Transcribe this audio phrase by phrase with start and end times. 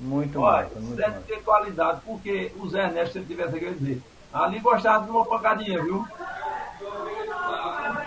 [0.00, 1.22] Muito Olha, massa, muito deve massa.
[1.26, 5.26] ter qualidade, porque o Zé Ernesto, se ele tivesse aqui, dizer, ali gostava de uma
[5.26, 6.06] pancadinha, viu?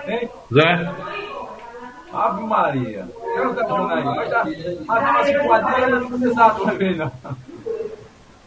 [0.08, 0.30] Hein?
[0.52, 0.92] Zé?
[2.12, 3.08] Ave Maria.
[3.36, 4.04] Eu não aí.
[4.04, 4.44] Mas já,
[4.86, 7.12] mas uma cipuadinha não precisava também, não.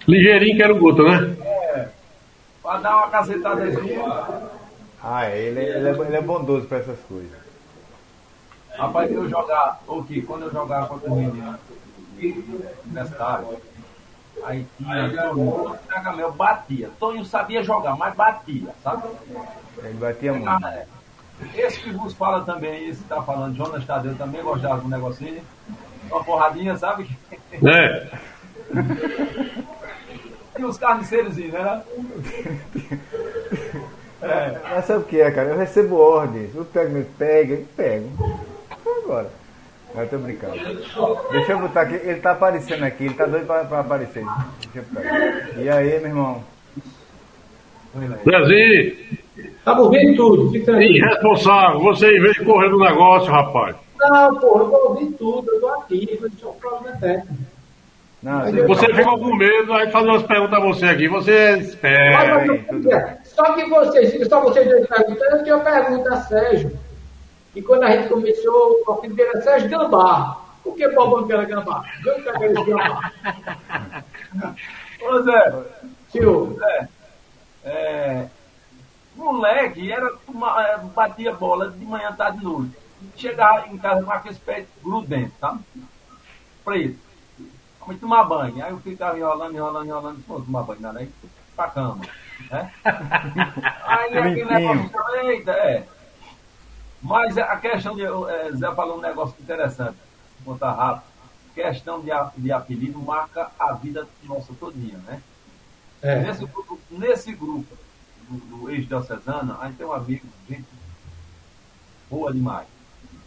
[0.09, 1.37] Ligeirinho que era o Guto, né?
[1.41, 1.89] É.
[2.63, 4.05] Pra dar uma cacetadazinha.
[5.03, 7.31] Ah, é, ele, é- ele, é, ele é bondoso pra essas coisas.
[8.77, 10.21] Rapaz, eu jogar, o que?
[10.23, 11.19] Quando eu jogava contra os
[12.17, 13.59] meninos universitário,
[14.45, 15.79] aí tinha todo mundo,
[16.19, 16.91] eu batia.
[16.99, 19.09] Tonho sabia jogar, mas batia, sabe?
[19.79, 20.49] Ele batia muito.
[20.49, 20.87] Ah, é.
[21.55, 25.43] Esse que vos fala também, esse que tá falando, Jonas Tadeu, também gostava do negocinho.
[26.11, 27.09] Uma porradinha, sabe?
[27.53, 28.09] É.
[30.59, 31.83] E os carniceiros, né?
[34.23, 34.61] É.
[34.71, 35.51] Mas sabe o que é, cara?
[35.51, 36.55] Eu recebo ordens.
[36.55, 38.09] Eu pego, me pega, e pego.
[39.05, 39.31] Agora.
[39.97, 40.55] Eu tô brincando.
[41.33, 41.95] Deixa eu botar aqui.
[41.95, 43.05] Ele tá aparecendo aqui.
[43.05, 44.25] Ele tá doido pra, pra aparecer.
[44.73, 45.59] Deixa eu botar.
[45.61, 46.45] E aí, meu irmão?
[47.97, 48.97] Zezinho,
[49.65, 50.97] Tá ouvindo tudo, fica aí.
[50.99, 51.81] irresponsável.
[51.81, 53.75] Você em vez de correr do negócio, rapaz.
[53.99, 57.35] Não, porra, eu vou ouvir tudo, eu tô aqui, mas deixa eu problema técnico.
[58.23, 61.09] Não, você- eu- Você ficou com medo, aí fazer umas perguntas a você aqui.
[61.09, 62.35] Você Mas, espera.
[62.35, 62.49] mas,
[62.85, 66.71] eu- só que vocês, só vocês dois perguntando, eu tinha uma pergunta a Sérgio.
[67.57, 70.41] E quando a gente começou, o apelido dele era Sérgio Gambá.
[70.63, 71.83] Por que Bobão que era Gambá?
[72.03, 73.13] De onde pega esse Gambá?
[75.03, 75.65] Ô Zé,
[76.11, 76.89] Senhor, Zé,
[77.65, 78.27] é,
[79.15, 82.77] moleque era, uma- é, batia bola de manhã, tarde e noite.
[83.17, 85.61] Chegava em casa com aquele pé grudento, sabe?
[86.65, 86.99] Preto.
[87.81, 88.63] Vamos tomar banho.
[88.65, 90.23] Aí eu ficava enrolando, enrolando, enrolando.
[90.27, 90.99] Pô, tomar banho, nada.
[90.99, 91.09] Aí
[91.55, 92.01] pra cama.
[92.51, 92.71] Né?
[93.87, 94.75] Aí aquele Limpinho.
[94.75, 95.87] negócio, eita, é.
[97.03, 98.05] Mas a questão de.
[98.05, 99.97] é, Zé falou um negócio interessante.
[100.41, 101.05] Vou contar rápido.
[101.55, 105.23] Questão de, de apelido marca a vida nossa todinha, né?
[106.03, 107.77] é, Nesse grupo, nesse grupo
[108.29, 110.67] do, do ex-diocesano, a gente tem um amigo, gente
[112.11, 112.67] boa demais.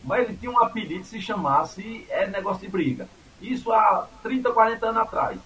[0.04, 3.10] Mas ele tinha um apelido que se chamasse é, negócio de briga.
[3.42, 5.40] Isso há 30, 40 anos atrás.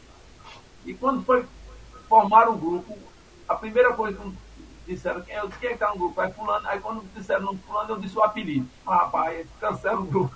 [0.86, 1.46] E quando foi
[2.08, 2.98] formar um grupo,
[3.48, 4.34] a primeira coisa que
[4.88, 6.20] disseram, quem, eu disse, quem é que tá no grupo?
[6.20, 8.68] Aí fulano, aí quando disseram no fulano, eu disse o apelido.
[8.86, 10.36] Ah, rapaz, cancela o grupo.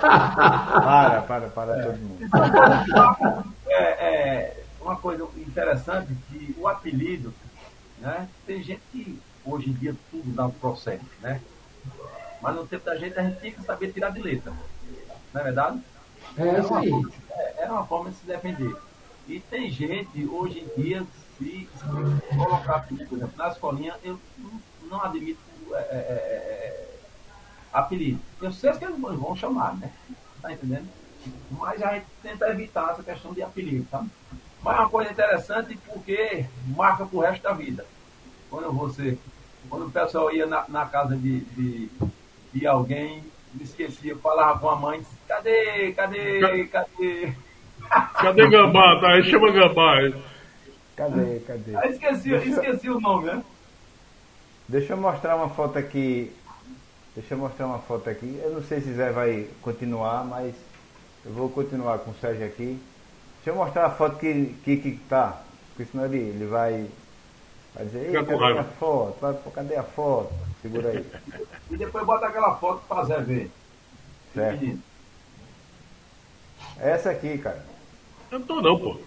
[0.00, 2.28] Para, para, para todo mundo.
[3.66, 7.34] é, é uma coisa interessante que o apelido,
[7.98, 8.28] né?
[8.46, 11.40] Tem gente que hoje em dia tudo dá um processo, né?
[12.40, 14.52] Mas no tempo da gente a gente tinha que saber tirar de letra.
[15.32, 15.82] Não é verdade?
[16.36, 16.92] é isso aí.
[17.30, 18.74] É, era uma forma de se defender.
[19.26, 21.06] E tem gente hoje em dia,
[21.38, 21.68] se
[22.36, 24.60] colocar por exemplo, na escolinha, eu não,
[24.90, 25.38] não admito
[25.72, 26.14] é, é, é,
[26.56, 26.98] é,
[27.72, 28.20] apelido.
[28.40, 29.90] Eu sei que eles vão chamar, né?
[30.40, 30.88] Tá entendendo?
[31.50, 34.04] Mas a gente tenta evitar essa questão de apelido, tá?
[34.62, 36.46] Mas é uma coisa interessante porque
[36.76, 37.84] marca pro resto da vida.
[38.50, 39.18] Quando você,
[39.68, 41.90] quando o pessoal ia na, na casa de, de,
[42.52, 43.22] de alguém,
[43.54, 47.34] me esquecia, falava com a mãe, cadê, cadê, cadê?
[48.14, 49.00] Cadê Gambá?
[49.00, 49.12] Tá?
[49.12, 49.94] Aí chama Gambá.
[50.98, 51.76] Cadê, cadê?
[51.76, 53.44] Aí esqueci, esqueci o nome, né?
[54.66, 56.32] Deixa eu mostrar uma foto aqui.
[57.14, 58.40] Deixa eu mostrar uma foto aqui.
[58.42, 60.56] Eu não sei se Zé vai continuar, mas
[61.24, 62.82] eu vou continuar com o Sérgio aqui.
[63.36, 65.40] Deixa eu mostrar a foto que, que, que tá.
[65.68, 66.88] Porque senão ele, ele vai,
[67.76, 69.20] vai dizer, Ei, cadê a foto?
[69.20, 70.34] Vai, pô, cadê a foto?
[70.60, 71.06] Segura aí.
[71.70, 73.50] E depois bota aquela foto pra Zé ver.
[74.34, 74.60] Certo.
[74.60, 74.82] Menino.
[76.80, 77.64] Essa aqui, cara.
[78.32, 78.98] Eu não tô não, pô.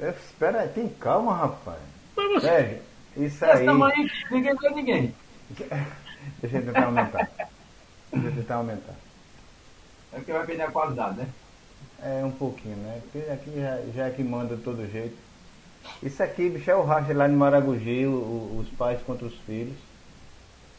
[0.00, 1.78] É, Espera aí, tem calma, rapaz.
[2.16, 2.46] Mas você...
[2.46, 2.78] Sérgio,
[3.16, 3.64] isso aí.
[3.66, 5.14] tamanho, ninguém vê ninguém.
[6.40, 7.28] Deixa eu tentar aumentar.
[8.12, 8.94] Deixa eu tentar aumentar.
[10.12, 11.28] É porque vai perder a qualidade, né?
[12.02, 13.00] É um pouquinho, né?
[13.10, 15.16] Porque aqui já, já é que manda de todo jeito.
[16.02, 19.34] Isso aqui, bicho, é o racha lá em Maragogi, o- o- os pais contra os
[19.40, 19.76] filhos.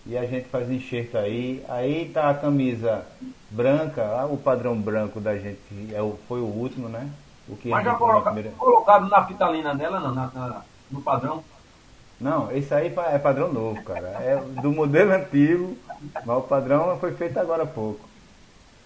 [0.06, 1.64] E a gente faz enxerto aí.
[1.68, 3.06] Aí tá a camisa
[3.50, 5.60] branca, lá o padrão branco da gente
[5.94, 7.10] é o, foi o último, né?
[7.50, 10.62] O que Mas já na coloca, primeira- colocado nafitalina nela, não, na, na-
[10.92, 11.44] no padrão.
[12.22, 14.08] Não, esse aí é padrão novo, cara.
[14.22, 15.78] É do modelo antigo,
[16.26, 18.08] mas o padrão foi feito agora há pouco.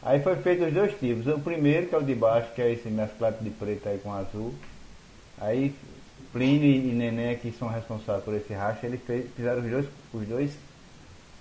[0.03, 1.25] Aí foi feito os dois tipos.
[1.27, 4.13] O primeiro, que é o de baixo, que é esse mesclado de preto aí com
[4.13, 4.53] azul.
[5.39, 5.73] Aí
[6.31, 10.27] Plínio e Neném, que são responsáveis por esse racha, eles fez- fizeram os dois, os
[10.27, 10.51] dois,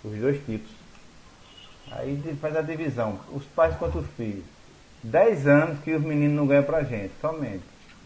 [0.04, 0.70] os dois tipos.
[1.90, 3.18] Aí faz a divisão.
[3.32, 4.44] Os pais contra os filhos.
[5.02, 7.62] Dez anos que os meninos não ganham pra gente, somente.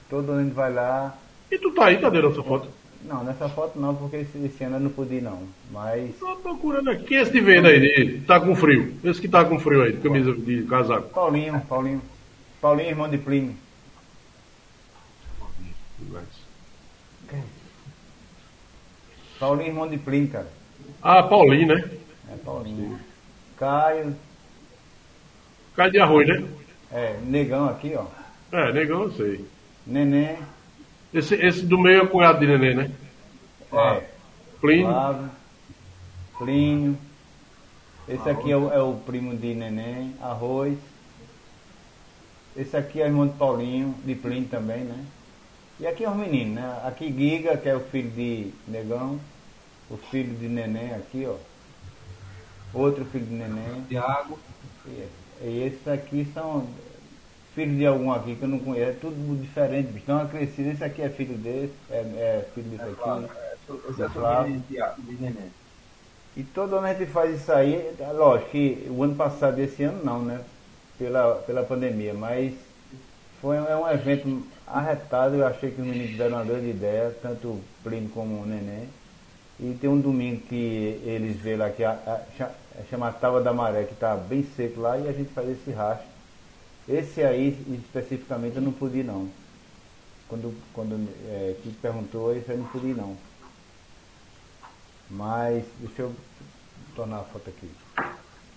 [0.09, 1.17] Todo ano a gente vai lá,
[1.51, 2.69] E tu tá aí, cadê essa foto?
[3.03, 5.43] não, nessa foto não, porque esse, ano eu não pude ir não.
[5.71, 6.17] Mas.
[6.19, 7.05] Tô procurando aqui.
[7.05, 8.21] Quem é esse de venda aí?
[8.27, 8.95] Tá com frio.
[9.05, 11.09] Esse que tá com frio aí, de camisa de casaco.
[11.11, 12.03] Paulinho, Paulinho.
[12.61, 13.55] Paulinho, irmão de Plínio.
[19.39, 20.49] Paulinho, irmão de Plínio, cara.
[21.03, 21.91] Ah, Paulinho, né?
[22.33, 22.99] É Paulinho.
[23.59, 24.17] Caio,
[25.77, 26.43] Cai de arroz, né?
[26.97, 28.07] É, Negão aqui, ó.
[28.51, 29.45] É, negão eu sei.
[29.87, 30.39] Neném,
[31.13, 32.91] Esse, esse do meio é cunhado de neném, né?
[33.71, 34.03] é,
[34.61, 34.87] Plínio.
[34.87, 35.31] Flávio,
[36.39, 36.99] Plínio.
[38.09, 40.79] Esse aqui é o, é o primo de Neném, Arroz.
[42.57, 45.05] Esse aqui é o irmão de Paulinho, de Plínio também, né?
[45.79, 46.81] E aqui é os meninos, né?
[46.85, 49.21] Aqui Giga, que é o filho de Negão.
[49.91, 51.35] O filho de Neném aqui, ó.
[52.73, 53.85] Outro filho de Neném.
[53.89, 54.39] Tiago.
[54.87, 55.07] E,
[55.43, 56.67] e esses aqui são
[57.57, 58.91] filhos de algum aqui que eu não conheço.
[58.91, 60.05] É tudo diferente, bicho.
[60.05, 60.71] Então, crescido.
[60.71, 63.27] Esse aqui é filho desse, é, é filho desse aqui.
[63.89, 64.55] Esse é Flávio.
[64.55, 65.53] o de Tiago, de Neném.
[66.37, 69.83] E todo ano a gente faz isso aí, é lógico que o ano passado, esse
[69.85, 70.45] ano não, né?
[70.99, 72.55] Pela, pela pandemia, mas
[73.41, 77.49] foi é um evento arretado, eu achei que os meninos deram uma grande ideia, tanto
[77.49, 78.89] o Plínio como o Neném.
[79.61, 83.43] E tem um domingo que eles vê lá que a, a, cha- é chama Tava
[83.43, 86.03] da Maré, que está bem seco lá, e a gente faz esse racha.
[86.89, 87.49] Esse aí
[87.85, 89.29] especificamente eu não pude não.
[90.29, 93.17] Quando, quando é, que perguntou, esse aí não pude não.
[95.11, 96.15] Mas, deixa eu
[96.95, 97.71] tornar a foto aqui.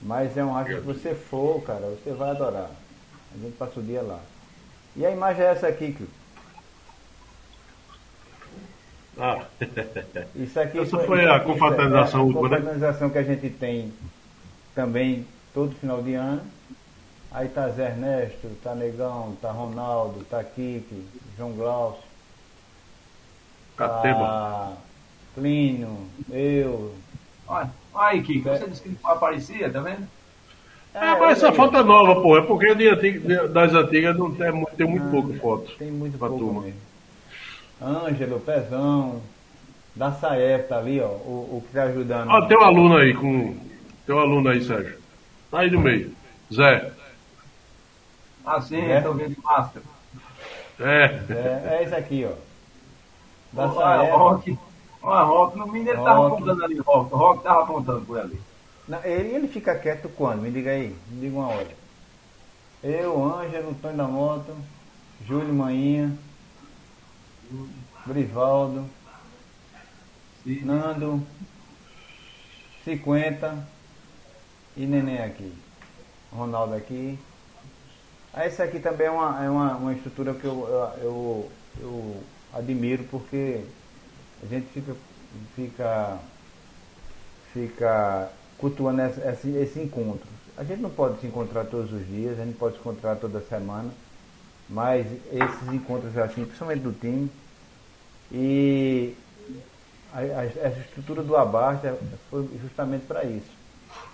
[0.01, 2.71] Mas é um acho que você for, cara, você vai adorar.
[3.33, 4.19] A gente passa o dia lá.
[4.95, 6.09] E a imagem é essa aqui, Cleo.
[9.17, 9.45] Ah,
[10.35, 12.55] Isso aqui Essa foi a isso- confraternização é a última, né?
[12.57, 13.93] confraternização que a gente tem
[14.73, 16.41] também todo final de ano.
[17.31, 21.05] Aí tá Zé Ernesto, tá Negão, tá Ronaldo, tá Kiki,
[21.37, 22.01] João Glaucio,
[23.77, 24.19] Cateba.
[24.19, 24.73] tá
[25.35, 25.95] Plínio,
[26.31, 26.95] eu.
[27.47, 28.57] Olha, aí, Kiko, É.
[28.57, 30.07] você disse que não aparecia, tá vendo?
[30.93, 32.35] É, mas essa foto é nova, pô.
[32.37, 35.71] É porque de antiga- de- das antigas não tem, tem muito Ah, pouca foto.
[35.77, 36.61] Tem muito pra pouco turma.
[36.63, 36.79] mesmo.
[37.81, 39.21] Ângelo, Pezão,
[39.95, 42.29] da Saef tá ali, ó, o, o que tá ajudando.
[42.29, 43.55] Ó, tem um aluno aí com.
[44.05, 44.97] Tem um aluno aí, Sérgio.
[45.51, 46.11] Tá aí no meio.
[46.51, 46.91] Zé.
[48.45, 49.01] Assim, É.
[49.01, 49.85] tô vendo de máscara.
[50.79, 51.03] É.
[51.29, 52.33] É, é esse aqui, ó.
[53.51, 54.15] Da Olha.
[54.15, 54.57] Rock.
[55.01, 57.13] Olha, Rock, no mínimo ele tava apontando ali, Rock.
[57.13, 58.39] O Rock tava apontando por ali.
[58.87, 60.41] Não, ele, ele fica quieto quando?
[60.41, 61.67] Me diga aí, me diga uma hora.
[62.83, 64.55] Eu, Ângelo, Antônio da Moto,
[65.27, 66.17] Júlio Manhinha,
[68.05, 68.89] Brivaldo,
[70.43, 70.61] Sim.
[70.63, 71.21] Nando,
[72.85, 73.67] 50
[74.77, 75.53] e Neném aqui.
[76.31, 77.19] Ronaldo aqui.
[78.33, 80.67] Ah, Essa aqui também é uma, é uma, uma estrutura que eu,
[81.01, 82.15] eu, eu,
[82.53, 83.61] admiro porque
[84.43, 84.95] a gente fica,
[85.55, 86.19] fica,
[87.53, 90.27] fica cultuando esse, esse, esse encontro.
[90.57, 93.39] A gente não pode se encontrar todos os dias, a gente pode se encontrar toda
[93.41, 93.89] semana,
[94.69, 97.29] mas esses encontros assim, principalmente do time,
[98.31, 99.15] e
[100.13, 101.81] a, a- essa estrutura do Abaixo
[102.29, 103.57] foi justamente para isso,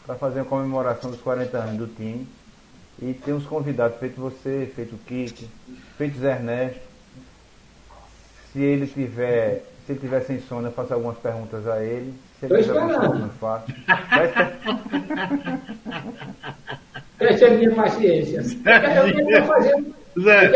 [0.06, 2.28] para fazer a comemoração dos 40 anos do time.
[3.02, 5.48] E tem uns convidados, feito você, feito o Kiki,
[5.98, 6.80] feito Zé Ernesto.
[8.54, 12.14] Se ele tiver, se ele tiver sem sono, eu faço algumas perguntas a ele.
[12.40, 13.66] Se ele Tô tiver eu faço.
[17.20, 18.38] Essa é a minha paciência.
[18.40, 20.52] Eu quero quero Zé.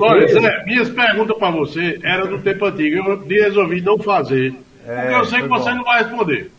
[0.00, 0.28] Olha.
[0.28, 2.96] Zé, minhas perguntas pra você eram do tempo antigo.
[3.08, 4.54] Eu resolvi não fazer.
[4.86, 5.76] É, porque eu sei que foi você bom.
[5.76, 6.50] não vai responder.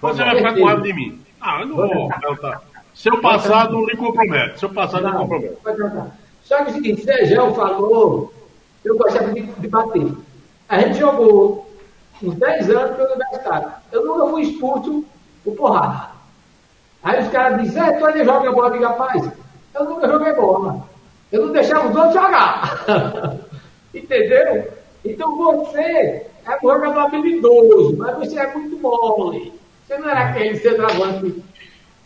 [0.00, 0.24] Foi Você bom.
[0.30, 1.20] vai ficar com raiva de mim.
[1.40, 2.62] Ah, eu não vou perguntar.
[2.94, 4.60] Seu passado não lhe compromete.
[4.60, 6.12] Seu passado não Não, compromete.
[6.44, 8.32] Só que o seguinte, Sérgio falou,
[8.84, 10.12] eu gostava de, de bater.
[10.68, 11.70] A gente jogou
[12.22, 13.72] uns 10 anos pelo universitário.
[13.90, 15.04] Eu nunca fui expulso
[15.44, 16.10] por porrada.
[17.02, 19.30] Aí os caras dizem, é, tu ainda joga bola, eu digo, rapaz,
[19.74, 20.86] eu nunca joguei bola.
[21.30, 22.84] Eu não deixava os outros jogar.
[23.94, 24.72] Entendeu?
[25.04, 29.52] Então você é um jogador habilidoso, mas você é muito mole.
[29.86, 31.42] Você não era aquele centroavante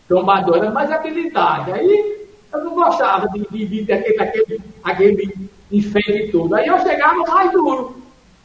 [0.07, 1.71] trombador, era mais habilidade.
[1.71, 6.55] Aí eu não gostava de, de, de, daquele, daquele, aquele enfeite todo.
[6.55, 7.97] Aí eu chegava mais duro.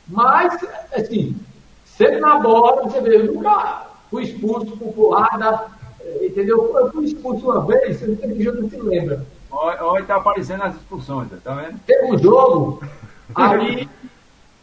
[0.09, 0.59] Mas,
[0.95, 1.37] assim,
[1.85, 5.67] sempre na bola, você vê, eu nunca fui expulso por porrada,
[6.01, 6.77] eh, entendeu?
[6.77, 9.25] Eu fui expulso uma vez, você não tem que não se lembra.
[9.51, 11.79] Olha, olha, tá aparecendo as expulsões, tá vendo?
[11.87, 12.83] Teve um jogo,
[13.35, 13.89] aí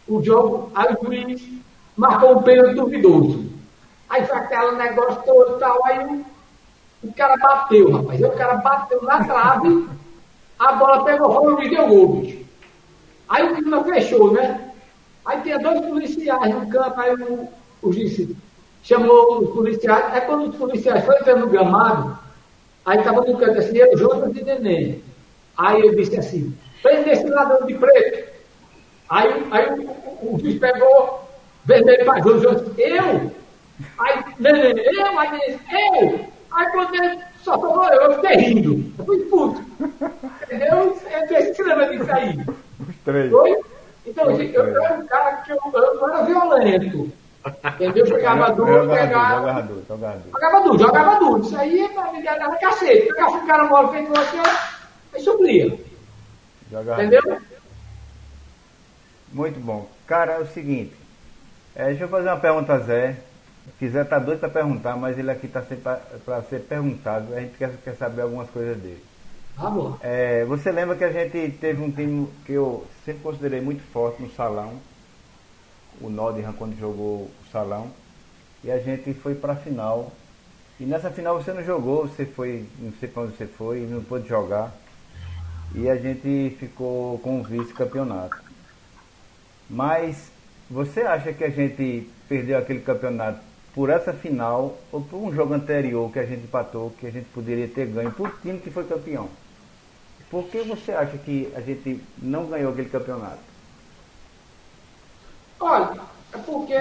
[0.07, 1.47] o jogo, aí o juiz
[1.95, 3.49] marcou um pênalti duvidoso.
[4.09, 6.25] Aí foi aquele negócio todo e tal, aí
[7.03, 8.23] o, cara bateu, rapaz.
[8.23, 9.87] Aí o cara bateu na trave,
[10.57, 12.45] a bola pegou fogo e deu gol, bicho.
[13.27, 14.71] Aí o clima fechou, né?
[15.25, 17.47] Aí tinha dois policiais no campo, aí o,
[17.81, 18.27] o juiz
[18.83, 20.13] chamou os policiais.
[20.13, 22.17] Aí quando os policiais foram entrando no gramado,
[22.85, 25.03] aí estava no canto assim, eu, Jonas e Neném.
[25.57, 28.29] Aí eu disse assim, prende esse ladrão de preto.
[29.09, 31.21] Aí, aí o, o, o juiz pegou
[31.65, 33.31] vermelho para disse, eu?
[33.99, 35.19] Aí, neném, eu?
[35.19, 35.59] Aí
[36.01, 36.38] eu?
[36.51, 38.93] Aí quando ele só falou eu, eu fiquei rindo.
[38.97, 39.61] Eu fui puto.
[40.43, 40.95] Entendeu?
[40.95, 42.37] Você se lembra disso aí?
[42.87, 43.31] Os três.
[43.31, 43.59] Foi?
[44.05, 47.11] Então, eu, eu era um cara que eu, eu era violento.
[47.75, 48.05] Entendeu?
[48.05, 49.35] Jogava duro, pegava.
[49.37, 50.31] jogava duro, jogava duro.
[50.33, 51.41] Jogava duro, jogava duro.
[51.41, 53.07] Isso aí pra mim era cacete.
[53.07, 54.37] Pegava o cara bola feito você,
[55.13, 55.79] aí suplia.
[56.71, 57.21] Jogava Entendeu?
[57.21, 57.41] duro.
[59.31, 59.87] Muito bom.
[60.07, 60.93] Cara, é o seguinte.
[61.75, 63.15] é, deixa eu fazer uma pergunta a Zé.
[63.69, 65.83] Se quiser tá doido para perguntar, mas ele aqui está sempre
[66.25, 67.33] para ser perguntado.
[67.35, 69.03] A gente quer, quer saber algumas coisas dele.
[69.55, 69.97] Vamos lá.
[70.01, 74.21] É, você lembra que a gente teve um time que eu sempre considerei muito forte
[74.21, 74.73] no salão,
[76.01, 77.91] o Nottingham quando jogou o salão,
[78.63, 80.11] e a gente foi para a final.
[80.79, 84.01] E nessa final você não jogou, você foi, não sei para onde você foi, não
[84.01, 84.73] pôde jogar.
[85.75, 88.41] E a gente ficou com o vice-campeonato.
[89.69, 90.31] Mas
[90.69, 93.48] você acha que a gente perdeu aquele campeonato
[93.79, 97.27] por essa final ou por um jogo anterior que a gente empatou, que a gente
[97.29, 99.29] poderia ter ganho por time que foi campeão?
[100.29, 103.39] Por que você acha que a gente não ganhou aquele campeonato?
[105.61, 105.97] Olha,
[106.33, 106.75] é porque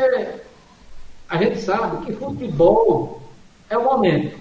[1.29, 3.23] a gente sabe que futebol
[3.71, 4.37] é o momento.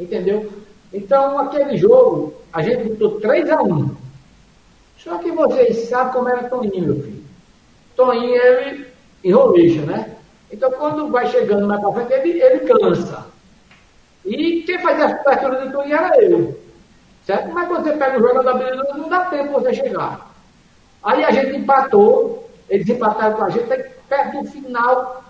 [0.00, 0.50] Entendeu?
[0.94, 3.96] Então, aquele jogo, a gente botou 3 a 1
[4.96, 7.24] Só que vocês sabem como era Toninho, meu filho.
[7.94, 8.86] Toninho, ele
[9.22, 10.11] enrolixa, né?
[10.52, 13.26] Então, quando vai chegando pra frente, ele, ele cansa.
[14.24, 16.60] E quem fazia a cobertura do Toninho era eu.
[17.24, 17.52] Certo?
[17.52, 20.30] Mas quando você pega o jogador habilidoso, não dá tempo você chegar.
[21.02, 25.24] Aí a gente empatou, eles empataram com a gente, aí perto do final,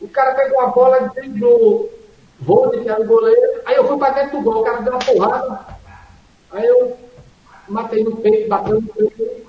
[0.00, 1.90] o cara pegou a bola, driblou
[2.82, 4.98] que era o goleiro, aí eu fui pra dentro do gol, o cara deu uma
[4.98, 5.66] porrada,
[6.52, 6.96] aí eu
[7.66, 9.46] matei no peito, bateu no peito.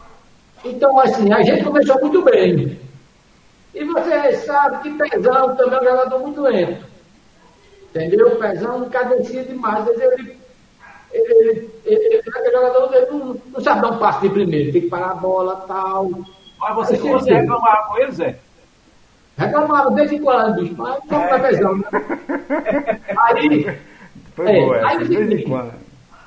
[0.64, 2.80] Então, assim, a gente começou muito bem.
[3.80, 6.86] E você sabe que Pezão também é um jogador muito lento.
[7.90, 8.28] Entendeu?
[8.30, 10.38] O Pezão não cadencia demais, às vezes ele,
[11.14, 14.72] ele, ele, ele, ele, aquele jogador ele não, não sabe dar um passe de primeiro,
[14.72, 16.10] tem que parar a bola tal.
[16.60, 17.34] Mas você, você sim.
[17.34, 18.40] reclamava com ele, Zé?
[19.38, 21.88] Reclamaram desde quando, bicho, mas não é Pezão, né?
[23.16, 23.78] Aí,
[24.36, 25.44] Foi É, boa aí de vez em seguinte.
[25.48, 25.74] quando.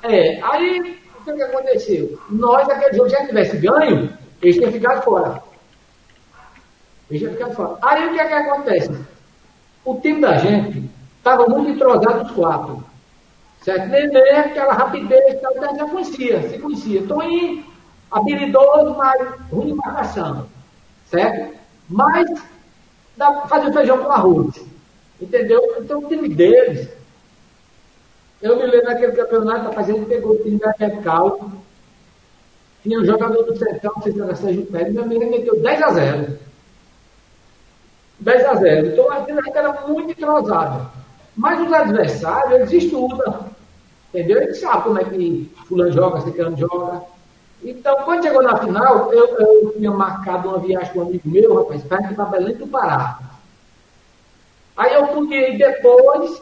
[0.03, 2.19] é, aí o que, que aconteceu?
[2.29, 4.09] Nós, aquele jogo, já tivesse ganho,
[4.41, 5.41] eles tinham ficado fora.
[7.17, 7.77] Tinham ficado fora.
[7.81, 9.05] Aí o que, é que acontece?
[9.83, 12.83] O time da gente estava muito entrosado os quatro.
[13.61, 13.87] Certo?
[13.89, 17.03] Nenê, aquela rapidez, tal, tal, já conhecia, se conhecia.
[17.03, 17.63] Toninho,
[18.09, 20.47] habilidoso, mas ruim de marcação.
[21.05, 21.55] Certo?
[21.87, 22.27] Mas
[23.17, 24.65] dá pra fazer feijão com arroz.
[25.19, 25.75] Entendeu?
[25.79, 26.89] Então o time deles
[28.41, 31.51] eu me lembro daquele campeonato, rapaz, ele pegou o time da Capital,
[32.81, 35.81] tinha um jogador do Sertão, não sei se era Sérgio Pérez, meu amigo meteu 10
[35.83, 36.39] a 0.
[38.21, 38.87] 10 a 0.
[38.87, 40.89] Então a gente era muito entrosado.
[41.35, 43.45] Mas os adversários, eles estudam.
[44.09, 44.41] Entendeu?
[44.41, 47.01] Eles sabem como é que fulano joga, ciclano joga.
[47.63, 51.55] Então, quando chegou na final, eu, eu tinha marcado uma viagem com um amigo meu,
[51.55, 53.19] rapaz, ir para Belém do Pará.
[54.75, 56.41] Aí eu podia ir depois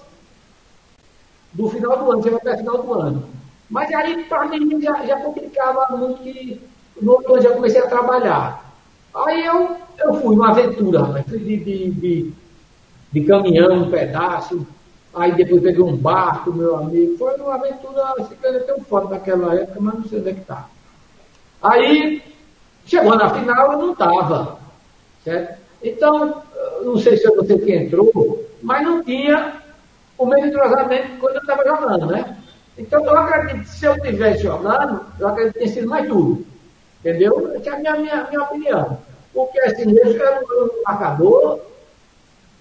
[1.54, 3.30] do final do ano, chegou até o final do ano.
[3.70, 6.62] Mas aí, para mim, já, já complicava muito que
[7.02, 8.69] no outro ano já comecei a trabalhar.
[9.14, 11.24] Aí eu, eu fui uma aventura.
[11.28, 12.34] Fui de, de, de,
[13.12, 14.66] de caminhão, um pedaço.
[15.14, 17.18] Aí depois peguei um barco, meu amigo.
[17.18, 20.34] Foi uma aventura, assim, que eu tenho foto daquela época, mas não sei onde é
[20.34, 20.68] que tá.
[21.62, 22.22] Aí,
[22.86, 24.60] chegou na final, eu não estava.
[25.24, 25.60] Certo?
[25.84, 26.44] Então,
[26.84, 29.54] não sei se você que entrou, mas não tinha
[30.18, 32.38] o mesmo entrosamento quando eu estava jogando, né?
[32.78, 36.46] Então, eu acredito que se eu estivesse jogando, eu acredito que tinha sido mais duro.
[37.00, 37.52] Entendeu?
[37.56, 39.00] Essa é a minha, minha, minha opinião.
[39.34, 41.60] Porque, assim, eu era um marcador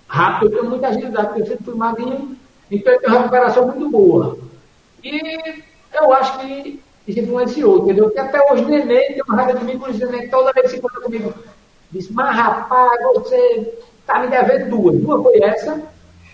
[0.07, 2.37] rápido, eu tenho muita agilidade, porque eu sempre fui magrinho,
[2.71, 4.39] então eu tenho uma recuperação muito boa.
[5.03, 8.05] E eu acho que isso influenciou, entendeu?
[8.05, 10.53] Porque até hoje o Nenê tem uma raiva de mim, por isso o Nenê toda
[10.53, 11.35] vez que se encontra comigo,
[11.91, 13.75] diz, mas rapaz, você
[14.07, 15.03] tá me devendo duas.
[15.03, 15.83] Uma foi essa,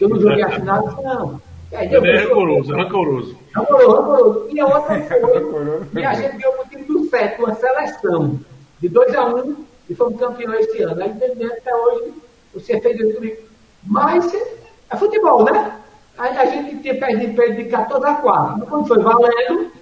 [0.00, 1.40] eu não joguei a final, não.
[1.74, 3.38] Aí, é rancoroso, é rancoroso.
[3.54, 4.48] Rancoroso, rancoroso.
[4.50, 5.00] E a outra
[5.90, 6.00] foi.
[6.00, 8.40] e a gente ganhou o time do sete, uma seleção.
[8.80, 11.02] De 2 a 1 um, e fomos campeões esse ano.
[11.02, 12.12] Aí entendeu até hoje
[12.52, 13.42] você fez isso comigo.
[13.84, 15.80] Mas é futebol, né?
[16.16, 18.58] Aí a gente tinha perdido, perdido de 14 a 4.
[18.58, 19.72] Mas quando foi valendo,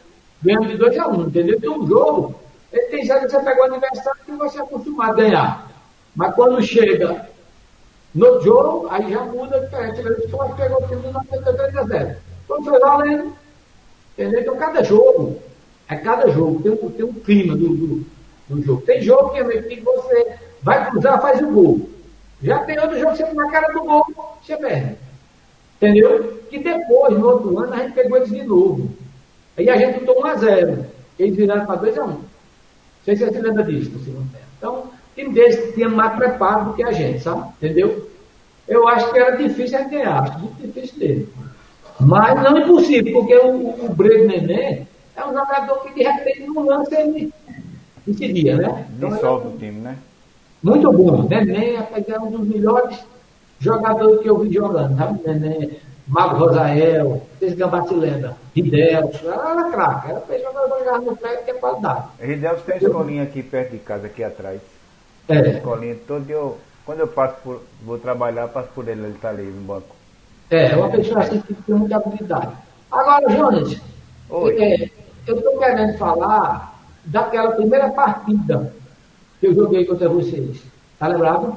[0.42, 1.56] ganhamos de 2 a 1, um, entendeu?
[1.56, 2.34] Então o jogo,
[2.72, 5.70] ele tem jeito que você pega o aniversário que você é acostumado a ganhar.
[6.16, 7.28] Mas quando chega
[8.14, 10.02] no jogo, aí já muda diferença.
[10.02, 12.16] O Sport pegou o time do 93 a 0.
[12.46, 13.32] Quando foi valendo,
[14.12, 14.40] entendeu?
[14.40, 15.40] Então cada jogo
[15.88, 18.06] É cada jogo, tem um, tem um clima do, do,
[18.48, 18.82] do jogo.
[18.82, 21.88] Tem jogo que, que você vai cruzar, faz o gol.
[22.42, 24.04] Já tem outro jogo que você na cara do gol,
[24.42, 24.96] você perde.
[25.76, 26.42] Entendeu?
[26.48, 28.90] Que depois, no outro ano, a gente pegou eles de novo.
[29.56, 30.86] Aí a gente botou 1 a 0
[31.18, 32.20] Eles viraram para 2 a 1 Não
[33.04, 34.28] sei se você lembra disso, no segundo.
[34.56, 37.48] Então, time deles tinha mais preparo do que a gente, sabe?
[37.60, 38.10] Entendeu?
[38.66, 41.28] Eu acho que era difícil a ganhar, muito difícil dele.
[42.00, 46.64] Mas não impossível, porque o, o Breno Neném é um jogador que de repente no
[46.64, 47.32] lance ele
[48.06, 48.86] decidia, né?
[48.96, 49.96] Então, Dissolve o time, né?
[50.62, 51.28] Muito bom.
[51.28, 52.98] Neném é um dos melhores
[53.58, 55.20] jogadores que eu vi jogando, sabe?
[55.26, 62.04] Neném, Mago Rosael, Lenda, Ridelso, era craque, era jogador jogar no pé que é qualidade.
[62.20, 64.60] Ridelso tem escolinha aqui perto de casa, aqui atrás.
[65.28, 65.38] É.
[65.50, 69.44] Escolinha, todo eu, quando eu passo por, vou trabalhar, passo por ele, ele está ali
[69.44, 69.94] no banco.
[70.50, 72.52] É, é uma pessoa assim que tem muita habilidade.
[72.90, 74.90] Agora, Jonas, é,
[75.26, 78.74] eu estou querendo falar daquela primeira partida
[79.40, 80.62] que eu joguei contra vocês.
[80.98, 81.56] Tá lembrado?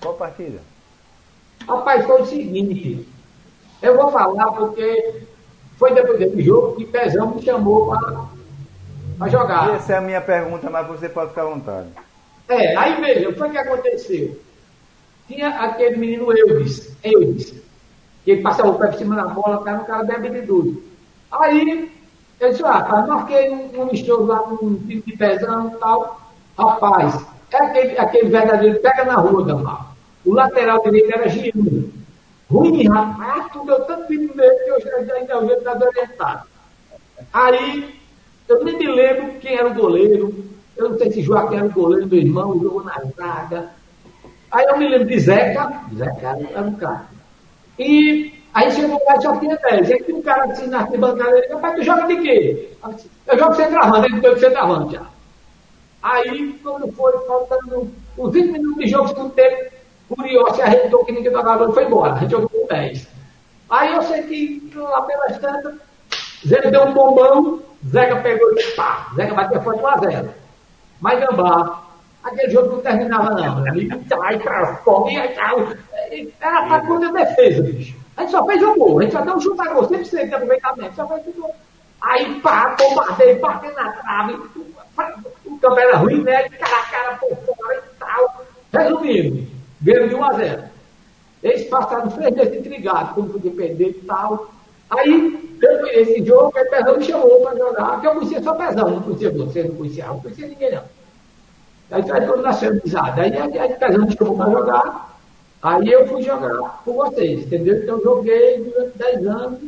[0.00, 0.60] Qual partida?
[1.68, 3.08] Rapaz, foi o seguinte.
[3.82, 5.22] Eu vou falar porque
[5.76, 7.92] foi depois desse jogo que Pezão me chamou
[9.18, 9.74] para jogar.
[9.74, 11.88] Essa é a minha pergunta, mas você pode ficar à vontade.
[12.48, 14.38] É, aí veja, o que foi que aconteceu?
[15.26, 17.54] Tinha aquele menino Eudes, Eudes,
[18.24, 20.82] que ele passava o pé por cima da bola, cara, um cara bem habilidoso.
[21.32, 21.90] Aí,
[22.40, 26.20] eu disse, ah, cara, marquei um, um lá com um time de pezão e tal.
[26.58, 29.94] Rapaz, é aquele, aquele verdadeiro pega na rua, Gamal.
[30.24, 31.92] O lateral direito era Gino.
[32.50, 36.46] Ruim, rapaz, tu deu tanto time nele que eu já ainda hoje está desorientado.
[37.32, 37.94] Aí,
[38.48, 40.44] eu nem me lembro quem era o goleiro.
[40.76, 43.70] Eu não sei se Joaquim era o goleiro do irmão, jogou na zaga.
[44.50, 45.82] Aí eu me lembro de Zeca.
[45.94, 47.06] Zeca era um cara.
[47.78, 49.90] E aí chegou lá e só tinha 10.
[49.90, 52.70] Aí tinha um cara assim na arquibancada, ele rapaz, tu joga de quê?
[53.26, 55.06] Eu jogo centroavante, ele deu de centroavante já.
[56.02, 59.74] Aí, quando foi faltando uns 20 minutos de jogo, segundo tempo,
[60.08, 62.12] Curió se arrebentou que ninguém jogador foi embora.
[62.12, 63.08] A gente jogou com 10.
[63.70, 65.74] Aí eu sei que lá pelas tantas,
[66.46, 70.28] Zeca deu um bombão, Zeca pegou e pá, Zeca bateu foi 1x0.
[71.04, 71.82] Mas Gambá,
[72.22, 73.70] aquele jogo não terminava não, né?
[74.22, 75.78] Ai, cara, fome, ai, cara.
[76.40, 77.94] Era pra contra defesa, bicho.
[78.16, 80.28] A gente só fez o gol, a gente só deu um chute a gol, 100%
[80.28, 81.54] de aproveitamento, só fez o gol.
[82.00, 84.32] Aí pá, bombardeio, batendo na trave,
[85.44, 86.48] o campo era ruim, né?
[86.48, 88.46] Cara a cara por fora e tal.
[88.72, 89.46] Resumindo,
[89.82, 90.62] ganhou de 1 a 0.
[91.42, 94.48] Eles passaram três meses intrigados, como podia perder e tal.
[94.90, 95.56] Aí,
[95.92, 99.30] esse jogo, o Pezão me chamou para jogar, porque eu conhecia só Pezão, não conhecia
[99.30, 100.82] você, não conhecia, não conhecia ninguém não.
[101.90, 103.20] Aí faz toda nasceu amizade.
[103.20, 105.18] Aí a Pezão me chamou para jogar,
[105.62, 107.76] aí eu fui jogar com vocês, entendeu?
[107.76, 109.60] Então eu joguei durante 10 anos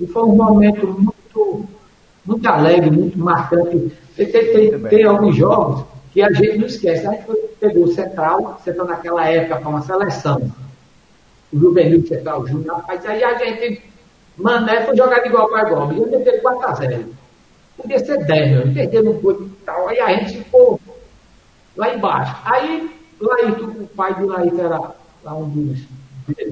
[0.00, 1.68] e foi um momento muito,
[2.24, 3.92] muito alegre, muito marcante.
[4.16, 7.06] Tem, tem, tem alguns jogos que a gente não esquece.
[7.06, 7.26] A gente
[7.58, 10.50] pegou o Central, Central naquela época foi uma seleção.
[11.52, 13.82] O Juvenil Central Júnior, rapaz, aí a gente,
[14.36, 17.06] Mané foi jogar de igual para igual, eu ter 4x0.
[17.76, 19.88] Podia ser 10, meu, perdendo um pouco e tal.
[19.88, 20.79] Aí a gente ficou
[21.76, 22.36] lá embaixo.
[22.44, 25.80] Aí, Laíto, o pai do Laíto era lá um dos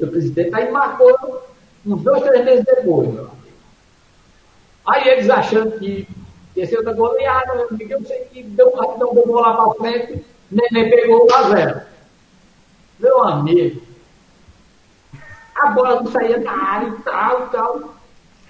[0.00, 1.42] do presidente, aí marcou
[1.86, 3.28] uns dois, três meses depois,
[4.84, 6.08] Aí eles achando que
[6.58, 7.68] Desceu da goleada.
[7.78, 10.24] Eu sei que deu um rapidão, deu lá para frente.
[10.50, 11.80] Neném pegou 1 a 0.
[12.98, 13.82] Meu amigo.
[15.54, 17.94] A bola não saía da área e tal, tal.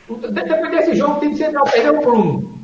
[0.09, 2.59] Depois desse jogo, tem que ser perdeu por um.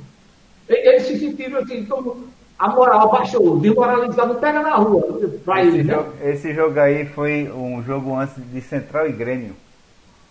[0.66, 2.26] Eles se sentiram assim, como
[2.64, 5.20] a moral baixou, desmoralizado, pega na rua.
[5.44, 5.94] Pra esse, ele, né?
[5.94, 9.54] jogo, esse jogo aí foi um jogo antes de Central e Grêmio.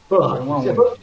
[0.09, 0.97] Pronto, Um você foi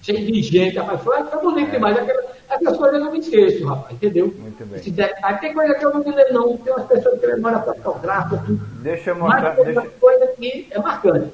[0.00, 1.00] cheio de gente, rapaz.
[1.02, 1.96] Foi, foi bonito demais.
[1.98, 4.32] Aquela, essas coisas eu não me esqueço, rapaz, entendeu?
[4.38, 4.78] Muito bem.
[4.78, 6.56] Esse detalhe, tem coisa que eu não me lembro, não.
[6.58, 8.44] Tem umas pessoas que memória fotográfica.
[8.82, 9.56] Deixa eu mostrar.
[9.56, 11.32] Mas Deixa, coisa que é marcante.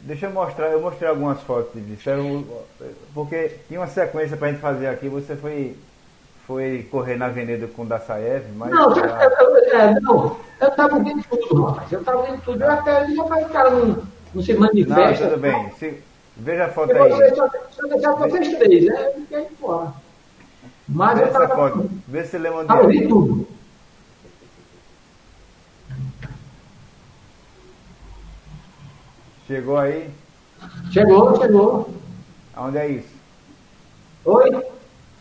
[0.00, 0.68] deixa eu mostrar.
[0.68, 2.08] Eu mostrei algumas fotos disso.
[3.12, 5.08] Porque tinha uma sequência pra gente fazer aqui.
[5.08, 5.76] Você foi,
[6.46, 8.70] foi correr na avenida com o Dassaev, mas.
[8.70, 11.92] Não, eu, ah, eu, eu, é, não, eu estava vendo tudo, rapaz.
[11.92, 12.62] Eu estava vendo tudo.
[12.62, 14.02] Eu até já faz o cara não,
[14.34, 15.28] não se não, manifesta.
[15.28, 15.72] tudo bem.
[15.78, 16.02] Se,
[16.36, 17.28] veja a foto Eu vou aí.
[17.28, 19.06] deixar, só deixar vocês três, né?
[19.06, 19.92] Eu fiquei fora.
[20.86, 21.54] Mas Vê eu estava.
[21.54, 21.90] foto.
[22.06, 22.86] Vê se lembra onde Estava é.
[22.86, 23.48] vendo tudo.
[29.46, 30.10] Chegou aí.
[30.90, 31.90] Chegou, chegou.
[32.54, 33.14] Aonde é isso?
[34.24, 34.62] Oi?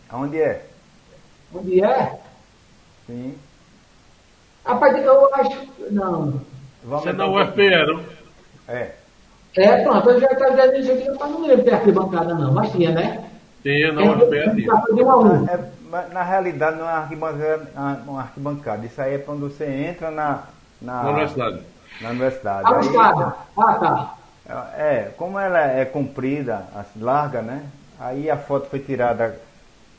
[0.09, 0.72] Aonde é?
[1.53, 2.19] Onde é?
[3.07, 3.35] Sim.
[4.65, 5.67] Rapaz, eu acho.
[5.91, 6.41] Não.
[6.83, 8.03] Vamos Você é então- da UFPE, não?
[8.67, 8.91] É.
[9.55, 12.53] É, pronto, eu já estava dizendo isso aqui, eu não lembro de arquibancada, não.
[12.53, 13.29] Mas tinha, né?
[13.61, 14.71] Tinha na UFPE, tinha.
[14.71, 15.51] tá, a.
[15.51, 17.69] É, mas na realidade não é uma arquibancada,
[18.07, 18.85] uma arquibancada.
[18.85, 20.43] Isso aí é quando você entra na,
[20.81, 21.59] na, Na universidade.
[22.01, 22.63] na universidade.
[22.65, 23.35] Ah, Aí- escada.
[23.57, 24.15] Ah, tá.
[24.77, 27.63] É, como ela é comprida, assim, larga, né?
[27.99, 29.39] Aí a foto foi tirada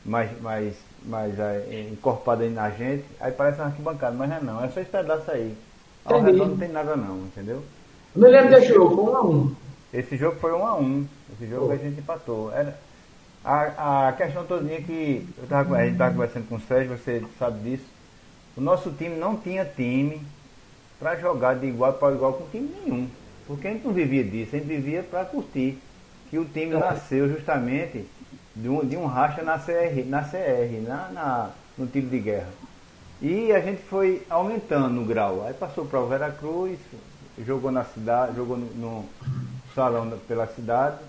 [0.05, 4.41] mais, mais, mais é, encorpada aí na gente, aí parece uma arquibancada, mas não é
[4.41, 5.55] não, é só esse pedaço aí.
[6.03, 6.31] Ao Entendi.
[6.31, 7.63] redor não tem nada não, entendeu?
[8.15, 9.55] Eu me lembro desse jogo, foi um a um.
[9.93, 11.07] Esse jogo foi um a um.
[11.33, 11.71] Esse jogo Pô.
[11.71, 12.51] a gente empatou.
[12.51, 12.77] Era,
[13.43, 17.23] a, a questão todinha que eu tava, a gente estava conversando com o Sérgio, você
[17.37, 17.85] sabe disso.
[18.57, 20.21] O nosso time não tinha time
[20.99, 23.07] para jogar de igual para igual com time nenhum.
[23.45, 25.77] Porque a gente não vivia disso, a gente vivia para curtir.
[26.29, 28.05] Que o time nasceu justamente
[28.55, 32.53] de um, de um racha na CR, na CR, na, na- no time de guerra.
[33.21, 35.43] E a gente foi aumentando o grau.
[35.45, 36.79] Aí passou para o Veracruz,
[37.37, 39.15] jogou na cidade, jogou no, no
[39.73, 40.99] salão da- pela cidade.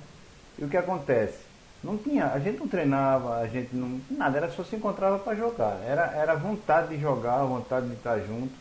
[0.58, 1.46] E o que acontece?
[1.82, 4.04] Não tinha, a gente não treinava, a gente não.
[4.10, 5.80] Nada, era só se encontrava para jogar.
[5.82, 8.58] Era, era vontade de jogar, vontade de estar junto.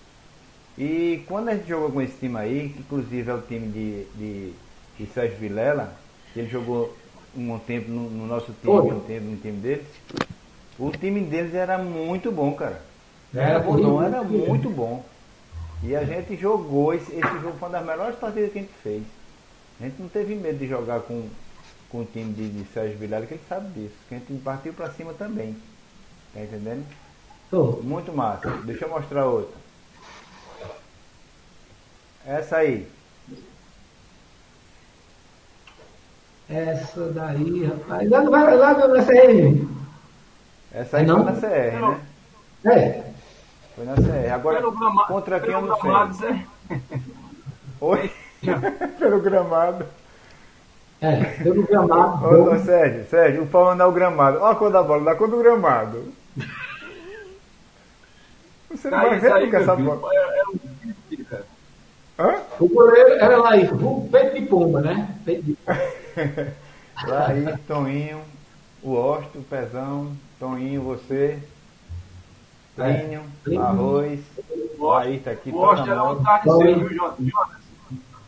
[0.77, 4.11] E quando a gente jogou com esse time aí, que inclusive é o time de,
[4.13, 4.59] de,
[4.97, 6.03] de Sérgio Vilela,
[6.35, 7.04] ele jogou
[7.35, 8.93] um tempo no, no nosso time, Foi.
[8.93, 9.85] um tempo no time deles,
[10.79, 12.81] o time deles era muito bom, cara.
[13.33, 15.03] Era bom, não, era muito bom.
[15.83, 18.73] E a gente jogou, esse, esse jogo foi uma das melhores partidas que a gente
[18.81, 19.03] fez.
[19.79, 21.27] A gente não teve medo de jogar com,
[21.89, 23.95] com o time de, de Sérgio Vilela, que ele sabe disso.
[24.07, 25.55] Que a gente partiu pra cima também.
[26.33, 26.85] Tá entendendo?
[27.51, 27.79] Tô.
[27.83, 28.49] Muito massa.
[28.63, 29.55] Deixa eu mostrar outra.
[32.25, 32.87] Essa aí.
[36.49, 38.09] Essa daí, rapaz.
[38.09, 39.65] Lá, lá, lá na CR.
[40.71, 41.23] Essa aí É não?
[41.23, 41.45] foi na CR,
[41.81, 42.01] né?
[42.65, 43.03] É.
[43.75, 44.31] Foi na CR.
[44.33, 46.29] Agora, Pelo grama- contra quem eu não gramado, sei.
[46.29, 46.45] Zé.
[47.81, 48.11] Oi?
[48.99, 49.85] Pelo gramado.
[51.01, 52.25] É, pelo gramado.
[52.25, 52.57] Ô.
[52.59, 54.37] Sérgio, Sérgio, o pau é o gramado.
[54.39, 56.13] Olha a cor da bola, da cor do gramado.
[58.71, 60.09] Você não vai ver meu essa bola.
[60.13, 60.59] é- é um.
[62.17, 62.35] Hã?
[62.59, 65.15] O goleiro era lá o peito de pomba, né?
[65.25, 65.75] Peito de Lá
[67.27, 68.21] aí, Toninho,
[68.81, 71.39] o Osto, o Pezão, Toninho, você,
[72.77, 72.93] É.
[72.93, 73.61] Plínio, Plínio.
[73.63, 74.19] Arroz,
[75.23, 77.63] tá aqui, O Osto era outro carniceiro, viu, Jonas?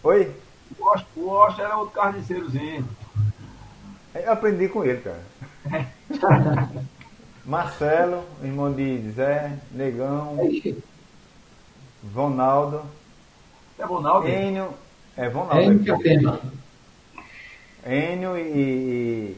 [0.04, 0.32] Oi?
[0.80, 2.88] O Osto- era outro carniceirozinho.
[4.15, 5.21] Eu aprendi com ele, cara.
[7.45, 10.38] Marcelo, irmão de Zé, Negão,
[12.04, 12.82] Vonaldo,
[13.80, 14.28] É Ronaldo?
[14.28, 14.69] Enio,
[15.15, 15.62] é Vonaldo.
[15.62, 15.86] É, aqui.
[15.86, 16.41] Catema.
[17.88, 19.38] Enio e, e,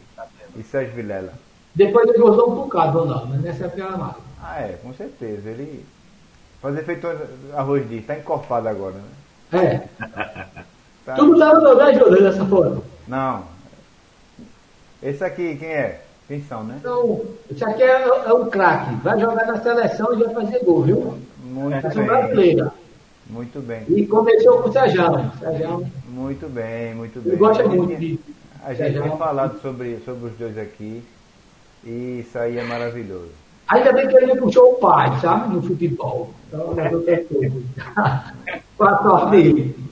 [0.60, 1.34] e Sérgio Vilela.
[1.76, 4.16] Depois ele gostou um bocado, Ronaldo, mas nessa época era mais.
[4.42, 5.50] Ah, é, com certeza.
[5.50, 5.86] Ele.
[6.62, 7.08] Fazer feito
[7.56, 9.60] arroz disso, tá encorpado agora, né?
[10.00, 10.04] É.
[11.06, 12.84] Tá- Tudo tava no né, Júlio, dessa forma.
[13.08, 13.44] Não.
[15.02, 16.02] Esse aqui, quem é?
[16.28, 16.76] Quem são, né?
[16.80, 18.94] Então, isso aqui é, é um craque.
[18.96, 21.18] Vai jogar na seleção e vai fazer gol, viu?
[21.44, 22.06] Muito É um bem.
[22.06, 22.72] brasileiro.
[23.28, 23.86] Muito bem.
[23.88, 25.02] E começou com o Sérgio.
[25.40, 27.32] Sérgio, Muito bem, muito bem.
[27.32, 28.20] ele gosta muito de.
[28.64, 31.04] A gente tem falado sobre, sobre os dois aqui.
[31.84, 33.32] E isso aí é maravilhoso.
[33.70, 35.54] Ainda bem que ele puxou o pai, sabe?
[35.54, 36.34] No futebol.
[36.48, 37.62] Então, é outra coisa.
[38.78, 39.90] Com a sorte dele.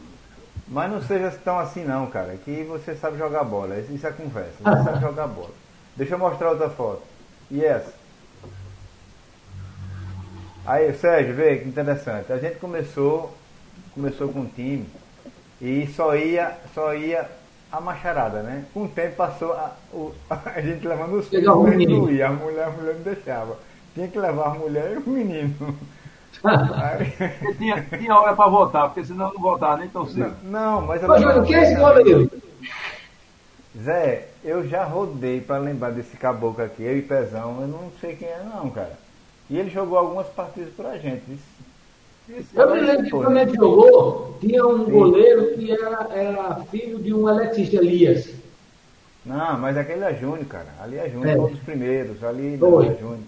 [0.67, 2.35] Mas não seja tão assim não, cara.
[2.43, 3.77] Que você sabe jogar bola.
[3.79, 4.51] Isso é conversa.
[4.59, 5.51] Você sabe jogar bola.
[5.95, 7.03] Deixa eu mostrar outra foto.
[7.49, 7.93] E essa?
[10.65, 12.33] Aí, Sérgio, vê que interessante.
[12.33, 13.33] A gente começou,
[13.93, 14.85] começou com um time
[15.61, 17.27] e só ia, só ia
[17.71, 18.65] a macharada, né?
[18.73, 22.65] Com o tempo passou a, o- a gente levando os filhos, não ia, a mulher,
[22.65, 23.57] a mulher não deixava.
[23.93, 25.75] Tinha que levar a mulher e o menino.
[26.43, 30.35] Aí- tinha, tinha hora pra voltar, porque senão não voltava nem tão cedo.
[30.43, 32.31] não, mas eu Ô, Júlio, quem é esse goleiro?
[33.83, 38.15] Zé, eu já rodei pra lembrar desse caboclo aqui, eu e Pezão, eu não sei
[38.15, 38.97] quem é não, cara.
[39.49, 41.23] E ele jogou algumas partidas pra gente.
[41.31, 41.56] Isso.
[42.53, 46.99] Eu me lembro que quando a gente jogou, tinha um goleiro que era, era filho
[46.99, 48.29] de um eletricista, Elias.
[49.25, 50.67] Não, mas aquele é Júnior, cara.
[50.81, 51.39] Ali é Júnior, É.
[51.39, 52.23] um dos primeiros.
[52.23, 53.19] Ali não, é Júnior.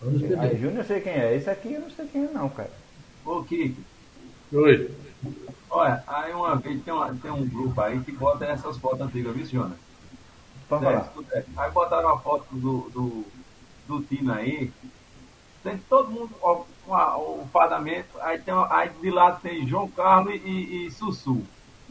[0.00, 0.56] Vamos Aí.
[0.56, 1.36] Júnior eu sei quem é.
[1.36, 2.70] Esse aqui eu não sei quem é não, cara.
[3.24, 3.80] Ô, Kiko,
[4.52, 4.90] Oi.
[5.70, 9.34] olha, aí uma vez tem, uma- tem um grupo aí que bota essas fotos antigas,
[9.36, 9.76] viu, Jonas?
[10.68, 11.00] Pode É, falar.
[11.02, 11.44] escuta, é.
[11.56, 13.24] Aí botaram uma foto do, do,
[13.88, 14.70] do time aí.
[15.62, 16.62] Tem todo mundo, ó,
[16.94, 18.08] a- o fardamento.
[18.20, 21.42] Aí, tem, aí de lado tem João Carlos e, e, Sussu.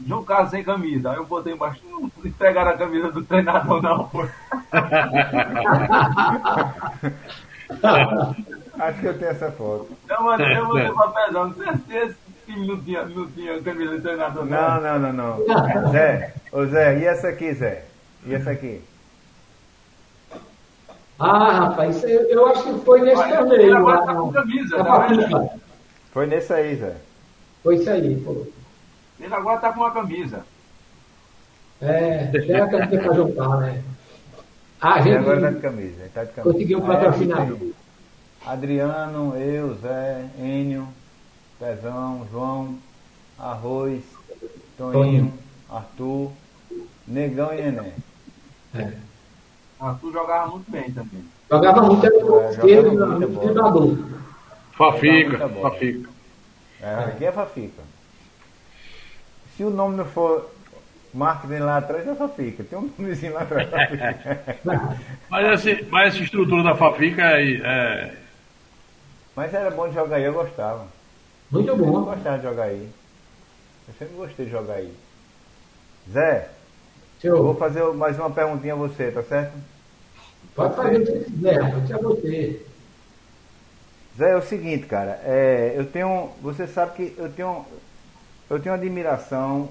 [0.06, 1.10] João Carlos sem camisa.
[1.10, 4.08] Aí eu botei embaixo, não entregaram a camisa do treinador, não.
[4.08, 4.26] pô.
[8.78, 9.88] Acho que eu tenho essa foto.
[10.08, 11.44] Eu mandei, eu mandei pra pesar.
[11.44, 15.12] Não sei se esse time não tinha, não tinha camisa do treinador, Não, não, não,
[15.12, 15.90] não.
[15.92, 17.84] Zé, ô Zé, e essa aqui, Zé?
[18.26, 18.82] E essa aqui?
[21.20, 23.60] Ah, rapaz, eu, eu acho que foi nesse Olha, torneio.
[23.60, 25.50] ele agora lá tá com camisa, tá vendo?
[26.12, 26.96] Foi nesse aí, Zé.
[27.62, 28.46] Foi isso aí, pô.
[29.20, 30.46] Ele agora tá com uma camisa.
[31.80, 33.84] É, tem a camisa pra juntar, né?
[34.80, 36.10] A E gente agora tá de camisa.
[36.14, 36.52] Tá de camisa.
[36.52, 37.58] conseguiu um patrocinador.
[37.58, 37.74] tem
[38.44, 40.88] Adriano, eu, Zé, Enio,
[41.58, 42.78] Pezão, João,
[43.38, 44.02] Arroz,
[44.78, 45.38] Toninho, Toninho.
[45.68, 46.32] Arthur,
[47.06, 47.92] Negão e Nené.
[48.74, 49.09] É.
[49.80, 51.24] Arthur jogava muito bem também.
[51.50, 53.40] Jogava muito, era o É, esquerdo, bola.
[53.40, 53.98] treinador.
[54.72, 55.48] Fafica.
[55.48, 56.08] Fafica.
[56.82, 57.82] É, aqui é Fafica.
[59.56, 60.50] Se o nome não for
[61.12, 62.64] marketing lá atrás, é Fafica.
[62.64, 63.68] Tem um nomezinho lá atrás.
[63.68, 64.46] Fafica.
[65.28, 68.14] Mas, esse, mas essa estrutura da Fafica é, é-
[69.36, 70.86] Mas era bom de jogar aí, eu gostava.
[71.50, 72.04] Muito Eu bom.
[72.04, 72.88] gostava de jogar aí.
[73.88, 74.94] Eu sempre gostei de jogar aí.
[76.12, 76.48] Zé,
[77.26, 79.52] eu vou fazer mais uma perguntinha a você, tá certo?
[80.54, 82.66] pode fazer o que quiser, rapaz, é você.
[84.18, 87.64] Zé, é o seguinte, cara, é, eu tenho, você sabe que eu tenho,
[88.50, 89.68] eu tenho admiração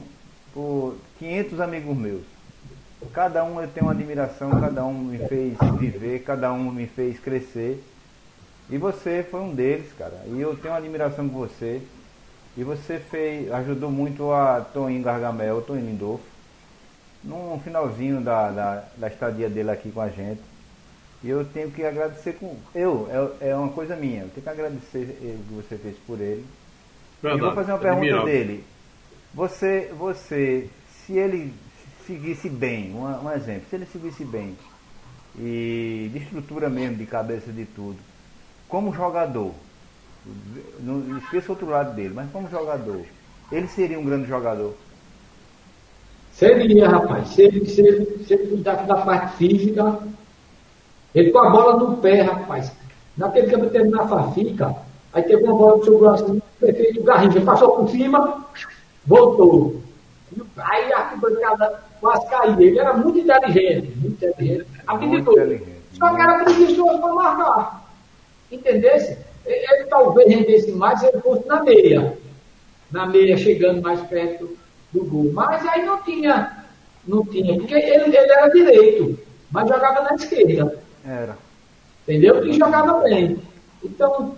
[0.54, 2.24] por 500 amigos meus.
[3.14, 7.20] Cada um eu tenho uma admiração, cada um me fez viver, cada um me fez
[7.20, 7.84] crescer.
[8.70, 10.22] E você foi um deles, cara.
[10.28, 11.82] E eu tenho uma admiração por você.
[12.58, 16.24] E você fez, ajudou muito a Toninho Gargamel, Toninho Lindolfo,
[17.24, 20.42] num finalzinho da, da, da estadia dele aqui com a gente.
[21.22, 22.56] E eu tenho que agradecer com.
[22.74, 26.20] Eu, é, é uma coisa minha, eu tenho que agradecer o que você fez por
[26.20, 26.46] ele.
[27.38, 28.64] e vou fazer uma pergunta dele.
[29.34, 30.70] Você, você,
[31.06, 31.54] se ele
[32.08, 34.58] seguisse bem, um, um exemplo, se ele seguisse bem,
[35.38, 38.00] e de estrutura mesmo, de cabeça de tudo,
[38.68, 39.54] como jogador,
[40.80, 43.06] não esqueça o outro lado dele, mas como jogador,
[43.52, 44.76] ele seria um grande jogador.
[46.32, 50.00] Seria, rapaz, se ele, se ele, se ele cuidasse da parte física,
[51.14, 52.72] ele com a bola no pé, rapaz.
[53.18, 54.76] Naquele que eu teve na Fafica,
[55.12, 58.46] aí teve uma bola que sobrou assim, perfeito, o Garrincha passou por cima,
[59.06, 59.82] voltou.
[60.58, 62.68] Aí a arquibancada quase caía.
[62.68, 64.68] Ele era muito inteligente, muito inteligente,
[65.04, 65.66] inteligente.
[65.94, 67.92] Só que era preguiçoso para marcar.
[68.52, 69.18] Entendesse?
[69.46, 72.18] Ele, ele talvez rendesse mais se ele fosse na meia.
[72.92, 74.58] Na meia, chegando mais perto
[74.92, 75.32] do gol.
[75.34, 76.66] Mas aí não tinha,
[77.08, 79.20] não tinha, porque ele, ele era direito,
[79.52, 80.78] mas jogava na esquerda.
[81.06, 81.38] Era.
[82.04, 82.46] Entendeu?
[82.46, 83.40] E jogava bem.
[83.84, 84.36] Então,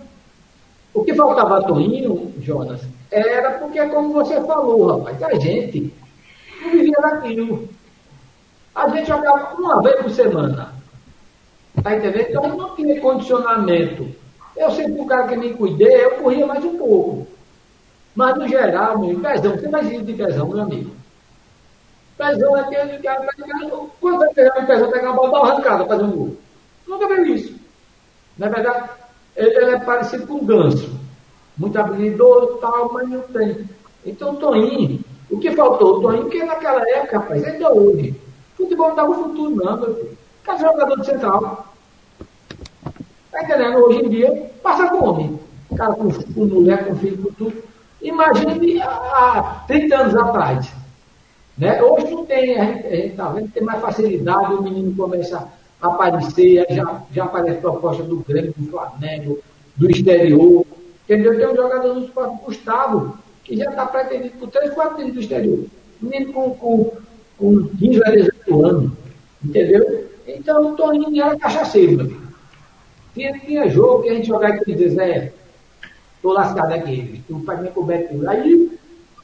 [0.94, 5.92] o que faltava a Toninho, Jonas, era porque, como você falou, rapaz, a gente
[6.60, 7.68] não vivia daquilo.
[8.74, 10.74] A gente jogava uma vez por semana.
[11.82, 12.28] Tá entendendo?
[12.28, 14.08] Então, não tinha condicionamento.
[14.56, 17.26] Eu sempre o cara que me cuidei, eu corria mais um pouco.
[18.14, 20.90] Mas, no geral, meu pezão, você vai de pezão, meu amigo.
[22.16, 23.08] Pezão é aquele que
[24.00, 26.36] quantas vezes o pezão pega uma bola, uma arrancada, fazer um gol.
[26.86, 27.54] Nunca viu isso.
[28.36, 28.90] Na verdade,
[29.36, 30.90] ele, ele é parecido com o ganso.
[31.56, 33.68] Muito habilidoso e tal, mas não tem.
[34.04, 35.98] Então, Toninho, o que faltou?
[35.98, 38.14] O Toninho, porque naquela época, rapaz, ainda hoje,
[38.56, 40.18] futebol não dava futuro, não, meu filho.
[40.44, 41.74] Cada jogador de central.
[43.30, 43.78] Tá entendendo?
[43.78, 45.40] Hoje em dia, passa fome.
[45.70, 47.71] O cara com, com mulher, com filho, com tudo.
[48.02, 50.72] Imagine há, há 30 anos atrás.
[51.56, 51.82] Né?
[51.82, 55.48] Hoje não tem, a gente, a gente tá vendo, tem mais facilidade, o menino começa
[55.80, 59.38] a aparecer, já, já aparece proposta do Grêmio, do Flamengo,
[59.76, 60.66] do exterior.
[61.04, 61.36] Entendeu?
[61.36, 65.64] Tem um jogador do Gustavo, que já está pretendido por 3, 4 times do exterior.
[66.00, 66.92] Menino com, com,
[67.38, 68.92] com 15 a 18 anos.
[69.44, 70.08] Entendeu?
[70.26, 72.22] Então o Toninho era cachaceiro, meu.
[73.14, 75.32] Tinha, tinha jogo que a gente jogava e Zé,
[76.22, 78.30] tô lascado aqui, tu faz minha cobertura.
[78.30, 78.78] Aí,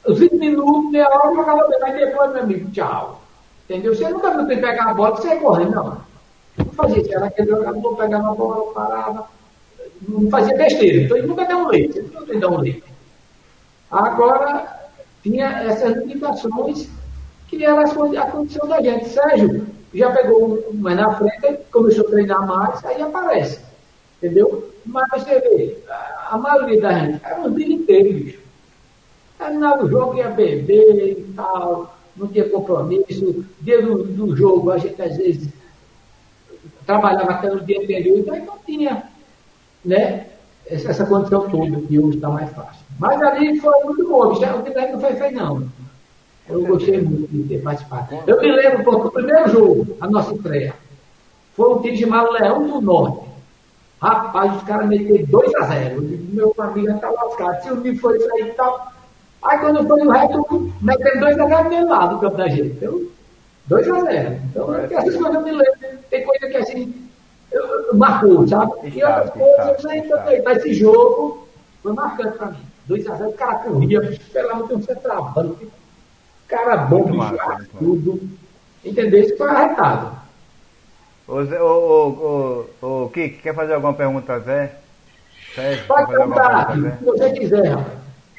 [0.05, 3.21] os 20 minutos, meia hora, eu jogava bem, mas depois, meu amigo, tchau.
[3.63, 3.95] Entendeu?
[3.95, 6.09] Você nunca viu quem pegar a bola e sair correndo, não.
[6.57, 9.27] Não fazia isso, era aquele jogador, pegava a bola, parava,
[10.07, 11.03] não fazia besteira.
[11.03, 12.83] Então ele nunca deu um leite, ele nunca deu um leite.
[13.89, 14.89] Agora,
[15.23, 16.89] tinha essas limitações
[17.47, 19.09] que era a condição da gente.
[19.09, 23.59] Sérgio já pegou mais na frente, começou a treinar mais, aí aparece.
[24.17, 24.69] Entendeu?
[24.85, 25.77] Mas você vê,
[26.29, 28.39] a, maioria da gente era um bicho.
[29.37, 33.45] Terminava o jogo, ia beber e tal, não tinha compromisso.
[33.61, 35.49] Dia do, do jogo, a gente às vezes
[36.85, 39.03] trabalhava até no dia anterior, então não tinha
[39.85, 40.27] né,
[40.65, 42.85] essa, essa condição toda, que hoje está mais fácil.
[42.99, 45.69] Mas ali foi muito bom, bicho, o que não foi feio, não.
[46.49, 48.15] Eu gostei muito de ter participado.
[48.25, 50.73] Eu me lembro, pô, do primeiro jogo, a nossa estreia,
[51.55, 53.28] foi um time chamado Leão do Norte.
[54.01, 57.63] Rapaz, os caras meteram 2 a 0 Eu digo, meu amigo já tá lascado.
[57.63, 58.91] Se o time foi isso aí e tal.
[59.43, 62.47] Aí quando foi o resto, metendo 2 a 0 do meu lado do campo da
[62.47, 62.67] gente.
[62.77, 63.01] Então,
[63.67, 65.79] 2 a 0 Então, essas coisas eu me lembro.
[66.09, 67.09] Tem coisa que assim.
[67.51, 68.71] Eu, marcou, sabe?
[68.83, 70.17] e Está, outras coisas está, ainda está.
[70.23, 70.41] tem.
[70.43, 71.47] Mas esse jogo
[71.83, 72.59] foi marcante pra mim.
[72.89, 75.67] 2x0, o cara corria, esperava ter um centroavante.
[76.47, 77.37] Cara bom, bicho,
[77.77, 78.19] tudo.
[78.83, 79.21] Entendeu?
[79.21, 80.18] Isso foi arretado.
[81.29, 84.73] Ô, Zé, ô, ô, ô, ô, Kiki, quer fazer alguma pergunta Zé?
[85.53, 87.77] Sérgio, Pode perguntar, se você quiser.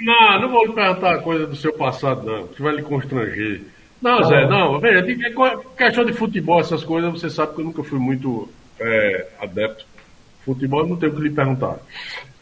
[0.01, 3.63] Não, não vou lhe perguntar coisa do seu passado, não, que vai lhe constranger.
[4.03, 4.49] Não, Tá Zé, bom.
[4.51, 5.35] não, veja, tem que-
[5.77, 8.49] questão de futebol, essas coisas, você sabe que eu nunca fui muito
[8.81, 9.85] é, adepto.
[10.45, 11.77] Futebol eu não tenho o que lhe perguntar.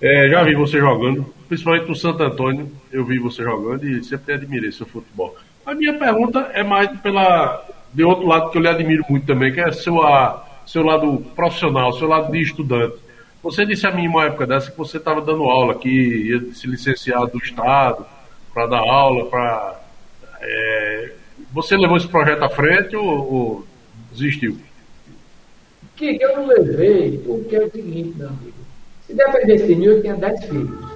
[0.00, 4.34] É, já vi você jogando, principalmente no Santo Antônio, eu vi você jogando e sempre
[4.34, 5.36] admirei seu futebol.
[5.66, 9.52] A minha pergunta é mais pela de outro lado que eu lhe admiro muito também,
[9.52, 12.96] que é seu, a- seu lado profissional, seu lado de estudante.
[13.42, 16.66] Você disse a mim uma época dessa que você estava dando aula, que ia se
[16.66, 18.04] licenciar do Estado
[18.52, 19.80] para dar aula, para.
[21.52, 23.66] você levou esse projeto à frente ou, ou
[24.12, 24.58] desistiu?
[25.96, 28.52] Que eu não levei, porque é o seguinte, meu amigo.
[29.06, 30.87] Se dependesse de mim, eu tinha 10 filhos.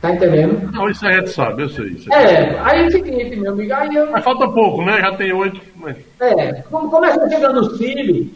[0.00, 0.70] Tá entendendo?
[0.72, 1.86] Não, isso a gente sabe, eu sei.
[1.86, 4.10] Isso É, aí é o seguinte, meu amigo, aí eu.
[4.10, 5.00] Mas falta pouco, né?
[5.00, 5.60] Já tem oito.
[5.74, 5.96] Mas...
[6.20, 8.28] É, como começa chegando os filhos,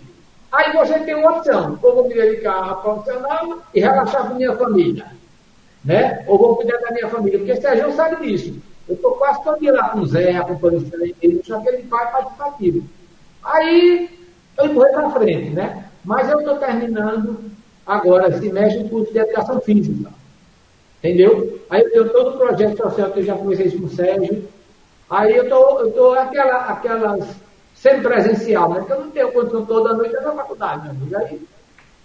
[0.51, 1.79] aí você tem uma opção.
[1.81, 5.07] Ou vou me dedicar a profissional e relaxar com minha família.
[5.85, 6.25] Né?
[6.27, 7.39] Ou vou cuidar da minha família.
[7.39, 8.61] Porque Sérgio sabe disso.
[8.89, 10.91] Eu estou quase todo dia lá com o Zé, acompanhando
[11.23, 12.85] ele, só que ele vai participativo.
[13.45, 14.11] Aí
[14.59, 15.85] eu empurrei para frente, né?
[16.05, 17.39] Mas eu estou terminando
[17.87, 20.11] agora, esse mês, um curso de educação física.
[21.03, 21.59] Entendeu?
[21.69, 24.49] Aí eu tenho todo o projeto social que eu já comecei com o Sérgio.
[25.11, 27.29] Aí eu tô, eu tô aquela, aquelas
[27.75, 28.85] semi-presencial, né?
[28.87, 31.17] Que eu não tenho condição toda noite na faculdade, meu amigo.
[31.17, 31.41] Aí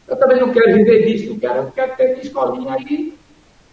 [0.07, 3.13] eu também não quero viver disso, não quero, eu quero ter minha escolinha aí.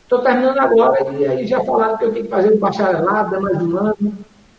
[0.02, 3.40] Estou terminando agora e aí já falaram que eu tenho que fazer um bacharelado, dá
[3.40, 3.96] mais um ano.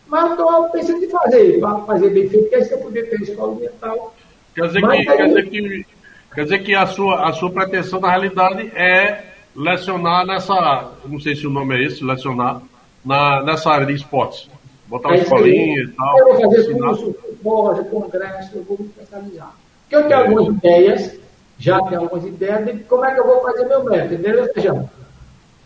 [0.08, 3.22] Mas eu estou pensando em fazer, para fazer bem feito, porque se eu puder ter
[3.22, 4.14] escolinha e tal.
[4.54, 5.86] Quer dizer, Mas que, aí- quer dizer que,
[6.34, 9.25] quer dizer que a, sua, a sua pretensão, na realidade, é
[9.56, 10.92] lecionar nessa.
[11.04, 12.60] Não sei se o nome é esse, lecionar
[13.04, 14.48] na, nessa área de esportes.
[14.86, 16.18] Botar uma É escolinha e tal.
[16.18, 19.54] Eu vou fazer curso, fazer congresso, eu vou me especializar.
[19.82, 21.18] Porque eu tenho algumas ideias,
[21.58, 24.42] já tenho algumas ideias de como é que eu vou fazer meu método, entendeu?
[24.42, 24.90] Ou seja,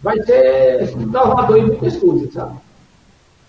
[0.03, 2.59] vai ser inovador em muitas coisas, sabe?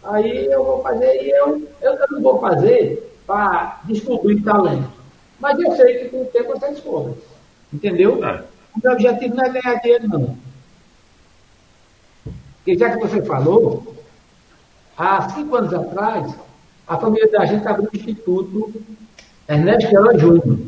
[0.04, 4.90] Aí eu vou fazer, e eu, eu não vou fazer para descobrir talento.
[5.40, 7.14] Mas eu sei que com o tempo você descobre.
[7.74, 8.24] Entendeu?
[8.26, 8.44] É.
[8.76, 10.38] O meu objetivo não é ganhar dinheiro, não.
[12.58, 13.96] Porque já que você falou,
[14.98, 16.34] há cinco anos atrás,
[16.88, 18.82] a família da gente abriu o Instituto
[19.48, 20.60] Ernesto Queiroz Júnior.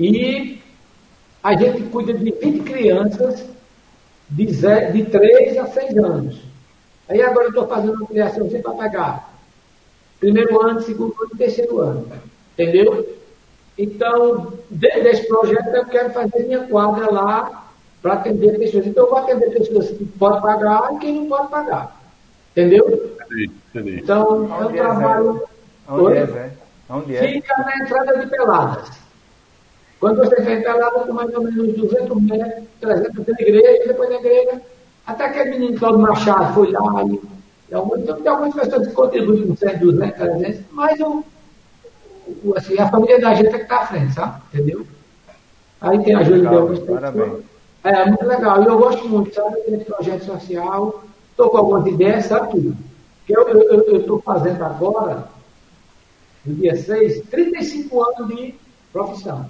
[0.00, 0.60] E
[1.42, 3.44] a gente cuida de 20 crianças
[4.30, 6.40] de, de 3 a 6 anos.
[7.08, 9.34] Aí agora eu estou fazendo uma criação para pegar
[10.20, 12.06] primeiro ano, segundo ano e terceiro ano.
[12.52, 13.16] Entendeu?
[13.78, 17.68] Então, dentro desse projeto, eu quero fazer minha quadra lá
[18.02, 18.86] para atender pessoas.
[18.86, 21.96] Então, eu vou atender pessoas que podem pagar e quem não pode pagar.
[22.52, 23.16] Entendeu?
[23.26, 24.00] Entendi, entendi.
[24.00, 25.42] Então, eu Onde é, trabalho.
[25.88, 26.18] Onde Oi?
[26.18, 26.50] é?
[26.90, 27.28] Onde é?
[27.28, 28.90] Fica na entrada de Peladas.
[30.00, 34.08] Quando você vem Peladas, com mais ou menos 200 metros, 300 metros da igreja, depois
[34.08, 34.60] da igreja,
[35.06, 37.02] até aquele menino Cláudio Machado foi lá.
[37.04, 37.20] E,
[37.70, 41.22] e algumas, então, tem algumas pessoas que contribuem com 100, 200, 300, mas o-
[42.56, 44.42] assim, a família da gente é que está à frente, sabe?
[44.52, 44.86] Entendeu?
[45.80, 46.78] Aí tem a ajuda de pessoas.
[47.00, 47.44] parabéns.
[47.84, 48.62] É, muito legal.
[48.62, 51.04] E eu gosto muito, sabe, desse projeto social.
[51.30, 52.76] Estou com algumas ideias, sabe tudo.
[53.26, 55.28] Que eu estou fazendo agora,
[56.44, 58.54] no dia 6, 35 anos de
[58.92, 59.48] profissão.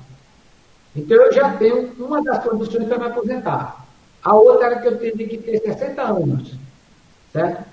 [0.95, 3.87] Então eu já tenho uma das condições para me aposentar.
[4.23, 6.55] A outra era que eu teria que ter 60 anos.
[7.33, 7.65] Certo?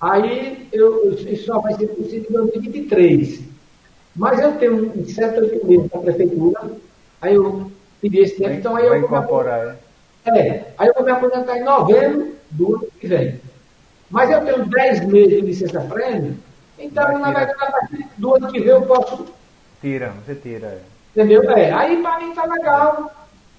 [0.00, 3.45] Aí eu, isso só vai ser possível em 2023.
[4.16, 6.70] Mas eu tenho um certo meses da prefeitura,
[7.20, 9.76] aí eu pedi esse tempo, então aí eu vai incorporar,
[10.24, 10.38] é?
[10.38, 13.40] é, aí eu vou me aposentar em novembro do ano que vem.
[14.10, 16.36] Mas eu tenho 10 meses de licença prêmio,
[16.78, 19.26] então, na verdade, a partir do ano que vem eu posso,
[19.80, 20.66] Tira, você tira.
[20.66, 20.80] É.
[21.14, 21.42] entendeu?
[21.50, 23.12] É, aí para mim tá legal,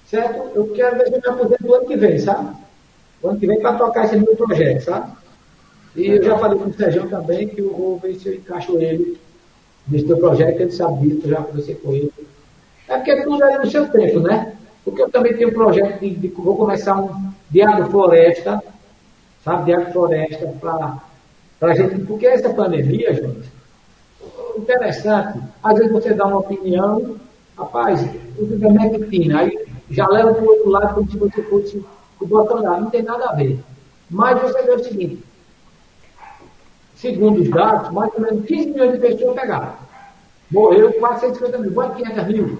[0.06, 0.50] certo?
[0.54, 2.56] Eu quero ver se eu me aposento do ano que vem, sabe?
[3.22, 5.12] O ano que vem para tocar esse meu projeto, sabe?
[5.96, 8.76] E eu já falei com o Sérgio também que eu vou ver se eu encaixo
[8.78, 9.18] ele
[9.88, 12.12] nesse teu projeto, ele sabe disso, eu já conversei com ele.
[12.88, 14.54] É porque tudo é no seu tempo, né?
[14.84, 18.62] Porque eu também tenho um projeto de, de vou começar um de agrofloresta,
[19.44, 21.00] sabe, de agrofloresta para
[21.60, 23.48] a gente, porque essa pandemia, gente,
[24.56, 27.16] interessante, às vezes você dá uma opinião,
[27.56, 28.00] rapaz,
[28.38, 31.84] usa ivermectina, aí já leva para o outro lado como se você fosse
[32.20, 33.58] o Bolsonaro, não tem nada a ver.
[34.10, 35.22] Mas você vê o seguinte,
[37.00, 39.72] segundo os dados, mais ou menos 15 milhões de pessoas pegaram.
[40.50, 42.58] Morreu quase 150 mil, quase 500 mil.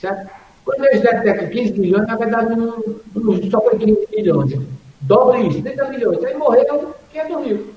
[0.00, 0.30] Certo?
[0.64, 2.84] Quando eles detectam 15 milhões, na verdade não,
[3.14, 4.52] não só foi 15 milhões.
[5.00, 6.24] Dobre isso, 30 milhões.
[6.24, 7.74] Aí morreram 500 mil.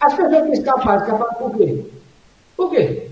[0.00, 1.84] As pessoas que escaparam, escaparam por quê?
[2.56, 3.10] Por quê?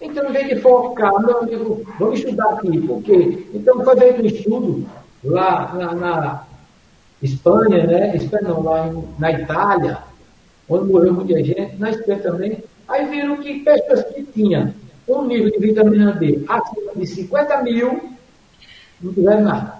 [0.00, 2.80] Então, em vez de focar, meu amigo, vamos estudar aqui.
[2.86, 3.46] Por quê?
[3.52, 4.86] Então, foi feito um estudo
[5.24, 6.44] lá na, na
[7.22, 8.16] Espanha, né?
[8.16, 9.98] Espanha não, lá em, na Itália,
[10.68, 12.64] onde morreu muita gente, na Espanha também.
[12.88, 14.74] Aí viram que pessoas que tinham
[15.08, 18.12] um nível de vitamina D acima de 50 mil,
[19.00, 19.74] não tiveram nada.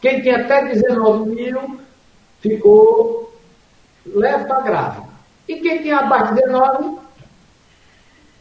[0.00, 1.80] Quem tinha até 19 mil,
[2.40, 3.32] ficou
[4.06, 5.02] leve para grave.
[5.48, 6.98] E quem tinha abaixo de 19,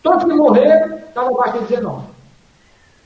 [0.03, 2.11] todos que morreram, estavam abaixo de 19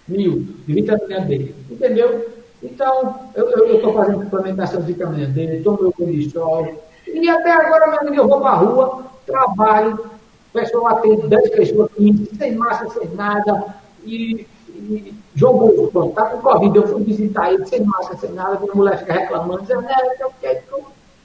[0.08, 1.54] mil de vitamina D.
[1.70, 2.35] Entendeu?
[2.66, 6.84] Então, eu estou fazendo suplementação de vitamina D, tomo meu colesterol.
[7.08, 10.10] E até agora, meu amigo, eu vou para a rua, trabalho,
[10.50, 16.26] o pessoal atende 10 pessoas, 15, sem massa, sem nada, e, e jogou, pronto, tá
[16.26, 19.86] com Covid, eu fui visitar ele sem massa, sem nada, a mulher fica reclamando, dizendo,
[19.88, 20.62] é, eu quero,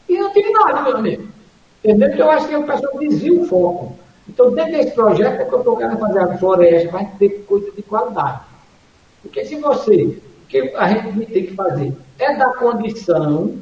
[0.09, 1.29] e não tive nada, meu amigo.
[1.83, 2.09] Entendeu?
[2.09, 3.97] Então, eu acho que o pessoal desvia o foco.
[4.29, 7.71] Então, dentro desse projeto é que eu estou querendo fazer a floresta, para ter coisa
[7.73, 8.41] de qualidade.
[9.23, 13.57] Porque se você, o que a gente tem que fazer é dar condição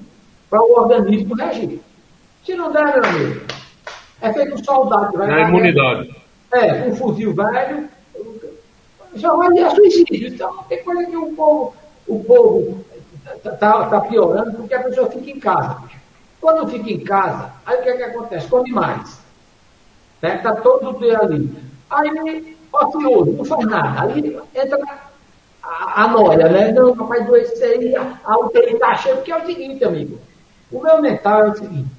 [0.48, 1.80] para o organismo reagir.
[2.44, 3.40] Se não der, meu amigo,
[4.22, 5.18] é feito um soldado.
[5.18, 6.16] Vai é imunidade.
[6.50, 7.88] É, um fuzil velho,
[9.14, 10.28] já vai a suicídio.
[10.28, 11.74] Então, tem coisa que o povo,
[12.06, 12.84] o povo
[13.36, 15.82] está tá, tá piorando porque a pessoa fica em casa.
[16.40, 18.48] Quando fica em casa, aí o que, é que acontece?
[18.48, 19.20] Come mais.
[20.22, 20.60] Está né?
[20.62, 21.54] todo dia ali.
[21.90, 24.02] Aí, ocioso, não faz nada.
[24.02, 24.78] Aí entra
[25.68, 26.72] a, a noia, né?
[26.72, 29.16] Não, vai adoecer aí, a UTI está cheia.
[29.16, 30.18] Porque é o seguinte, amigo.
[30.72, 31.90] O meu mental é o seguinte.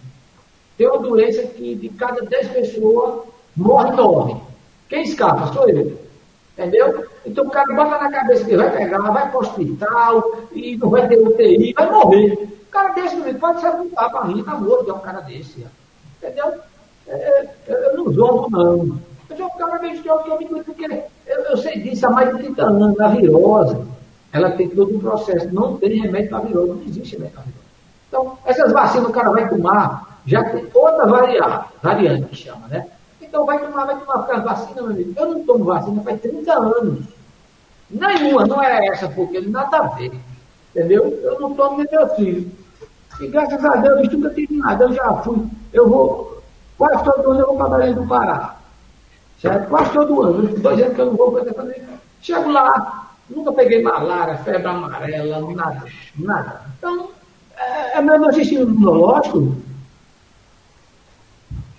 [0.78, 4.36] Tem uma doença que de cada 10 pessoas morre nove.
[4.88, 5.53] Quem escapa?
[5.53, 5.99] Sou eu.
[6.57, 7.05] Entendeu?
[7.26, 10.89] Então o cara bota na cabeça que vai pegar, vai para o hospital e não
[10.89, 12.34] vai ter UTI, vai morrer.
[12.34, 15.65] O cara desse pode se apontar para mim, tá morto, é um cara desse.
[16.17, 16.53] Entendeu?
[17.07, 18.99] É, é, eu não jogo, não.
[19.40, 20.86] Eu jogo cada vez que eu, que eu me porque
[21.26, 23.00] eu, eu sei disso há mais de 30 anos.
[23.00, 23.78] A virose,
[24.34, 25.48] ela tem todo um processo.
[25.54, 27.66] Não tem remédio para virose, não existe remédio para virose.
[28.10, 32.88] Então, essas vacinas o cara vai tomar, já tem outra variante, variante que chama, né?
[33.22, 35.14] Então vai tomar, vai tomar as vacinas, meu amigo.
[35.16, 37.06] Eu não tomo vacina faz 30 anos.
[37.90, 40.12] Nenhuma, não é essa, porque nada a ver.
[40.76, 41.18] Entendeu?
[41.24, 42.52] Eu não tomo nem meu filho.
[43.22, 44.84] E graças a Deus, eu nunca tive nada.
[44.84, 46.44] Eu já fui, eu vou,
[46.78, 48.59] quase todo ano eu vou para Belém do Pará.
[49.42, 49.70] Certo?
[49.70, 50.48] Quase todo ano.
[50.60, 51.84] Dois anos que eu não vou para fazer.
[52.22, 55.86] Chego lá, nunca peguei malária, febre amarela, nada.
[56.18, 56.62] Nada.
[56.78, 57.10] Então,
[57.58, 59.56] é, é meu sistema imunológico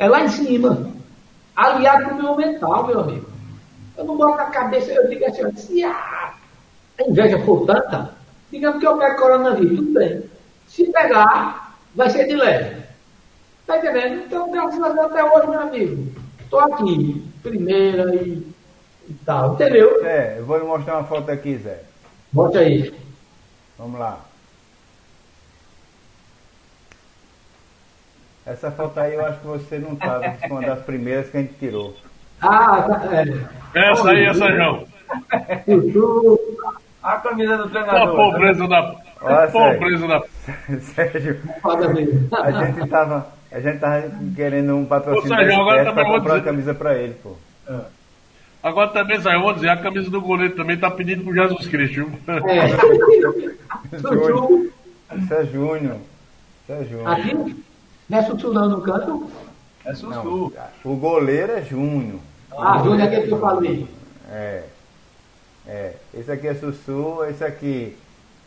[0.00, 0.90] é lá em cima
[1.54, 3.26] aliado com o meu mental, meu amigo.
[3.98, 6.32] Eu não boto na cabeça, eu digo assim, se a
[7.06, 8.14] inveja for tanta,
[8.50, 10.24] digamos que eu pego coronavírus, tudo bem.
[10.66, 12.82] Se pegar, vai ser de leve.
[13.66, 14.24] Tá entendendo?
[14.24, 18.46] Então, graças a Deus até hoje, meu amigo, estou aqui, primeira e,
[19.08, 20.04] e tal, entendeu?
[20.04, 21.82] É, eu vou lhe mostrar uma foto aqui, Zé.
[22.32, 22.94] Mostra aí.
[23.78, 24.20] Vamos lá.
[28.46, 31.36] Essa foto aí eu acho que você não estava, tá, foi uma das primeiras que
[31.36, 31.94] a gente tirou.
[32.40, 33.08] Ah, tá,
[33.74, 33.90] é.
[33.90, 34.88] Essa aí é Sérgio.
[37.02, 38.02] a camisa do treinador.
[38.02, 38.96] A pobreza da.
[39.20, 40.22] A pobreza da.
[40.80, 41.40] Sérgio.
[42.32, 43.39] A gente tava.
[43.52, 46.32] A gente tava querendo um patrocínio Ô, Sérgio, agora pra comprar dizer...
[46.32, 47.36] uma camisa pra ele, pô.
[47.68, 47.80] É.
[48.62, 51.66] Agora também, Sérgio, eu vou dizer, a camisa do goleiro também tá pedindo pro Jesus
[51.66, 52.12] Cristo.
[52.28, 52.68] É.
[53.98, 54.70] Júnior.
[55.16, 55.96] Isso é Júnior.
[56.62, 57.08] Isso é Júnior.
[57.08, 57.64] Aqui?
[58.08, 59.30] Não é Sussu não no canto?
[59.84, 60.52] É Sussu.
[60.84, 62.20] O goleiro é Júnior.
[62.56, 63.88] Ah, Júnior é aquele que eu falei.
[64.30, 64.64] É.
[65.66, 65.94] É.
[66.14, 67.96] Esse aqui é Sussu, esse aqui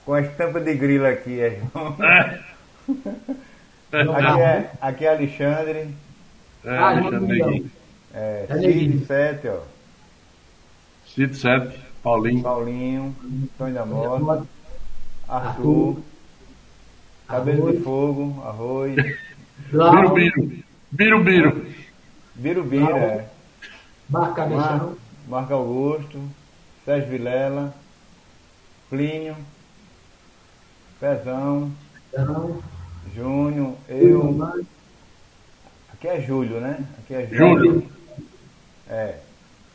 [0.06, 1.96] com a estampa de grilo aqui é João.
[3.94, 5.96] aqui é, aqui é Alexandre.
[6.66, 7.72] É, ah, Alexandre.
[8.14, 9.60] É, Cid 7, ó.
[11.06, 12.44] Cid 7, Paulinho.
[12.44, 13.16] Paulinho,
[13.54, 14.48] Antônio da Morte,
[15.28, 15.98] Arthur,
[17.28, 18.96] Cabelo de Fogo, Arroz.
[19.72, 20.64] Birubiru.
[20.92, 21.66] Birubiru.
[22.36, 23.26] Birubiru, é.
[24.10, 24.98] Marco Cabeção.
[25.28, 26.20] Marco Augusto.
[26.86, 27.74] Sérgio Vilela.
[28.90, 29.36] Plínio.
[31.00, 31.72] Pezão.
[32.12, 32.62] Pezão.
[33.16, 33.76] Júnior.
[33.88, 34.54] Eu.
[35.94, 36.86] Aqui é Júlio, né?
[37.00, 37.74] Aqui é Júlio.
[37.74, 37.92] Júlio.
[38.90, 39.16] É.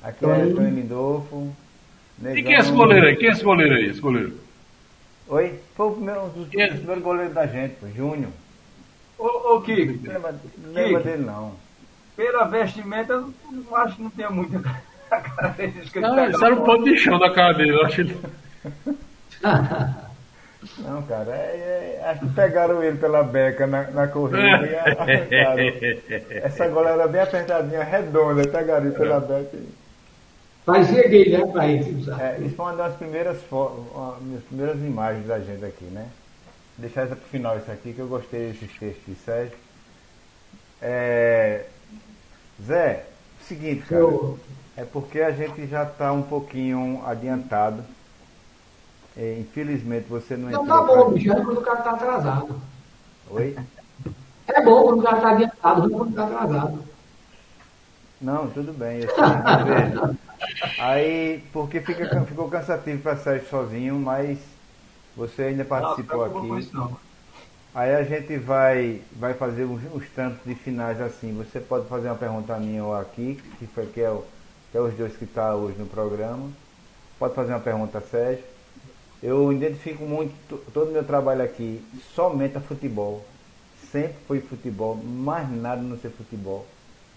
[0.03, 1.53] Aqui é Antônio Lindolfo.
[2.35, 3.17] E quem é esse goleiro aí?
[3.17, 3.87] Quem é esse goleiro aí?
[3.87, 4.35] Esse goleiro?
[5.29, 5.61] Oi?
[5.75, 7.87] Foi o primeiro, um dos primeiros goleiros da gente, pô.
[7.89, 8.31] Júnior.
[9.19, 10.07] Ô, ô Kiko.
[10.07, 10.35] Lembra,
[10.73, 11.55] lembra dele não.
[12.17, 14.59] Pela vestimenta, eu não acho que não tenha muita.
[15.95, 18.17] Não, isso era um ponto de chão da cara dele, eu acho ele.
[20.79, 25.63] Não, cara, é, é, acho que pegaram ele pela beca na, na corrida e arrancaram.
[26.31, 29.57] Essa gola era bem apertadinha, redonda, pegaram ele pela beca.
[29.57, 29.69] E...
[30.65, 35.27] Fazia dele, né, pra ele É, isso foi uma das primeiras, uma das primeiras imagens
[35.27, 36.09] da gente aqui, né?
[36.77, 39.57] Deixar essa pro final isso aqui, que eu gostei desses textos de Sérgio.
[40.83, 41.65] É,
[42.65, 43.05] Zé,
[43.47, 44.39] seguinte, cara, eu...
[44.77, 47.83] é porque a gente já está um pouquinho adiantado
[49.19, 50.65] é, infelizmente você não entrou.
[50.65, 52.61] Não, tá bom, bicho, é quando o cara está atrasado.
[53.31, 53.57] Oi?
[54.47, 56.85] É bom quando o cara está adiantado, não quando está atrasado.
[58.21, 59.01] Não, tudo bem.
[59.11, 60.17] Assim,
[60.79, 64.39] aí, porque fica, ficou cansativo para sair sozinho, mas
[65.17, 66.97] você ainda participou não, aqui.
[67.75, 71.37] Aí a gente vai, vai fazer uns, uns tantos de finais assim.
[71.37, 74.25] Você pode fazer uma pergunta a mim ou aqui, que, foi, que, é, o,
[74.71, 76.51] que é os dois que estão tá hoje no programa.
[77.19, 78.45] Pode fazer uma pergunta a Sérgio.
[79.23, 80.33] Eu identifico muito
[80.73, 81.83] todo o meu trabalho aqui
[82.15, 83.25] somente a futebol.
[83.91, 86.67] Sempre foi futebol, mais nada não ser futebol.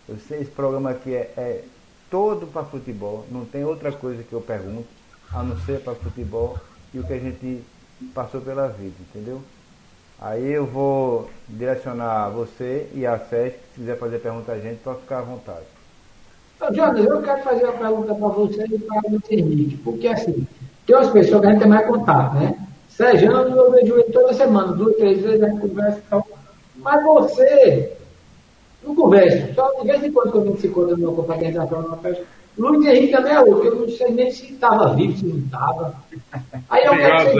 [0.07, 1.63] Eu sei, esse programa aqui é, é
[2.09, 4.87] todo para futebol, não tem outra coisa que eu pergunto,
[5.31, 6.57] a não ser para futebol
[6.93, 7.63] e o que a gente
[8.13, 9.41] passou pela vida, entendeu?
[10.19, 15.01] Aí eu vou direcionar você e a Sérgio, se quiser fazer pergunta a gente, pode
[15.01, 15.65] ficar à vontade.
[16.73, 20.47] Jonas, eu quero fazer uma pergunta para você e para o Henrique, porque assim,
[20.91, 22.53] tem umas pessoas que a gente tem mais contato, né?
[22.89, 26.27] Sérgio, eu vejo ele toda semana, duas, três vezes a gente conversa e tal.
[26.75, 27.93] Mas você
[28.83, 29.53] não conversa.
[29.53, 32.25] Só de vez em quando, quando a gente se encontra numa confraternização, numa festa,
[32.57, 33.65] Luiz Henrique também é outro.
[33.65, 35.95] Eu não sei nem se estava vivo, se não estava.
[36.69, 37.31] Aí eu quero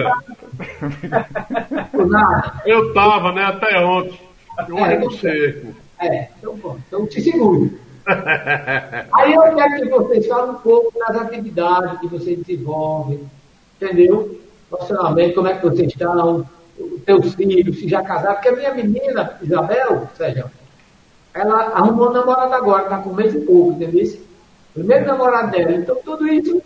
[1.91, 2.61] Por nada.
[2.65, 3.43] Eu estava, né?
[3.43, 4.17] Até ontem.
[4.69, 5.73] Eu é, não sei.
[5.99, 6.77] É, então bom.
[6.87, 7.69] Então te seguro.
[9.13, 13.19] Aí eu quero que vocês falem um pouco das atividades que vocês desenvolvem,
[13.81, 14.39] entendeu?
[14.69, 16.45] Profissionalmente, como é que vocês estão,
[16.79, 20.51] os teus filhos, se já casaram, porque a minha menina, Isabel, seja,
[21.33, 24.19] ela arrumou um namorado agora, está com um mês e pouco, entendeu?
[24.73, 25.71] Primeiro namorado dela.
[25.73, 26.61] Então tudo isso,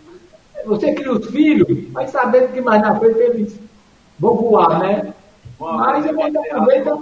[0.64, 3.60] você cria os filhos, mas sabendo que mais na frente eles
[4.18, 5.14] vão voar, né?
[5.58, 6.98] Mas eu ainda aproveita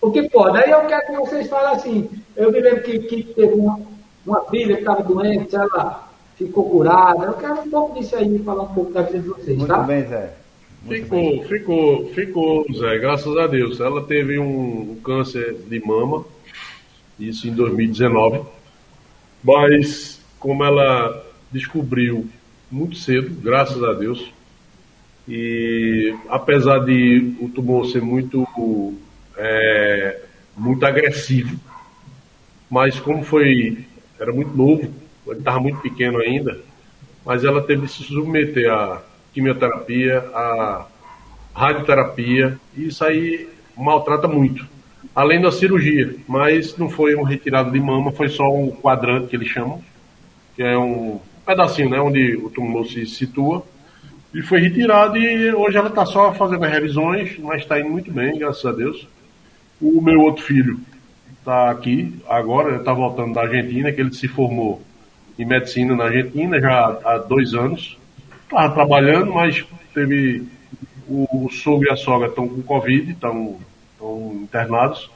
[0.00, 0.58] o que pode.
[0.58, 3.80] Aí eu quero que vocês falem assim, eu me lembro que, que teve uma,
[4.26, 7.24] uma filha que estava doente, ela ficou curada.
[7.26, 9.82] Eu quero um pouco disso aí, falar um pouco da vida de vocês, Muito tá?
[9.82, 10.34] bem, Zé.
[10.82, 11.44] Muito ficou, bem.
[11.44, 13.80] ficou, ficou, Zé, graças a Deus.
[13.80, 16.24] Ela teve um câncer de mama,
[17.18, 18.42] isso em 2019,
[19.42, 22.26] mas como ela descobriu
[22.70, 24.32] muito cedo, graças a Deus,
[25.26, 28.46] e apesar de o tumor ser muito,
[29.36, 30.20] é,
[30.56, 31.58] muito agressivo,
[32.68, 33.86] mas como foi,
[34.18, 34.92] era muito novo,
[35.26, 36.58] ele estava muito pequeno ainda,
[37.24, 39.02] mas ela teve que se submeter à
[39.32, 40.86] quimioterapia, à
[41.54, 44.66] radioterapia, e isso aí maltrata muito.
[45.14, 49.36] Além da cirurgia, mas não foi um retirado de mama, foi só um quadrante que
[49.36, 49.82] eles chamam,
[50.54, 53.64] que é um pedacinho, né, onde o tumor se situa,
[54.34, 58.36] e foi retirado e hoje ela está só fazendo revisões, mas está indo muito bem,
[58.36, 59.06] graças a Deus.
[59.80, 60.80] O meu outro filho
[61.38, 64.82] está aqui agora, está voltando da Argentina, que ele se formou
[65.38, 67.98] em medicina na Argentina já há dois anos.
[68.44, 70.46] Estava trabalhando, mas teve
[71.08, 73.58] o, o sogro e a sogra estão com Covid, estão,
[74.42, 75.10] internados.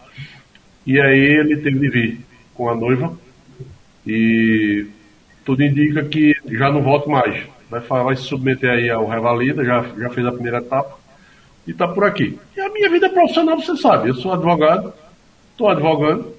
[0.86, 2.20] E aí ele teve de vir
[2.54, 3.16] com a noiva.
[4.06, 4.86] E
[5.44, 7.44] tudo indica que já não volta mais.
[7.68, 10.98] Vai, vai se submeter aí ao Revalida, já, já fez a primeira etapa.
[11.66, 12.38] E está por aqui.
[12.56, 14.94] E a minha vida profissional, você sabe, eu sou advogado,
[15.58, 16.32] Estou advogando,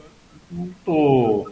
[0.79, 1.49] estou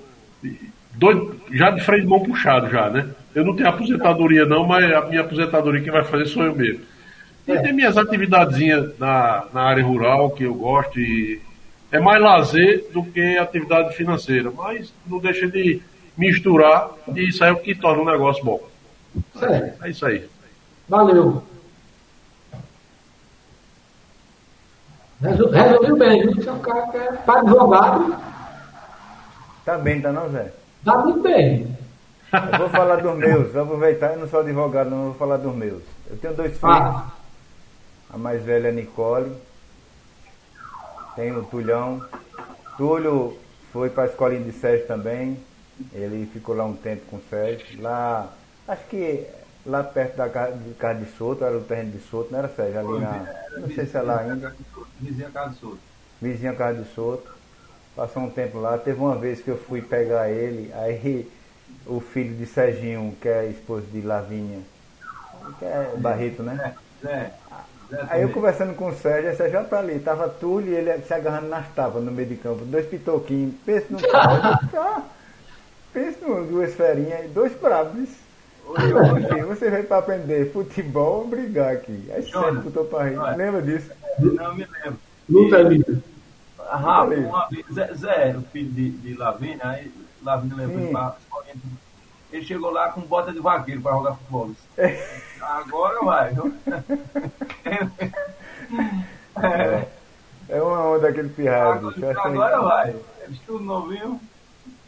[0.97, 3.07] doido, já de freio de mão puxado já, né?
[3.33, 6.81] Eu não tenho aposentadoria não, mas a minha aposentadoria quem vai fazer sou eu mesmo.
[7.47, 7.61] E é.
[7.61, 11.39] tem minhas atividadezinhas na, na área rural que eu gosto e
[11.91, 15.81] é mais lazer do que atividade financeira, mas não deixa de
[16.17, 18.59] misturar e isso aí é o que torna o negócio bom.
[19.37, 19.85] Certo.
[19.85, 20.27] É isso aí.
[20.89, 21.43] Valeu.
[25.21, 26.35] Resolveu bem, viu?
[26.35, 28.17] Você é um cara que é para advogado.
[29.65, 30.51] Tá bem, tá não, Zé?
[30.87, 31.77] Tá muito bem.
[32.31, 35.53] Eu vou falar dos meus, vou aproveitar, eu não sou advogado, não vou falar dos
[35.53, 35.83] meus.
[36.09, 36.63] Eu tenho dois filhos.
[36.63, 37.11] Ah.
[38.09, 39.35] A mais velha é Nicole.
[41.13, 42.01] Tenho o Tulhão.
[42.77, 43.37] Túlio
[43.73, 45.37] foi para a escolinha de Sérgio também.
[45.91, 47.81] Ele ficou lá um tempo com o Sérgio.
[47.81, 48.29] Lá,
[48.65, 49.27] acho que
[49.65, 52.47] lá perto da casa de, casa de Soto, era o terreno de Soto, não era
[52.47, 52.79] Sérgio?
[52.79, 53.35] Ali na.
[53.57, 54.55] Não sei se é lá ainda.
[55.01, 55.79] Vizinha Casa de Soto.
[56.21, 57.36] Vizinha Casa de Soto.
[57.97, 58.77] Passou um tempo lá.
[58.77, 61.27] Teve uma vez que eu fui pegar ele, aí
[61.87, 64.59] o filho de Serginho, que é esposo de Lavínia,
[65.57, 66.75] que é Barreto, né?
[67.03, 67.31] É, é.
[68.09, 71.01] Aí eu conversando com o Sérgio, o Sérgio, olha pra ali, tava Túlio e ele
[71.01, 75.03] se agarrando nas tapas no meio de campo, dois pitoquinhos, pensa no carro,
[75.91, 78.09] pensa no duas ferinhas e dois bravos.
[78.67, 82.11] Hoje você veio para aprender futebol ou brigar aqui.
[82.13, 83.17] Aí Sérgio botou pra rir.
[83.35, 83.89] Lembra disso?
[84.19, 84.99] Não me lembro.
[85.27, 86.03] Luta livre.
[86.69, 89.91] Rafa, uma vez, Zé, Zé, o filho de, de Lavínia, aí
[90.23, 91.15] Lavínia levou ele pra
[92.31, 94.51] ele chegou lá com bota de vaqueiro para jogar futebol.
[95.41, 96.53] Agora vai, viu?
[99.41, 99.87] É,
[100.49, 101.89] é uma onda daquele pirralho.
[101.89, 102.95] Agora, agora vai.
[103.23, 104.19] Eles tudo novinho.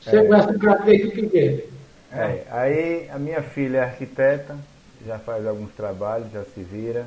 [0.01, 1.79] Você conhece o gratuito o que é?
[2.11, 4.57] É, aí a minha filha é arquiteta,
[5.05, 7.05] já faz alguns trabalhos, já se vira.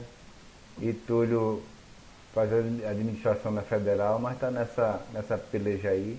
[0.81, 1.62] E Túlio
[2.35, 6.18] faz a administração da federal, mas está nessa, nessa peleja aí.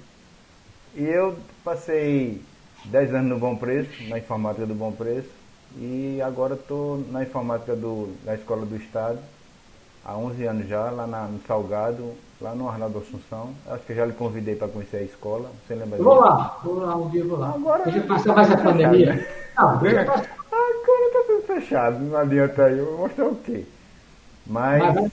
[0.96, 2.42] E eu passei
[2.86, 5.30] 10 anos no Bom Preço, na informática do Bom Preço,
[5.78, 9.18] e agora estou na informática do, da Escola do Estado,
[10.06, 13.52] há 11 anos já, lá na, no Salgado, lá no Arnaldo Assunção.
[13.68, 16.04] Acho que já lhe convidei para conhecer a escola, você lembra disso?
[16.04, 17.54] Vou lá, vou lá, um dia vou lá.
[17.56, 19.28] Agora, deixa passar mais a pandemia.
[19.58, 19.70] Não.
[19.70, 23.66] Agora está tudo fechado, não adianta aí, eu vou mostrar o quê?
[24.46, 25.12] Mas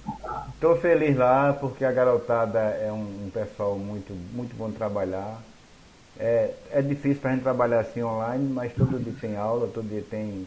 [0.55, 5.41] estou feliz lá porque a garotada é um, um pessoal muito, muito bom de trabalhar.
[6.19, 9.89] É, é difícil para a gente trabalhar assim online, mas todo dia tem aula, todo
[9.89, 10.47] dia tem,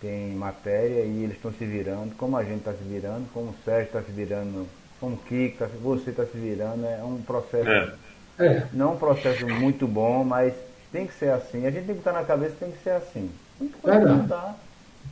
[0.00, 3.54] tem matéria e eles estão se virando, como a gente está se virando, como o
[3.64, 4.66] Sérgio está se virando,
[4.98, 7.68] como o Kiko, tá, você está se virando, é um processo.
[7.68, 7.92] É.
[8.38, 8.66] É.
[8.72, 10.54] Não um processo muito bom, mas
[10.92, 11.66] tem que ser assim.
[11.66, 13.30] A gente tem que estar na cabeça tem que ser assim.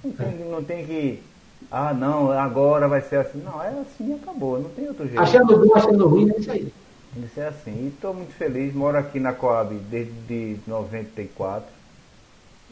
[0.05, 1.22] Não, tem, não tem que.
[1.70, 3.42] Ah, não, agora vai ser assim.
[3.42, 5.20] Não, é assim acabou, não tem outro jeito.
[5.20, 6.72] Achando bom, achando ruim, é isso aí.
[7.16, 7.84] Isso é assim.
[7.84, 11.76] E estou muito feliz, moro aqui na Coab desde 94.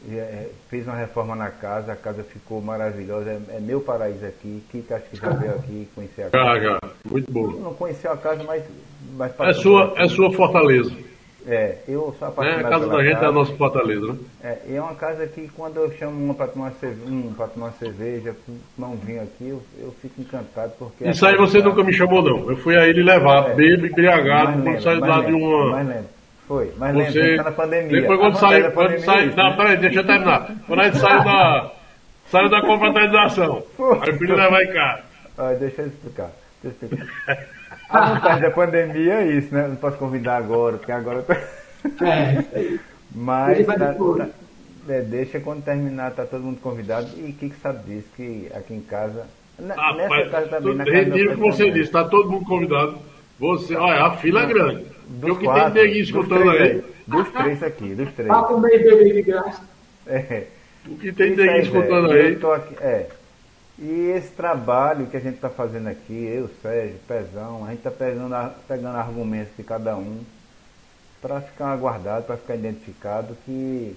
[0.07, 4.63] É, fiz uma reforma na casa, a casa ficou maravilhosa, é, é meu paraíso aqui.
[4.71, 6.61] Kika acho que já veio aqui conhecer a casa.
[6.61, 6.79] Já,
[7.09, 7.47] muito bom.
[7.53, 8.63] Não conheceu a casa, mas.
[9.17, 10.93] mas é, sua, é sua fortaleza.
[11.47, 13.27] É, eu sou apaixonado é, A casa da gente casa.
[13.27, 14.19] é a nossa fortaleza, né?
[14.43, 17.49] É, e é uma casa que quando eu chamo uma para tomar, cerveja, um para
[17.49, 18.35] tomar cerveja,
[18.77, 21.07] tomar um vinho aqui, eu, eu fico encantado porque.
[21.07, 22.51] Isso aí você nunca me chamou, não.
[22.51, 25.71] Eu fui a ele levar, é, bebo, embriagado, quando saiu lá de uma.
[25.71, 26.15] Mais lembro.
[26.49, 28.01] Foi, mas você, lembro, tá na pandemia.
[28.01, 30.51] Depois quando saiu, quando saiu, não, peraí, deixa eu terminar.
[30.67, 31.73] Quando a gente saiu da,
[32.31, 33.63] saiu da confraternização,
[34.01, 35.03] aí o filho levar em casa.
[35.37, 36.31] Ah, deixa eu explicar.
[36.63, 37.47] Deixa eu explicar.
[37.89, 39.69] A vantagem da pandemia é isso, né?
[39.69, 42.05] Não posso convidar agora, porque agora eu tô...
[42.05, 42.79] É,
[43.15, 44.29] Mas tá, tá,
[44.89, 47.09] é, deixa quando terminar, tá todo mundo convidado.
[47.17, 48.09] E o que, que sabe disso?
[48.17, 49.27] Que aqui em casa.
[49.77, 52.99] Ah, nessa casa também, na casa que você disse, tá todo mundo convidado.
[53.39, 54.87] Você, olha, a fila é grande.
[55.07, 56.63] Dos o que quatro, tem neguinho escutando aí.
[56.63, 56.85] aí.
[57.07, 58.29] Dos três aqui, dos três.
[58.29, 59.63] Papo meio bebê de graça.
[60.07, 60.45] É.
[60.87, 62.35] O que tem neguinho escutando aí.
[62.35, 63.07] Aqui, é.
[63.79, 67.91] E esse trabalho que a gente está fazendo aqui, eu, Sérgio, Pezão, a gente está
[67.91, 70.23] pegando, pegando argumentos de cada um
[71.21, 73.95] para ficar guardado, para ficar identificado, que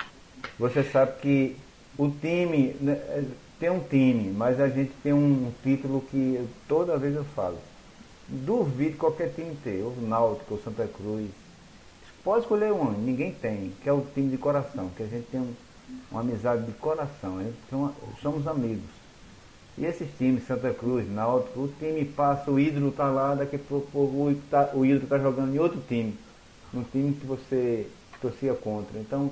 [0.58, 1.58] você sabe que
[1.98, 3.24] o time, né, é,
[3.60, 7.60] tem um time, mas a gente tem um título que toda vez eu falo.
[8.28, 11.30] Duvido qualquer time ter, o Náutico, o Santa Cruz.
[12.24, 15.40] Pode escolher um, ninguém tem, que é o time de coração, que a gente tem
[15.40, 15.54] um,
[16.12, 17.40] uma amizade de coração,
[18.22, 18.97] somos amigos.
[19.78, 23.60] E esses times, Santa Cruz, Náutico, o time passa, o ídolo está lá, daqui a
[23.60, 26.18] pouco tá, o ídolo está jogando em outro time
[26.74, 27.88] no time que você
[28.22, 29.00] torcia contra.
[29.00, 29.32] Então,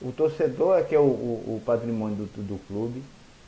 [0.00, 3.02] o torcedor é que é o, o, o patrimônio do, do clube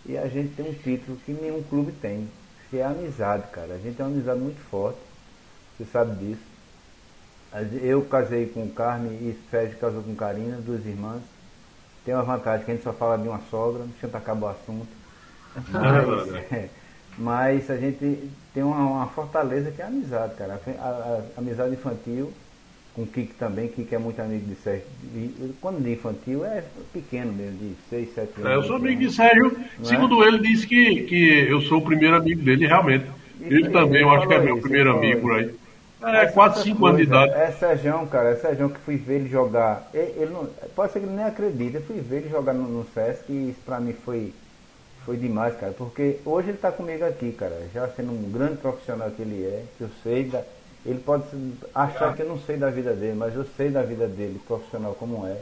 [0.05, 2.28] e a gente tem um título que nenhum clube tem,
[2.70, 3.74] que é a amizade, cara.
[3.74, 4.99] A gente tem uma amizade muito forte,
[5.76, 6.57] você sabe disso.
[7.82, 11.22] Eu casei com Carmen e Sérgio casou com Karina, duas irmãs.
[12.05, 14.53] Tem uma vantagem que a gente só fala de uma sogra, não tinha acabou o
[14.53, 14.95] assunto.
[15.70, 16.68] Mas, é,
[17.18, 20.61] mas a gente tem uma, uma, fortaleza que é a amizade, cara.
[20.66, 22.32] A, a, a amizade infantil
[22.96, 24.86] com o Kiko também, Kiko é muito amigo de Sérgio.
[25.14, 28.50] E, quando de infantil é pequeno mesmo, de 6, 7 anos.
[28.50, 29.57] É, eu sou amigo de Sérgio.
[29.80, 29.84] É?
[29.84, 30.28] Segundo é?
[30.28, 33.04] ele, disse que, que eu sou o primeiro amigo dele, realmente.
[33.40, 35.54] ele também, eu acho que é meu primeiro amigo por aí.
[36.02, 37.32] É, 4, 5 anos de idade.
[37.32, 39.90] É Sérgio, cara, é Sérgio que fui ver ele jogar.
[39.92, 42.68] Ele, ele não, pode ser que ele nem acredite, eu fui ver ele jogar no,
[42.68, 44.32] no Sesc e isso pra mim foi,
[45.07, 45.72] foi demais, cara.
[45.72, 49.64] Porque hoje ele tá comigo aqui, cara, já sendo um grande profissional que ele é,
[49.78, 50.42] que eu sei da
[50.86, 51.24] ele pode
[51.74, 54.94] achar que eu não sei da vida dele, mas eu sei da vida dele, profissional
[54.94, 55.40] como é.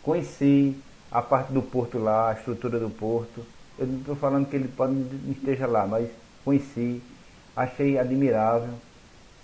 [0.00, 0.76] Conheci
[1.10, 3.44] a parte do porto lá, a estrutura do porto.
[3.76, 6.08] Eu não estou falando que ele pode não esteja lá, mas
[6.44, 7.02] conheci,
[7.56, 8.74] achei admirável,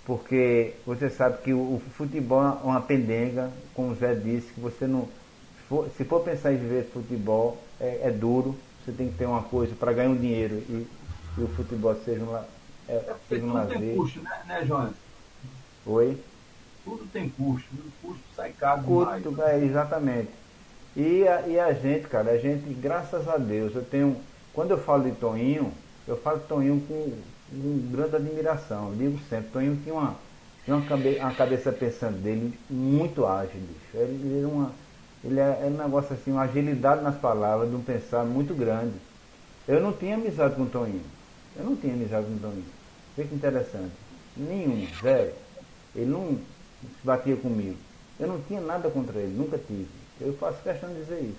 [0.07, 4.87] porque você sabe que o, futebol é uma pendenga, como o Zé disse, que você
[4.87, 5.09] não.
[5.69, 9.43] for, se for pensar em viver futebol, é, é duro, você tem que ter uma
[9.43, 10.87] coisa para ganhar um dinheiro e,
[11.39, 12.45] e, o futebol seja, uma,
[12.89, 13.79] é, é seja um lazer.
[13.79, 14.95] tem custo, né, né Jonas?
[15.87, 16.19] Oi?
[16.85, 19.49] Tudo tem custo, o custo sai caro custo, demais.
[19.51, 20.31] É, exatamente.
[20.97, 24.17] E a, e a gente, cara, a gente, graças a Deus, eu tenho.
[24.53, 25.73] Quando eu falo de Toninho,
[26.07, 27.13] eu falo de Toninho com,
[27.51, 28.91] com grande admiração.
[28.91, 30.17] Eu digo sempre, Toninho tinha uma,
[30.65, 33.97] tinha uma, cabe, uma cabeça pensando dele muito ágil, bicho.
[33.97, 34.73] Ele, ele, uma,
[35.25, 38.95] ele é, é, um negócio assim, uma agilidade nas palavras, de um pensar muito grande.
[39.69, 41.05] Eu não tinha amizade com o Toninho.
[41.57, 42.65] Eu não tinha amizade com o Toninho.
[43.17, 43.93] Vê que interessante.
[44.37, 45.33] Nenhum, zero.
[45.95, 46.39] Ele não
[46.83, 47.77] se batia comigo.
[48.19, 49.87] Eu não tinha nada contra ele, nunca tive.
[50.21, 51.39] Eu faço questão de dizer isso.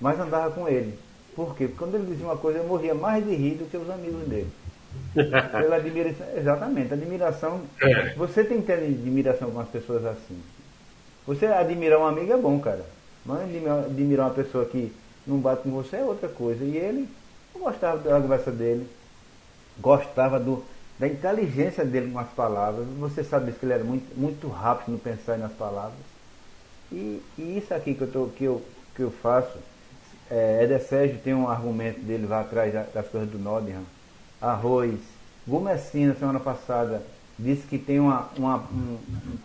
[0.00, 0.98] Mas andava com ele.
[1.34, 1.66] Por quê?
[1.68, 4.26] Porque quando ele dizia uma coisa, eu morria mais de rir do que os amigos
[4.28, 4.50] dele.
[5.14, 6.26] Pela admiração.
[6.36, 7.60] Exatamente, admiração.
[7.82, 8.14] É.
[8.14, 10.40] Você tem que ter admiração com as pessoas assim.
[11.26, 12.84] Você admirar um amigo é bom, cara.
[13.24, 13.40] Mas
[13.86, 14.92] admirar uma pessoa que
[15.26, 16.64] não bate com você é outra coisa.
[16.64, 17.08] E ele,
[17.54, 18.86] gostava da conversa dele,
[19.78, 20.64] gostava do,
[20.98, 22.86] da inteligência dele com as palavras.
[22.98, 25.98] Você sabe que ele era muito, muito rápido no pensar nas palavras.
[26.90, 28.62] E, e isso aqui que eu, tô, que eu,
[28.96, 29.56] que eu faço,
[30.30, 33.84] é, Eder Sérgio tem um argumento dele lá atrás das coisas do Nottingham.
[34.40, 34.98] Arroz.
[35.46, 37.02] Gomessina, semana passada,
[37.38, 38.98] disse que tem uma, uma um,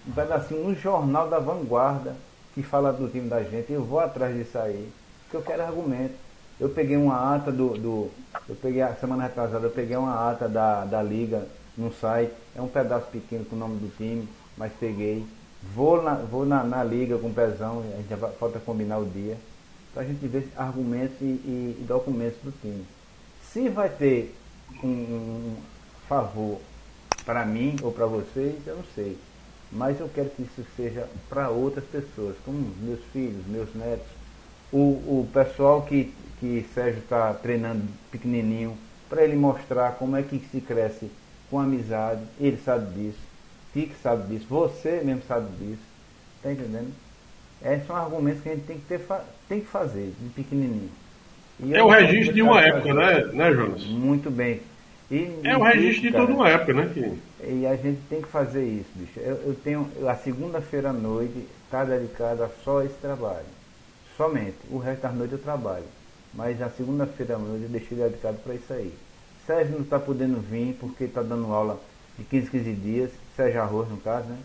[0.07, 2.15] um pedacinho no jornal da Vanguarda
[2.55, 3.71] que fala do time da gente.
[3.71, 4.89] Eu vou atrás disso aí,
[5.23, 6.15] porque eu quero argumento.
[6.57, 8.11] Eu peguei uma ata do, do.
[8.47, 11.45] Eu peguei a semana retrasada, eu peguei uma ata da, da liga
[11.77, 12.31] no site.
[12.55, 14.27] É um pedaço pequeno com o nome do time,
[14.57, 15.25] mas peguei.
[15.73, 19.35] Vou na, vou na, na liga com pezão, a gente já falta combinar o dia,
[19.93, 22.85] para a gente ver argumentos e, e, e, documentos do time.
[23.51, 24.33] Se vai ter
[24.83, 25.55] um, um
[26.07, 26.59] favor
[27.25, 29.17] para mim ou para vocês, eu não sei.
[29.75, 34.07] Mas eu quero que isso seja para outras pessoas, como meus filhos, meus netos,
[34.71, 38.75] o, o pessoal que, que Sérgio está treinando pequenininho,
[39.09, 41.11] para ele mostrar como é que se cresce
[41.49, 43.35] com amizade, ele sabe disso
[43.83, 45.81] que sabe disso, você mesmo sabe disso.
[46.37, 46.93] Está entendendo?
[47.63, 49.01] Esses são argumentos que a gente tem que, ter,
[49.49, 50.89] tem que fazer, de pequenininho.
[51.59, 53.83] E é o registro de uma época, né, né, Jonas?
[53.85, 54.61] Muito bem.
[55.11, 56.91] E, é o registro de toda uma época, né?
[56.93, 57.19] Que...
[57.47, 59.19] E a gente tem que fazer isso, bicho.
[59.19, 59.87] Eu, eu tenho.
[60.07, 63.45] A segunda-feira à noite está dedicada só a esse trabalho.
[64.17, 64.57] Somente.
[64.71, 65.85] O resto da noite eu trabalho.
[66.33, 68.93] Mas a segunda-feira à noite eu deixei dedicado para isso aí.
[69.45, 71.79] Sérgio não está podendo vir porque está dando aula
[72.17, 73.11] de 15, 15 dias.
[73.35, 74.37] Sérgio Arroz, no caso, né?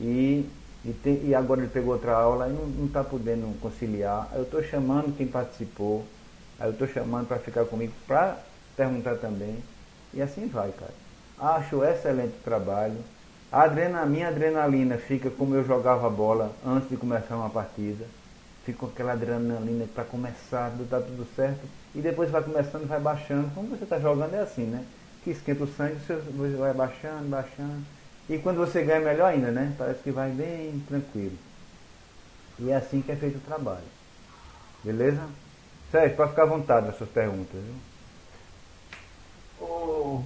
[0.00, 0.46] E,
[0.84, 4.30] e, tem, e agora ele pegou outra aula e não está podendo conciliar.
[4.34, 6.04] Eu estou chamando quem participou,
[6.58, 8.38] aí eu estou chamando para ficar comigo para
[8.76, 9.58] perguntar também.
[10.14, 10.94] E assim vai, cara.
[11.38, 12.98] Acho excelente o trabalho.
[13.50, 18.04] A, adrena, a minha adrenalina fica como eu jogava bola antes de começar uma partida.
[18.64, 21.60] Fica com aquela adrenalina para começar, tá tudo certo.
[21.94, 23.50] E depois vai começando, vai baixando.
[23.54, 24.84] Como você está jogando é assim, né?
[25.24, 27.82] Que esquenta o sangue, você vai baixando, baixando.
[28.28, 29.74] E quando você ganha, melhor ainda, né?
[29.78, 31.38] Parece que vai bem tranquilo.
[32.58, 33.86] E é assim que é feito o trabalho.
[34.84, 35.22] Beleza?
[35.90, 37.54] Sérgio, pode ficar à vontade nas suas perguntas.
[37.54, 37.74] Viu?
[39.60, 40.22] Ô,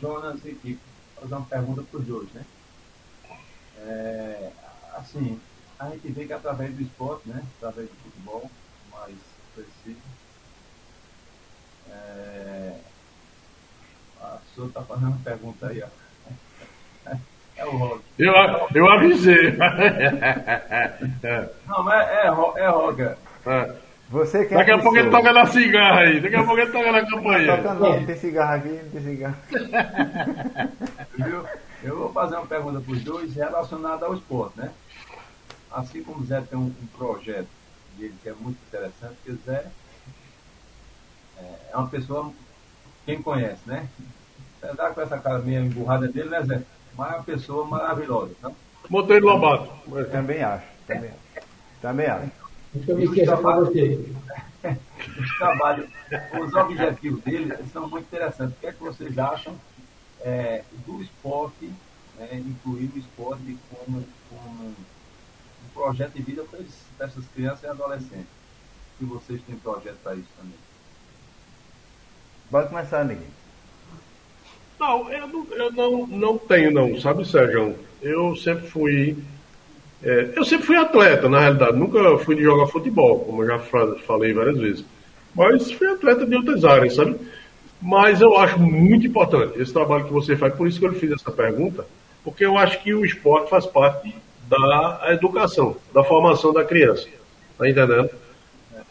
[0.00, 0.80] Jonas e Kiko,
[1.20, 2.44] fazer uma pergunta para os dois, né?
[3.78, 4.50] É,
[4.94, 5.40] assim,
[5.78, 7.42] a gente vê que através do esporte, né?
[7.58, 8.50] Através do futebol,
[8.90, 9.16] mais
[9.54, 10.00] preciso,
[11.88, 12.76] é,
[14.20, 15.88] a senhora está fazendo uma pergunta aí, ó.
[17.54, 18.00] É o Roger.
[18.18, 18.32] Eu,
[18.74, 19.52] eu avisei.
[21.68, 22.26] Não, mas é, é,
[22.62, 23.18] é Roger.
[23.44, 23.74] É.
[24.12, 26.20] Você quer Daqui a pouco ele toca na cigarra aí.
[26.20, 27.56] Daqui a pouco ele toca na campanha.
[27.56, 29.36] Toca não, tem cigarro aqui, não tem cigarro.
[31.18, 31.48] Eu,
[31.82, 34.70] eu vou fazer uma pergunta para os dois relacionada ao esporte, né?
[35.70, 37.48] Assim como o Zé tem um, um projeto
[37.96, 39.64] dele que é muito interessante, porque o Zé
[41.38, 42.30] é, é uma pessoa,
[43.06, 43.88] quem conhece, né?
[44.60, 46.62] Você dá com essa cara meio emburrada dele, né, Zé?
[46.98, 48.34] Mas é uma pessoa maravilhosa.
[48.42, 48.52] Tá?
[48.90, 49.70] Monteiro Lobato.
[50.10, 50.66] Também acho.
[50.86, 51.10] Também,
[51.80, 52.41] também acho.
[52.74, 54.00] Então me esqueça para você.
[55.18, 55.90] Os trabalhos,
[56.40, 58.56] os objetivos dele são muito interessantes.
[58.56, 59.54] O que é que vocês acham
[60.20, 61.70] é, do esporte,
[62.16, 64.74] né, incluir o esporte como, como um
[65.74, 66.60] projeto de vida para
[67.06, 68.28] essas crianças e adolescentes?
[68.98, 70.54] Se vocês têm projeto para isso também.
[72.48, 73.26] Pode começar, Ninguém.
[74.82, 77.76] Não, eu não, eu não, não tenho, não, sabe, Sérgio?
[78.00, 79.16] Eu sempre fui.
[80.02, 81.78] É, eu sempre fui atleta, na realidade.
[81.78, 83.58] Nunca fui de jogar futebol, como eu já
[84.06, 84.84] falei várias vezes.
[85.34, 87.16] Mas fui atleta de outras áreas, sabe?
[87.80, 91.10] Mas eu acho muito importante esse trabalho que você faz, por isso que eu fiz
[91.10, 91.84] essa pergunta,
[92.22, 94.14] porque eu acho que o esporte faz parte
[94.48, 97.08] da educação, da formação da criança.
[97.58, 98.10] Tá entendendo?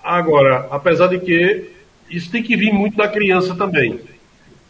[0.04, 1.70] Agora, apesar de que
[2.10, 4.00] isso tem que vir muito da criança também.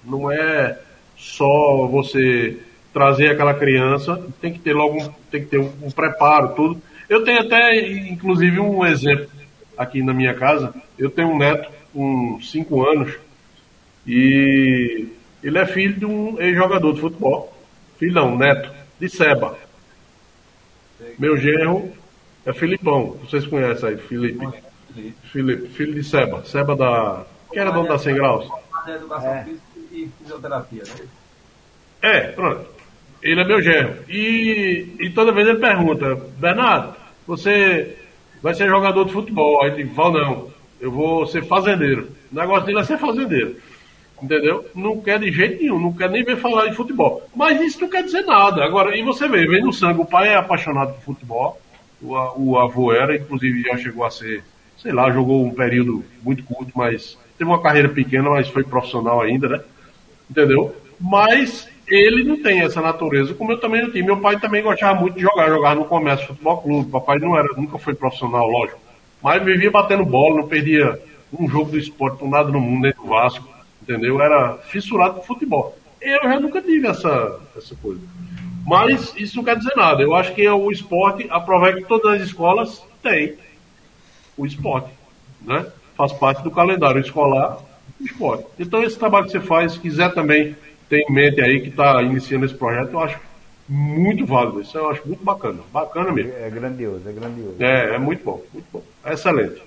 [0.03, 0.77] Não é
[1.17, 2.57] só você
[2.93, 6.81] trazer aquela criança, tem que ter logo um, tem que ter um, um preparo, tudo.
[7.09, 7.77] Eu tenho até,
[8.09, 9.29] inclusive, um exemplo
[9.77, 10.73] aqui na minha casa.
[10.97, 13.13] Eu tenho um neto com 5 anos
[14.05, 15.07] e
[15.43, 17.57] ele é filho de um ex-jogador de futebol.
[17.97, 19.57] Filho não, neto, de Seba.
[21.17, 21.91] Meu genro
[22.45, 23.17] é Filipão.
[23.23, 24.47] Vocês conhecem aí, Felipe.
[25.31, 26.43] Felipe, filho de Seba.
[26.45, 27.25] Seba da.
[27.51, 28.47] Que era dono da 100 graus?
[29.25, 29.45] É.
[32.01, 32.65] É, pronto.
[33.21, 33.95] Ele é meu genro.
[34.09, 36.95] E, e toda vez ele pergunta, Bernardo,
[37.27, 37.95] você
[38.41, 39.63] vai ser jogador de futebol?
[39.63, 42.09] Aí ele fala, não, eu vou ser fazendeiro.
[42.31, 43.55] O negócio dele é ser fazendeiro.
[44.21, 44.65] Entendeu?
[44.75, 47.27] Não quer de jeito nenhum, não quer nem ver falar de futebol.
[47.35, 48.63] Mas isso não quer dizer nada.
[48.63, 51.59] Agora, e você vê, vem no sangue, o pai é apaixonado por futebol,
[52.01, 54.43] o, o avô era, inclusive já chegou a ser,
[54.77, 59.21] sei lá, jogou um período muito curto, mas teve uma carreira pequena, mas foi profissional
[59.21, 59.61] ainda, né?
[60.29, 60.75] Entendeu?
[60.99, 64.03] Mas ele não tem essa natureza, como eu também não tinha.
[64.03, 66.91] Meu pai também gostava muito de jogar, jogar no comércio futebol clube.
[66.91, 68.79] Papai não era, nunca foi profissional, lógico.
[69.21, 70.99] Mas vivia batendo bola, não perdia
[71.37, 73.47] um jogo do esporte por nada no mundo, dentro do Vasco.
[73.81, 74.21] Entendeu?
[74.21, 75.77] Era fissurado por futebol.
[75.99, 78.01] Eu já nunca tive essa, essa coisa.
[78.65, 80.01] Mas isso não quer dizer nada.
[80.01, 83.35] Eu acho que o esporte, aproveita que todas as escolas têm
[84.37, 84.89] o esporte.
[85.41, 85.65] Né?
[85.95, 87.57] Faz parte do calendário escolar
[87.99, 88.45] esporte.
[88.59, 90.55] Então esse trabalho que você faz, se quiser também
[90.91, 93.17] tem em mente aí que está iniciando esse projeto, eu acho
[93.69, 94.59] muito válido.
[94.59, 95.59] Isso eu acho muito bacana.
[95.71, 96.33] Bacana mesmo.
[96.37, 97.55] É grandioso, é grandioso.
[97.61, 98.83] É, é muito bom, muito bom.
[99.05, 99.61] excelente.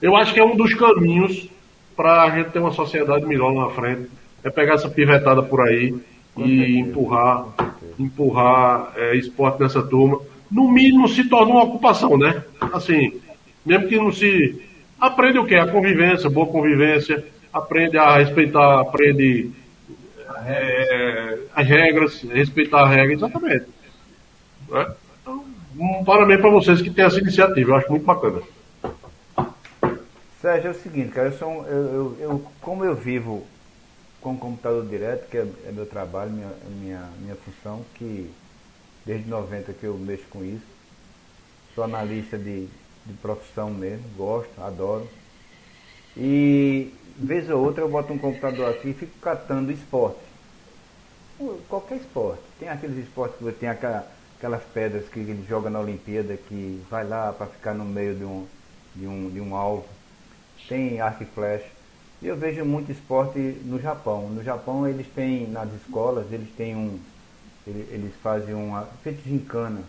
[0.00, 1.48] Eu acho que é um dos caminhos
[1.96, 4.08] para a gente ter uma sociedade melhor na frente.
[4.44, 5.92] É pegar essa pivetada por aí
[6.34, 6.78] Com e certeza.
[6.78, 7.46] empurrar,
[7.98, 10.20] empurrar é, esporte nessa turma.
[10.48, 12.44] No mínimo se torna uma ocupação, né?
[12.72, 13.20] Assim,
[13.66, 14.62] mesmo que não se.
[15.00, 15.56] Aprende o quê?
[15.56, 19.50] A convivência, boa convivência, aprende a respeitar, aprende
[20.46, 23.66] é, as regras, respeitar as regras, exatamente.
[24.68, 24.94] Né?
[25.20, 25.44] Então,
[25.76, 28.42] um parabéns para vocês que têm essa iniciativa, eu acho muito bacana.
[30.40, 33.46] Sérgio, é o seguinte, cara, eu sou um, eu, eu, eu, como eu vivo
[34.20, 36.50] com o computador direto, que é, é, meu trabalho, minha,
[36.80, 38.30] minha, minha função, que
[39.04, 40.64] desde 90 que eu mexo com isso,
[41.74, 42.68] sou analista de,
[43.06, 45.08] de profissão mesmo, gosto, adoro.
[46.16, 50.30] E vez ou outra eu boto um computador aqui e fico catando esporte
[51.68, 52.42] qualquer esporte.
[52.58, 54.06] Tem aqueles esportes que tem aquela,
[54.36, 58.24] aquelas pedras que ele joga na Olimpíada que vai lá para ficar no meio de
[58.24, 58.46] um,
[58.94, 59.86] de um, de um alvo.
[60.68, 61.66] Tem arco e flecha.
[62.22, 64.28] E eu vejo muito esporte no Japão.
[64.28, 66.98] No Japão eles têm, nas escolas, eles têm um.
[67.66, 68.84] Eles fazem uma.
[69.02, 69.82] feito gincana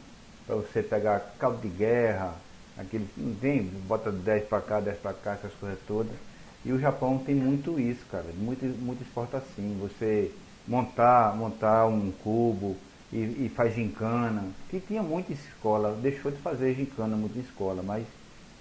[0.45, 2.35] para você pegar cabo de guerra,
[2.77, 3.07] aquele.
[3.17, 6.15] Não tem, bota 10 para cá, 10 para cá, essas coisas todas.
[6.63, 8.25] E o Japão tem muito isso, cara.
[8.37, 9.77] Muito, muito esporte assim.
[9.81, 10.31] Você
[10.67, 12.75] montar, montar um cubo
[13.11, 18.05] e, e faz gincana, que tinha muita escola, deixou de fazer gincana muita escola, mas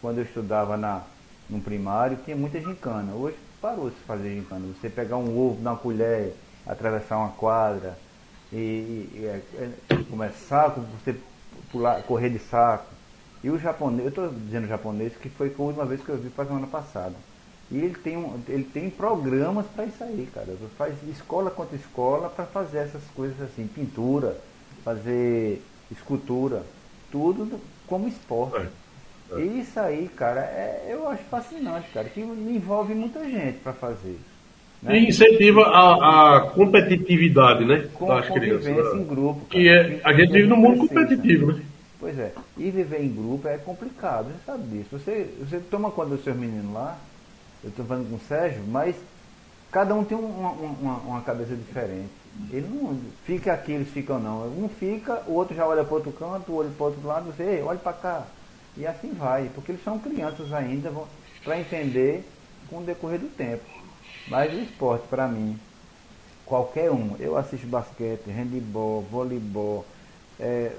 [0.01, 1.03] quando eu estudava na,
[1.49, 3.13] no primário tinha muita gincana.
[3.13, 4.67] Hoje parou de fazer gincana.
[4.69, 6.35] Você pegar um ovo na colher,
[6.67, 7.97] atravessar uma quadra,
[8.53, 11.15] e, e, e é, é, começar com você
[11.71, 12.87] pular, correr de saco.
[13.43, 16.29] E o japonês, eu estou dizendo japonês que foi a última vez que eu vi
[16.31, 17.15] foi semana passada.
[17.71, 20.49] E ele tem, um, ele tem programas para isso aí, cara.
[20.77, 24.37] Faz escola contra escola para fazer essas coisas assim, pintura,
[24.85, 26.65] fazer escultura,
[27.13, 28.69] tudo como esporte.
[29.31, 29.41] É, é.
[29.41, 34.19] E isso aí, cara, é, eu acho fascinante, cara, que envolve muita gente para fazer.
[34.83, 34.99] Né?
[34.99, 37.89] E incentiva a, a, competitividade, né?
[37.95, 38.65] Com das crianças.
[38.65, 39.01] Né?
[39.01, 39.41] em grupo.
[39.47, 39.51] Cara.
[39.51, 41.63] Que é, a gente vive num mundo competitivo, né?
[42.01, 42.33] Pois é.
[42.57, 44.89] E viver em grupo é complicado, você sabe disso.
[44.91, 46.99] Você, você toma conta dos seus meninos lá,
[47.63, 48.97] eu estou falando com o Sérgio, mas
[49.71, 52.11] cada um tem uma, uma, uma, cabeça diferente.
[52.51, 54.47] Ele não fica aqui, eles ficam não.
[54.47, 57.63] Um fica, o outro já olha para outro canto, o outro para outro lado, você,
[57.65, 58.27] olha para cá.
[58.77, 60.93] E assim vai, porque eles são crianças ainda,
[61.45, 62.25] para entender
[62.69, 63.65] com o decorrer do tempo.
[64.29, 65.59] Mas o esporte, para mim,
[66.47, 69.85] qualquer um, eu assisto basquete, handebol, voleibol,
[70.39, 70.73] é,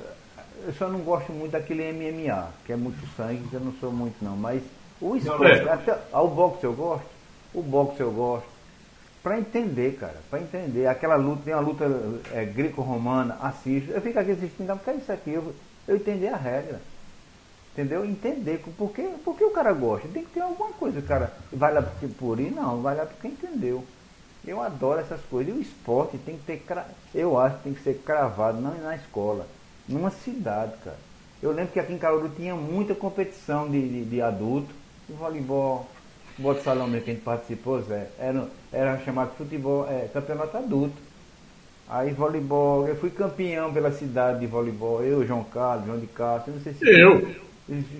[0.65, 4.23] eu só não gosto muito daquele MMA, que é muito sangue, eu não sou muito
[4.23, 4.61] não, mas
[5.01, 7.05] o esporte, até ao boxe eu gosto,
[7.53, 8.51] o boxe eu gosto.
[9.23, 10.87] Para entender, cara, para entender.
[10.87, 11.85] Aquela luta, tem uma luta
[12.33, 13.91] é, greco-romana, assisto.
[13.91, 15.53] Eu fico aqui assistindo, porque é isso aqui, eu,
[15.87, 16.81] eu entender a regra.
[17.73, 18.03] Entendeu?
[18.03, 20.07] Entender por que, por que o cara gosta.
[20.07, 21.33] Tem que ter alguma coisa, cara.
[21.51, 21.83] Vai lá
[22.17, 22.51] por ir?
[22.51, 23.83] Não, vai lá porque entendeu.
[24.45, 25.53] Eu adoro essas coisas.
[25.53, 26.63] E o esporte tem que ter,
[27.13, 29.47] eu acho que tem que ser cravado, não na escola,
[29.87, 30.97] numa cidade, cara.
[31.41, 34.80] Eu lembro que aqui em Cauru tinha muita competição de, de, de adulto
[35.11, 35.89] O voleibol,
[36.29, 40.55] futebol de salão mesmo que a gente participou, Zé, era, era chamado futebol, é, campeonato
[40.57, 40.95] adulto.
[41.89, 46.53] Aí voleibol, eu fui campeão pela cidade de voleibol, eu, João Carlos, João de Castro,
[46.53, 47.35] não sei se Eu.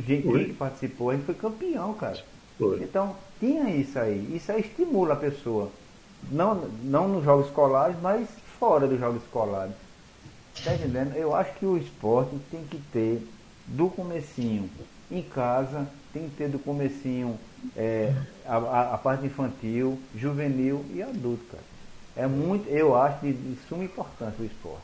[0.07, 0.45] gente Foi.
[0.45, 2.17] que participou, a gente foi campeão, cara.
[2.57, 2.81] Foi.
[2.81, 4.33] Então, tinha isso aí.
[4.33, 5.69] Isso aí estimula a pessoa.
[6.31, 9.73] Não, não nos jogos escolares, mas fora dos jogos escolares.
[10.63, 11.15] Tá entendendo?
[11.15, 13.27] Eu acho que o esporte tem que ter
[13.67, 14.69] do comecinho
[15.09, 17.37] em casa, tem que ter do comecinho
[17.75, 18.11] é,
[18.45, 18.57] a,
[18.93, 21.63] a- parte infantil, juvenil e adulto, cara.
[22.15, 24.81] É muito, eu acho de, de suma importância o esporte.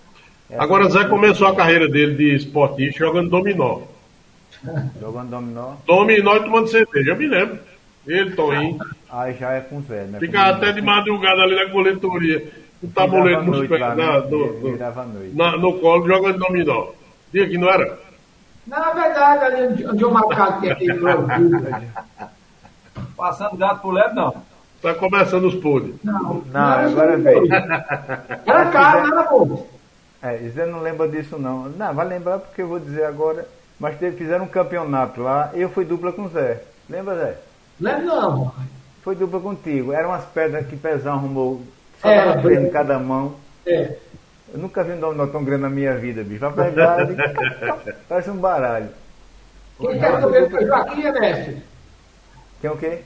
[0.49, 3.81] É Agora Zé começou a carreira dele de esportista jogando dominó.
[4.99, 7.59] Jogando dominó, Dominó e tomando cerveja, eu me lembro.
[8.07, 8.79] Ele, Toninho.
[9.09, 10.19] aí já é com Zé, né?
[10.19, 12.49] Ficava até de madrugada ali na coletoria.
[12.81, 14.27] Um tabuleiro nos pés, lá, na- né?
[14.29, 16.87] no, na- colo jogando dominó.
[17.33, 17.99] Diga que não era?
[18.67, 21.51] Na verdade, ali onde- onde eu marcado que é aquele Brasil.
[23.15, 24.35] Passando gato pro lebre, não.
[24.81, 25.95] Tá começando os podres.
[26.03, 27.51] Não, Não, agora veio.
[27.51, 29.67] Era caro, não era bom.
[30.21, 31.63] É, Zé não lembra disso não.
[31.69, 33.47] Não, vai lembrar porque eu vou dizer agora.
[33.79, 36.61] Mas teve, fizeram um campeonato lá, eu fui dupla com o Zé.
[36.89, 37.37] Lembra, Zé?
[37.79, 38.51] Lembro não.
[39.03, 39.93] Foi dupla contigo.
[39.93, 41.61] Eram umas pedras que Pezão arrumou.
[42.01, 43.35] Só É, dava três em cada mão.
[43.65, 43.95] É.
[44.53, 46.39] Eu nunca vi um dominó tão grande na minha vida, bicho.
[46.49, 47.17] Vai pegar, ele-
[48.07, 48.89] parece um baralho.
[49.79, 51.61] Quem quer saber foi Joaquim Emerson.
[52.61, 52.99] Tem o quê?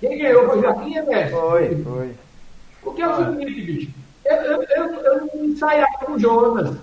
[0.00, 1.36] Quem ganhou foi Joaquim Emerson.
[1.40, 2.10] Foi, foi.
[2.82, 3.90] Porque é o seguinte, bicho.
[4.24, 6.76] Eu, eu, eu, eu não ensaiava com o Jonas.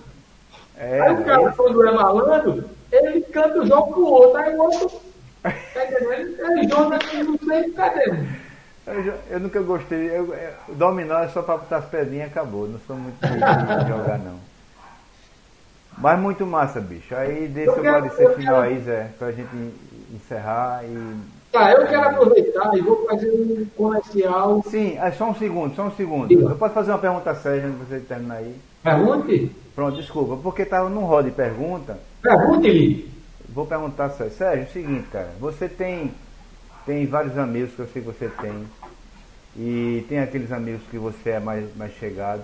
[0.78, 4.38] É, Aí o cara, quando é malandro, ele canta o jogo pro outro.
[4.38, 5.02] Aí o outro.
[5.42, 5.52] Tá
[5.86, 6.36] entendendo?
[6.40, 8.14] Ele Jonas não sei cadê.
[8.88, 10.10] Eu, eu nunca gostei.
[10.10, 12.68] Eu, eu- o dominó é só pra botar as pedrinhas e acabou.
[12.68, 14.38] Não sou muito de de jogar, não.
[15.98, 17.16] Mas muito massa, bicho.
[17.16, 19.74] Aí deixa Eu parecer final quero- aí, Zé, pra gente en-
[20.16, 21.16] encerrar e.
[21.52, 24.64] Tá, eu quero aproveitar e vou fazer um comercial.
[24.68, 26.28] Sim, é só um segundo, só um segundo.
[26.28, 26.46] Diga.
[26.50, 28.56] Eu posso fazer uma pergunta séria antes de você terminar aí?
[28.82, 29.56] Pergunte.
[29.76, 31.98] Pronto, desculpa, porque tava num roda de pergunta.
[32.24, 33.12] Pergunte-lhe.
[33.50, 34.34] Vou perguntar sério.
[34.34, 35.30] Sérgio, é o seguinte, cara.
[35.40, 36.12] Você tem,
[36.86, 38.68] tem vários amigos que eu sei que você tem.
[39.56, 42.44] E tem aqueles amigos que você é mais, mais chegado.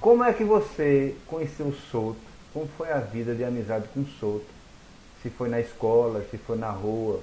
[0.00, 2.20] Como é que você conheceu o Souto?
[2.52, 4.46] Como foi a vida de amizade com o Souto?
[5.22, 7.22] Se foi na escola, se foi na rua,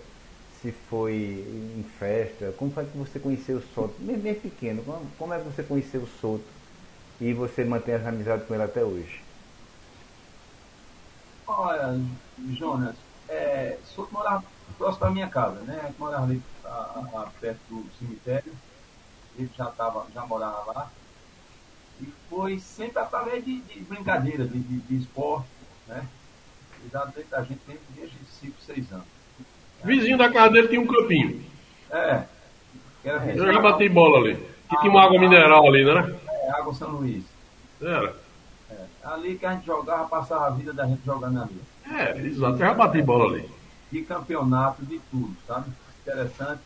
[0.62, 2.54] se foi em festa.
[2.58, 3.94] Como foi que você conheceu o Souto?
[4.00, 4.84] Bem, pequeno.
[5.18, 6.46] Como, é que você conheceu o Souto?
[7.20, 9.22] E você mantém essa amizade com ele até hoje?
[11.46, 12.00] Olha,
[12.54, 12.96] Jonas,
[13.28, 15.82] é, sou morava próximo da minha casa, né?
[15.88, 18.54] Gente morava ali a- a- perto do cemitério.
[19.38, 20.92] Ele já, tava, já morava lá.
[22.02, 25.48] E foi sempre através de, de brincadeira, de, de, de esporte,
[25.88, 26.06] né?
[26.86, 27.06] E já
[27.44, 29.06] gente tem desde 5, 6 anos.
[29.84, 31.44] Vizinho da casa dele tinha um campinho.
[31.92, 32.24] É.
[33.04, 34.36] Eu já bati bola ali.
[34.70, 36.20] Que tinha uma água mineral ali, né?
[36.30, 37.24] É, Água São Luís.
[37.82, 38.16] Era.
[38.70, 38.86] É.
[39.04, 41.62] Ali que a gente jogava, passava a vida da gente jogando ali.
[41.92, 42.54] É, exato.
[42.54, 43.50] Eu já bati bola ali.
[43.92, 45.72] De campeonato, de tudo, sabe?
[46.02, 46.64] Interessante.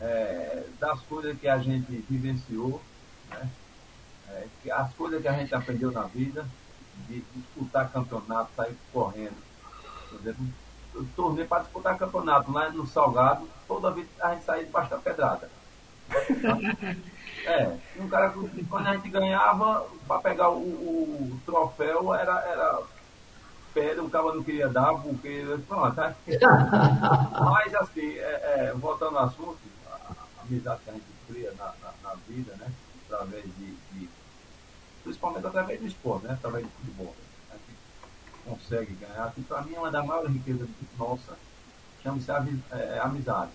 [0.00, 2.88] é, das coisas que a gente vivenciou,
[3.28, 3.50] né?
[4.26, 6.50] É, as coisas que a gente aprendeu na vida,
[6.94, 9.44] de disputar campeonato, sair correndo.
[10.08, 10.46] Por exemplo,
[10.94, 14.98] eu tornei para disputar campeonato lá no Salgado, toda vez a gente saía debaixo da
[14.98, 15.52] pedrada.
[17.44, 18.32] É, um cara,
[18.68, 22.82] quando a gente ganhava, para pegar o, o- o troféu, era, era
[23.76, 25.44] pedra, o cara não queria dar, porque.
[25.68, 26.16] Pronto, tá?
[27.52, 31.74] Mas assim, é, é, voltando ao assunto, a, a amizade que a gente cria na,
[31.82, 32.72] na, na vida, né?
[33.04, 34.08] Através de, de-
[35.04, 36.32] Principalmente através do esporte, né?
[36.32, 37.14] Através do futebol.
[37.50, 37.78] A gente
[38.44, 39.30] consegue ganhar.
[39.32, 40.68] Que para mim é uma das maiores riquezas
[40.98, 41.36] nossa,
[42.02, 42.30] chama-se
[42.72, 43.52] é, é, amizade.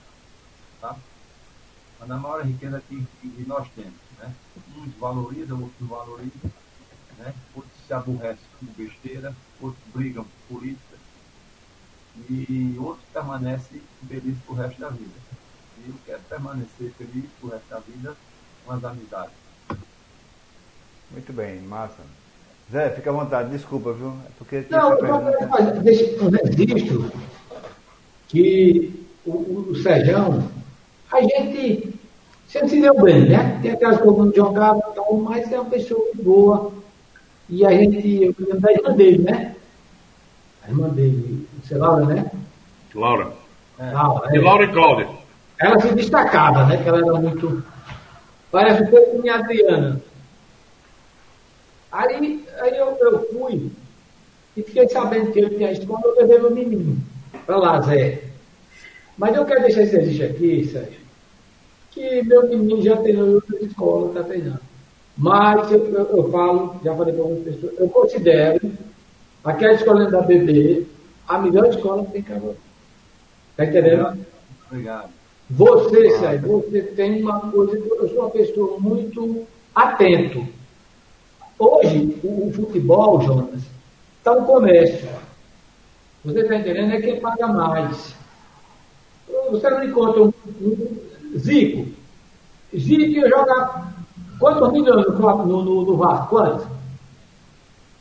[0.79, 0.95] Tá?
[1.99, 3.99] Uma das maiores riquezas que, que nós temos.
[4.19, 4.33] Né?
[4.77, 6.51] Uns valorizam, outros valorizam.
[7.17, 7.33] Né?
[7.55, 10.95] Outros se aborrecem com besteira, outros brigam por política
[12.29, 15.11] e outros permanecem felizes pro resto da vida.
[15.79, 18.15] E eu quero permanecer feliz pro resto da vida
[18.65, 19.33] com as amizades.
[21.11, 22.01] Muito bem, massa.
[22.71, 24.09] Zé, fica à vontade, desculpa, viu?
[24.25, 25.47] É Porque Não, eu pergunta.
[25.47, 27.11] fazer, deixar um registro
[28.29, 30.49] que o, o, o Sérgio,
[31.11, 31.93] a gente
[32.47, 33.59] sempre se deu bem, né?
[33.61, 36.71] Tem aquelas coisas que não jogava e tal, mas é uma pessoa boa.
[37.51, 39.55] E a gente, eu lembro da irmã dele, né?
[40.63, 42.31] A irmã dele, você Laura, né?
[42.95, 43.33] Laura.
[43.77, 44.41] Laura, E é.
[44.41, 45.09] Laura e Cláudia.
[45.59, 46.81] Ela se destacava, né?
[46.81, 47.61] Que ela era muito.
[48.49, 50.01] Parece um pouco minha Adriana.
[51.91, 53.69] Aí, aí eu, eu fui
[54.55, 56.97] e fiquei sabendo que ele tinha escola, eu levei meu menino
[57.45, 58.23] para lá, Zé.
[59.17, 60.99] Mas eu quero deixar esse registro aqui, Sérgio,
[61.91, 64.70] que meu menino já treinou em outras escolas, está treinando.
[65.21, 68.71] Mas eu, eu, eu, falo, já falei para algumas pessoas, eu considero
[69.43, 70.87] aquela escola da BB
[71.27, 72.57] a melhor escola que tem Caruaru.
[73.51, 74.17] Está entendendo?
[74.65, 75.11] Obrigado.
[75.47, 79.45] Você, Sérgio, você tem uma coisa, eu sou uma pessoa muito
[79.75, 80.43] atento.
[81.59, 83.61] Hoje, o, o futebol, Jonas,
[84.17, 85.07] está no comércio.
[86.25, 86.93] Você está entendendo?
[86.93, 88.15] É quem paga mais.
[89.51, 91.87] Você não me conta um, um Zico.
[92.75, 93.90] Zico joga
[94.41, 96.27] quantos milhões no, no, no Vasco?
[96.27, 96.67] Quantos?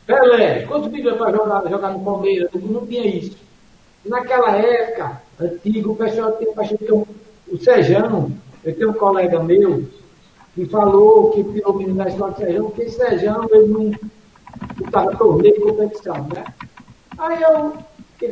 [0.05, 2.49] Pelé, quantos milhões para jogar, jogar no Palmeiras?
[2.53, 3.37] Não tinha isso.
[4.03, 7.07] Naquela época, antiga, o pessoal tinha que o,
[7.49, 8.31] o Sejão,
[8.63, 9.85] eu tenho um colega meu
[10.53, 13.91] que falou que tirou o menino da escola de Sejão, porque Sejão ele não
[14.85, 16.43] estava torneio de competição, né?
[17.17, 17.73] Aí eu,
[18.17, 18.27] que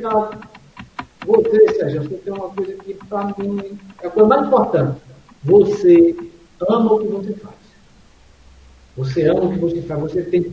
[1.26, 5.02] você, Sérgio, você tem uma coisa que para mim é a coisa mais importante.
[5.44, 6.16] Você
[6.68, 7.59] ama o que você faz.
[9.00, 10.02] Você ama o que você faz.
[10.02, 10.52] Você tem,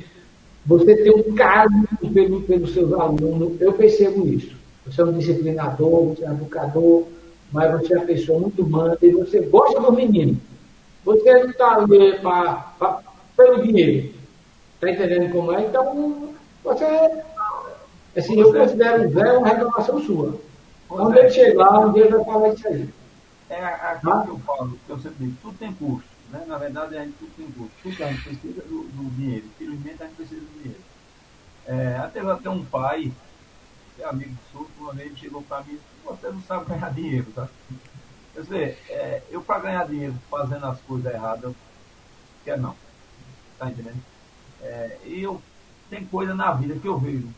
[0.64, 3.61] você tem um carinho pelo, pelos seus alunos.
[3.61, 4.55] Eu percebo isso.
[4.86, 7.05] Você é um disciplinador, você é um educador,
[7.51, 10.40] mas você é uma pessoa muito humana e você gosta do menino.
[11.05, 13.01] Você não está ali pra, pra,
[13.36, 14.14] pelo dinheiro.
[14.74, 15.66] Está entendendo como é?
[15.66, 16.28] Então,
[16.62, 16.84] você.
[18.16, 20.38] Assim, eu considero o Zé uma reclamação sua.
[20.88, 22.88] Quando ele chegar, um dia vai falar isso aí.
[23.51, 24.22] É aquilo ah?
[24.22, 26.15] que eu falo, que eu sempre digo, tudo tem custo.
[26.30, 26.44] Né?
[26.46, 27.72] Na verdade, a gente tudo tem custo.
[27.82, 29.46] Tudo a gente precisa do, do dinheiro.
[29.46, 30.80] Infelizmente, a gente precisa do dinheiro.
[31.66, 33.12] É, até até um pai,
[33.94, 37.26] que é amigo do Sul, uma vez chegou para mim você não sabe ganhar dinheiro,
[37.34, 37.48] tá?
[38.32, 41.56] Quer dizer, é, eu para ganhar dinheiro fazendo as coisas erradas, eu
[42.44, 42.76] quero não.
[43.58, 44.00] Tá entendendo?
[44.62, 45.42] É, e eu
[45.90, 47.28] tem coisa na vida que eu vejo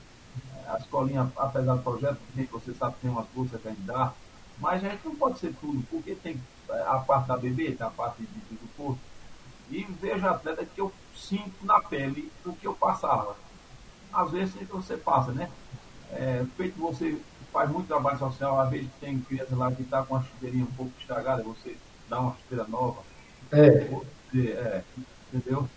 [0.66, 2.18] a escolinha, apesar do projeto,
[2.50, 4.12] você sabe que tem umas bolsas que a gente dá,
[4.60, 6.40] mas a gente não pode ser tudo, porque tem
[6.86, 8.98] a parte da bebê, tem a parte de, de, do corpo.
[9.70, 13.36] E vejo atleta que eu sinto na pele o que eu passava.
[14.12, 15.50] Às vezes você passa, né?
[16.10, 17.20] É, feito você
[17.52, 20.72] faz muito trabalho social, às vezes tem criança lá que está com a chuteirinha um
[20.72, 21.76] pouco estragada, você
[22.08, 23.02] dá uma chuteira nova.
[23.52, 23.84] É.
[23.84, 24.84] Você, é,
[25.32, 25.68] entendeu?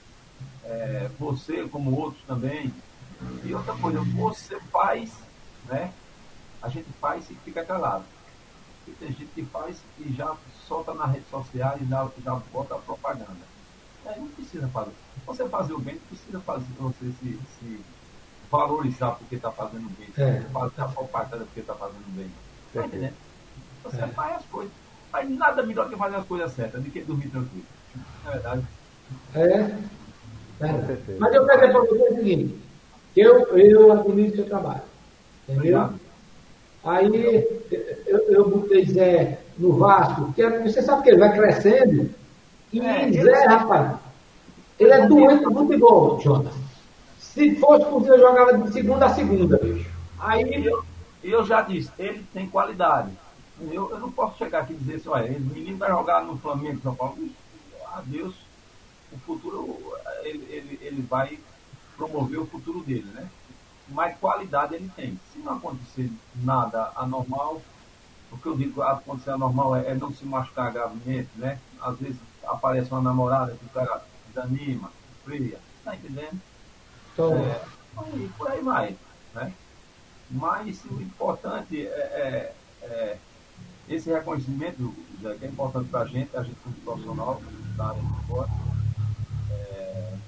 [0.63, 2.73] É, você, como outros também,
[3.43, 5.11] e outra coisa, você faz,
[5.67, 5.91] né?
[6.61, 8.03] A gente faz e fica calado.
[8.87, 10.35] E tem gente que faz e já
[10.67, 13.51] solta na rede social e já, já bota a propaganda.
[14.05, 14.91] Aí não precisa fazer.
[15.25, 17.79] Você fazer o bem, não precisa fazer você se, se
[18.49, 20.09] valorizar porque está fazendo bem.
[20.17, 20.41] É.
[20.51, 22.31] Fazer a propaganda porque está fazendo bem.
[22.73, 23.13] Tá entendendo?
[23.83, 24.07] Você é.
[24.07, 24.71] faz as coisas.
[25.11, 27.65] Mas nada melhor que fazer as coisas certas do que dormir tranquilo.
[28.23, 28.65] Não é verdade?
[29.35, 29.41] É.
[29.41, 31.17] é.
[31.19, 32.61] Mas eu quero dizer para você o seguinte.
[33.15, 34.81] Eu, eu administro o trabalho.
[35.47, 35.93] Entendeu?
[36.83, 37.45] Aí
[38.07, 42.09] eu, eu botei Zé no Vasco, que é, você sabe que ele vai crescendo.
[42.73, 43.99] E é, Zé, rapaz,
[44.79, 46.53] ele é doente do futebol, Jonas.
[47.19, 49.61] Se fosse possível, eu jogava de segunda a segunda.
[50.19, 50.83] Aí eu,
[51.23, 53.11] eu já disse, ele tem qualidade.
[53.71, 56.37] Eu, eu não posso chegar aqui e dizer assim, olha, esse menino vai jogar no
[56.37, 57.15] Flamengo, São Paulo.
[57.93, 58.35] Adeus,
[59.11, 59.77] o futuro
[60.23, 61.37] ele, ele, ele vai
[61.97, 63.27] promover o futuro dele, né?
[63.91, 65.19] Mas qualidade ele tem.
[65.31, 67.61] Se não acontecer nada anormal,
[68.31, 71.59] o que eu digo acontecer anormal é, é não se machucar gravemente, né?
[71.81, 74.91] Às vezes aparece uma namorada que o cara desanima,
[75.23, 76.39] fria, tá entendendo?
[77.13, 77.35] Então...
[77.35, 77.61] É,
[78.15, 78.97] e por aí vai,
[79.33, 79.53] né?
[80.29, 83.17] Mas o importante é, é, é
[83.89, 87.41] esse reconhecimento, Zé, que é importante para a gente, a gente como profissional,
[87.75, 88.51] da área de esporte,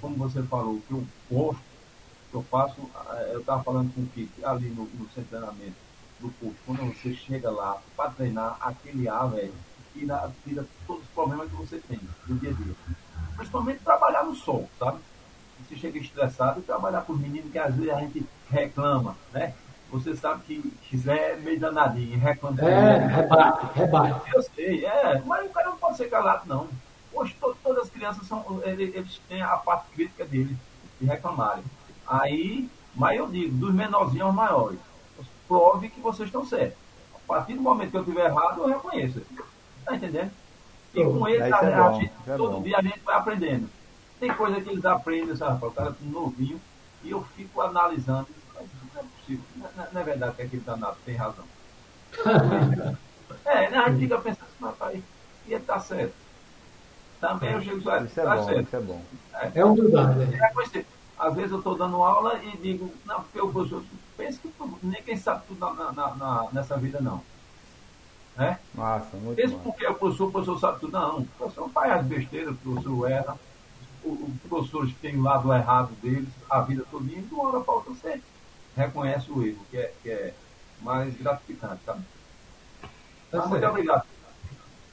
[0.04, 1.62] como você falou, que eu gosto,
[2.34, 5.76] que eu faço, eh, eu estava falando com o Kiko ali no, no treinamento
[6.20, 9.54] do curso, quando você chega lá para treinar, aquele ar, velho,
[9.94, 12.74] tira, tira todos os problemas que você tem do dia a dia.
[13.38, 14.98] Principalmente trabalhar no sol, sabe?
[15.60, 19.54] Você chega estressado e trabalhar com os meninos que às vezes a gente reclama, né?
[19.92, 22.60] Você sabe que quiser meio danadinho, reclama.
[22.62, 24.32] É, rebate, rebate.
[24.34, 26.68] Eu sei, é, mas o cara não pode ser calado, não.
[27.14, 30.58] To, todas as crianças são, eles têm a parte crítica deles,
[31.00, 31.64] de reclamarem.
[32.08, 34.80] Aí, mas eu digo, dos menorzinhos aos maiores,
[35.48, 36.78] prove que vocês estão certos.
[37.16, 39.22] A partir do momento que eu estiver errado, eu reconheço.
[39.86, 40.32] Tá entendendo?
[40.94, 43.70] E com eles, a, é a gente, é todo dia a gente vai aprendendo.
[44.20, 45.66] Tem coisa que eles aprendem, sabe?
[45.66, 46.62] O cara novinho,
[47.04, 48.28] e eu fico analisando.
[48.56, 49.44] Não é possível.
[49.56, 51.46] Não, é, não é verdade que aquele danado tem razão.
[53.46, 53.78] é, né?
[53.78, 55.04] a gente fica pensando assim, rapaz,
[55.48, 56.24] e ele está certo
[57.24, 58.62] também eu chego a Isso é bom, certo.
[58.62, 59.02] isso é bom.
[59.34, 60.20] É, é humildade.
[60.20, 60.40] Né?
[60.42, 60.54] É,
[61.28, 63.84] às vezes eu estou dando aula e digo, não, porque eu
[64.18, 64.52] penso que
[64.84, 67.22] ninguém sabe tudo na, na, na, nessa vida, não.
[68.36, 68.60] Né?
[68.74, 69.64] Massa, muito Isso massa.
[69.64, 70.92] porque o professor, o professor sabe tudo.
[70.94, 73.40] Não, o professor faz as besteiras, o professor erra.
[74.04, 74.10] O-
[74.44, 77.74] Os professores têm o lado errado deles a vida toda, e de uma hora para
[77.74, 78.22] outra você
[78.76, 80.34] reconhece o erro, que é, que é
[80.82, 82.02] mais gratificante, sabe?
[83.32, 84.04] Tá Tá, muito obrigado.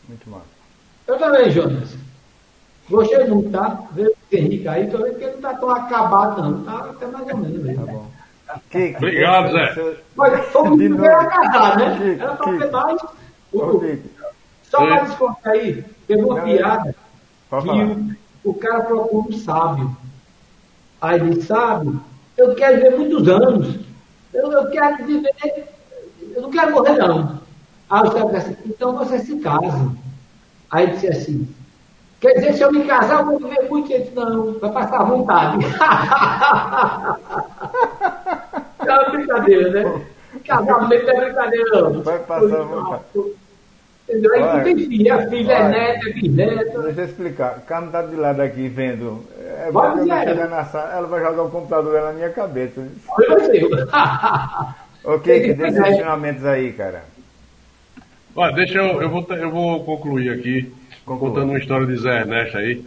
[0.09, 0.45] Muito massa.
[1.07, 1.97] Eu também, Jonas.
[2.89, 3.69] Gostei muito, tá?
[3.93, 6.63] Ver o Henrique aí, tô vendo que ele não tá tão acabado, não.
[6.65, 7.87] Tá até mais ou menos Tá mesmo.
[7.87, 8.07] bom.
[8.71, 9.97] Kiko, Obrigado, você- Zé.
[10.17, 11.99] Mas todo mundo era casado, né?
[11.99, 13.01] Kiko, Era pra mais.
[14.65, 14.89] Só Oi.
[14.91, 16.95] mais desconto aí, teve uma piada
[17.49, 17.55] que
[18.45, 19.97] o, o cara procura um sábio.
[21.01, 22.01] Aí ele disse, sábio,
[22.37, 23.79] eu quero viver muitos anos.
[24.33, 25.33] Eu, eu quero viver,
[26.35, 27.41] eu não quero morrer não.
[27.89, 29.91] Aí o sábio disse assim, então você se case.
[30.71, 31.49] Aí ele disse assim,
[32.21, 33.93] quer dizer, se eu me casar, eu vou viver muito?
[33.93, 35.59] Ele disse, não, vai passar vontade.
[38.87, 40.07] é uma brincadeira, né?
[40.47, 42.03] Casamento é brincadeira, não.
[42.03, 43.05] Vai passar vontade.
[44.09, 44.35] Entendeu?
[44.35, 46.83] Aí não tem filho, é filho, é neto, é bisneto.
[46.83, 47.59] Deixa eu explicar.
[47.59, 49.25] O Carmen tá de lado aqui vendo.
[49.39, 52.87] É Vai eu chegar na sala, ela vai jogar o computador dela na minha cabeça.
[53.07, 53.61] Foi você.
[55.03, 55.71] Ok, que vai.
[55.71, 57.05] os ensinamentos aí, cara.
[58.37, 60.71] Olha, deixa eu, eu vou, eu vou concluir aqui,
[61.11, 61.31] Conclua.
[61.31, 62.85] contando uma história de Zé Ernesto aí,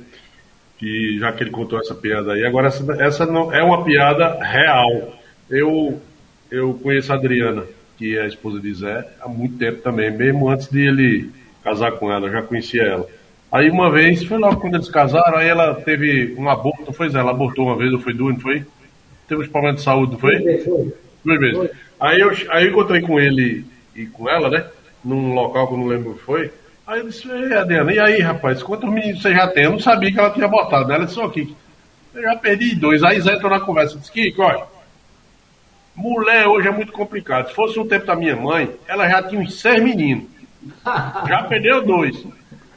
[0.77, 4.41] que já que ele contou essa piada aí, agora essa, essa não é uma piada
[4.41, 5.13] real.
[5.49, 5.99] Eu,
[6.49, 7.65] eu conheço a Adriana,
[7.97, 11.31] que é a esposa de Zé, há muito tempo também, mesmo antes de ele
[11.61, 13.07] casar com ela, já conhecia ela.
[13.51, 17.19] Aí uma vez, foi logo quando eles casaram, aí ela teve um aborto, foi Zé?
[17.19, 18.65] Ela abortou uma vez, ou foi duas, não foi?
[19.27, 20.39] Teve uns problemas de saúde, não foi?
[21.25, 21.71] Duas vezes.
[21.99, 24.65] Aí eu, aí eu encontrei com ele e com ela, né?
[25.03, 26.49] Num local que eu não lembro o que foi.
[26.85, 29.63] Aí eu disse, "Ei, Adriana, e aí, rapaz, quantos meninos você já tem?
[29.63, 30.91] Eu não sabia que ela tinha botado.
[30.91, 31.55] Ela disse, ó, Kiko,
[32.13, 33.03] eu já perdi dois.
[33.03, 33.97] Aí Zé entrou na conversa.
[33.97, 34.63] Disse, Kiko, olha,
[35.95, 37.47] mulher hoje é muito complicado.
[37.47, 40.25] Se fosse um tempo da minha mãe, ela já tinha uns seis meninos.
[41.27, 42.25] Já perdeu dois.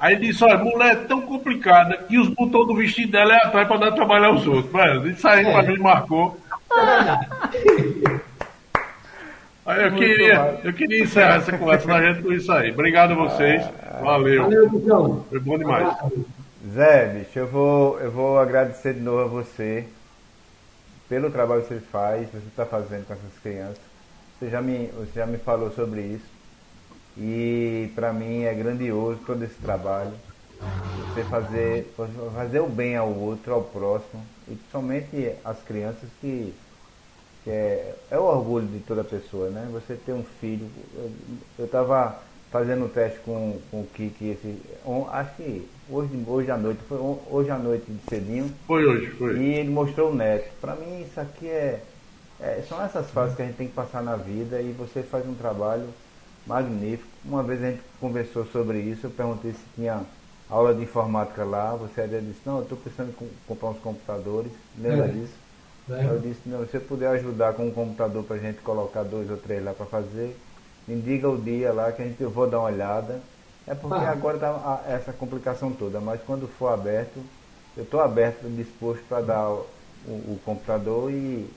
[0.01, 3.47] Aí ele disse, olha, mulher é tão complicada que os botões do vestido dela é
[3.47, 4.73] atrás pra dar trabalhar os outros.
[4.73, 6.37] Mano, isso aí pra mim marcou.
[6.73, 8.21] Aí
[9.67, 12.71] eu Muito queria, eu queria encerrar essa conversa da gente com isso aí.
[12.71, 13.63] Obrigado a vocês.
[14.01, 14.45] Valeu.
[14.45, 15.27] Valeu.
[15.29, 15.97] Foi bom demais.
[16.73, 19.87] Zé, bicho, eu vou, eu vou agradecer de novo a você
[21.09, 23.79] pelo trabalho que você faz, você está fazendo com essas crianças.
[24.39, 26.37] Você já me, você já me falou sobre isso.
[27.17, 30.13] E para mim é grandioso todo esse trabalho.
[31.15, 31.95] Você fazer,
[32.35, 36.55] fazer o bem ao outro, ao próximo, e principalmente às crianças que,
[37.47, 39.69] que é, é o orgulho de toda pessoa, né?
[39.73, 40.67] Você ter um filho.
[41.57, 42.21] Eu estava
[42.51, 44.59] fazendo um teste com, com o Kiki esse.
[44.85, 48.51] on- acho que hoje, hoje à noite, foi on- hoje à noite de cedinho.
[48.67, 49.37] Foi hoje, foi.
[49.39, 50.51] E ele mostrou o neto.
[50.61, 51.81] Para mim isso aqui é,
[52.41, 55.25] é- São essas fases que a gente tem que passar na vida e você faz
[55.25, 55.87] um trabalho
[56.49, 57.09] magnífico.
[57.25, 60.01] Uma vez a gente conversou sobre isso, eu perguntei se tinha
[60.51, 63.79] aula de informática lá, você até disse, não, eu estou pensando em com- comprar uns
[63.79, 65.09] computadores, lembra É.
[65.09, 65.46] disso?
[65.91, 66.05] É.
[66.05, 69.31] Eu disse, não, se você puder ajudar com um computador para a gente colocar dois
[69.31, 70.37] ou três lá para fazer,
[70.89, 73.21] me diga o dia lá que a gente, eu vou dar uma olhada.
[73.69, 74.11] É porque Ah.
[74.11, 77.21] agora está essa complicação toda, mas quando for aberto,
[77.77, 79.67] eu estou aberto, disposto para dar o,
[80.07, 81.49] o- o computador e,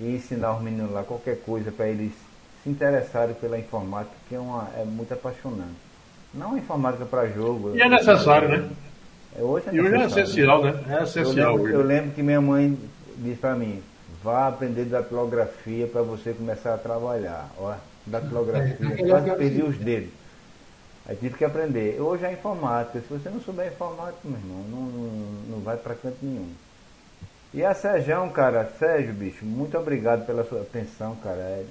[0.00, 2.12] e ensinar os meninos lá qualquer coisa para eles
[2.62, 5.74] se interessarem pela informática, que é, uma, é muito apaixonante.
[6.32, 7.76] Não a informática para jogo.
[7.76, 8.70] E é necessário, né?
[9.38, 10.24] É, hoje é E hoje é necessário.
[10.24, 10.84] essencial, né?
[10.88, 12.76] É Eu essencial lembro, eu lembro que minha mãe
[13.18, 13.82] disse para mim,
[14.22, 17.50] vá aprender datilografia para você começar a trabalhar.
[17.58, 17.74] Ó,
[18.06, 20.10] datilografia, É, aquele quase lugar perdi os dedos.
[21.06, 22.00] Aí tive que aprender.
[22.00, 23.00] Hoje é informática.
[23.00, 25.08] Se você não souber informática, meu irmão, não, não,
[25.50, 26.50] não vai para canto nenhum.
[27.52, 31.38] E a Sérgio, cara, Sérgio, bicho, muito obrigado pela sua atenção, cara.
[31.38, 31.64] É,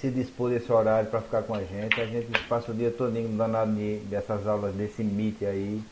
[0.00, 2.00] se dispor desse horário para ficar com a gente.
[2.00, 5.82] A gente passa o dia todinho danado de, dessas aulas desse MIT aí.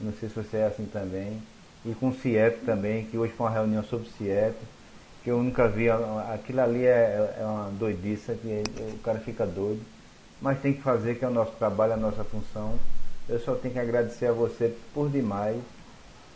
[0.00, 1.40] Não sei se você é assim também.
[1.84, 4.56] E com o CIEP também, que hoje foi uma reunião sobre o CIEP,
[5.22, 5.88] que eu nunca vi.
[5.90, 8.62] Aquilo ali é, é uma doidiça, que
[8.94, 9.80] o cara fica doido.
[10.40, 12.74] Mas tem que fazer, que é o nosso trabalho, a nossa função.
[13.28, 15.56] Eu só tenho que agradecer a você por demais.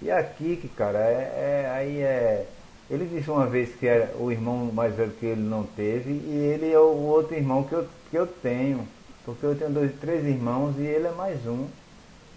[0.00, 2.46] E aqui, que cara, é, é- aí é.
[2.90, 6.36] Ele disse uma vez que era o irmão mais velho que ele não teve, e
[6.54, 8.86] ele é o outro irmão que eu, que eu tenho.
[9.24, 11.66] Porque eu tenho dois, três irmãos e ele é mais um.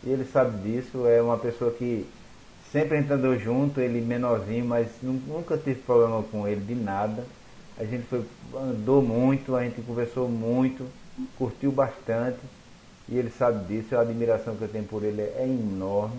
[0.03, 2.05] E ele sabe disso, é uma pessoa que
[2.71, 6.75] sempre a gente andou junto, ele menorzinho, mas nu- nunca tive problema com ele de
[6.75, 7.23] nada.
[7.77, 8.23] A gente foi,
[8.55, 10.85] andou muito, a gente conversou muito,
[11.37, 12.39] curtiu bastante.
[13.09, 16.15] E ele sabe disso, a admiração que eu tenho por ele é enorme.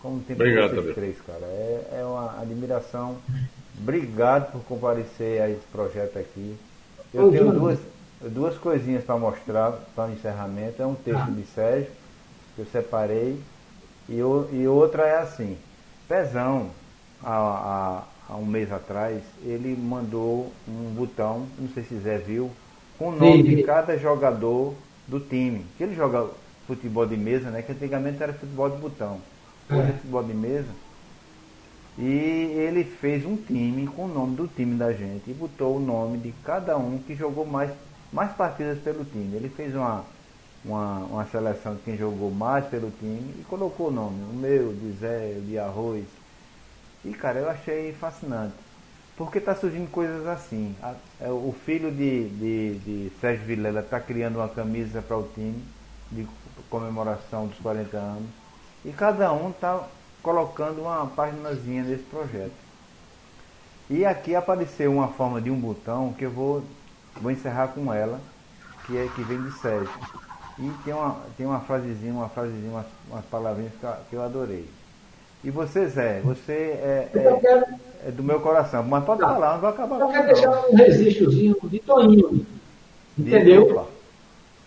[0.00, 1.44] Como tem por Obrigado, vocês três, cara.
[1.44, 3.16] É, é uma admiração.
[3.78, 6.56] Obrigado por comparecer a esse projeto aqui.
[7.12, 7.60] Eu Ô, tenho Júnior.
[7.60, 7.78] duas.
[8.32, 10.80] duas coisinhas para mostrar para o encerramento.
[10.80, 11.30] É um texto Ah.
[11.30, 11.90] de Sérgio,
[12.54, 13.38] que eu separei,
[14.08, 15.56] e, o- e outra é assim.
[16.10, 16.70] Pezão,
[17.22, 22.50] há, há- há um mês atrás, ele mandou um botão, não sei se Zé viu,
[22.98, 24.74] com o nome Vi, de cada jogador
[25.06, 25.64] do time.
[25.76, 26.28] Que ele joga
[26.66, 27.62] futebol de mesa, né?
[27.62, 29.20] Que antigamente era futebol de botão.
[29.70, 29.92] Hoje é É.
[29.92, 30.68] futebol de mesa.
[31.96, 32.02] E
[32.56, 36.18] ele fez um time com o nome do time da gente e botou o nome
[36.18, 37.70] de cada um que jogou mais,
[38.12, 39.36] mais partidas pelo time.
[39.36, 40.04] Ele fez uma,
[40.64, 44.72] uma, uma seleção de quem jogou mais pelo time e colocou o nome, o meu,
[44.72, 46.04] de Zé, de Arroz.
[47.04, 48.54] E cara, eu achei fascinante.
[49.16, 50.74] Porque está surgindo coisas assim.
[51.20, 55.62] É, o filho de, de, de Sérgio Vilela está criando uma camisa para o time
[56.10, 56.26] de
[56.70, 58.28] comemoração dos 40 anos.
[58.84, 59.86] E cada um está
[60.22, 62.52] colocando uma páginazinha nesse projeto.
[63.90, 66.62] E aqui apareceu uma forma de um botão que eu vou,
[67.20, 68.20] vou encerrar com ela,
[68.86, 69.90] que é que vem de Sérgio.
[70.60, 74.22] E tem uma, tem uma frasezinha, uma frasezinha, umas, umas palavrinhas que eu- que eu
[74.22, 74.64] adorei.
[75.42, 77.64] E você, Zé, você é, Eu é, quero,
[78.06, 79.28] é do meu coração, mas pode Tá.
[79.28, 80.50] falar, não vai acabar eu com quero isso, não.
[80.52, 82.46] deixar um registrozinho de Toninho.
[83.16, 83.64] De Entendeu?
[83.64, 83.86] dupla.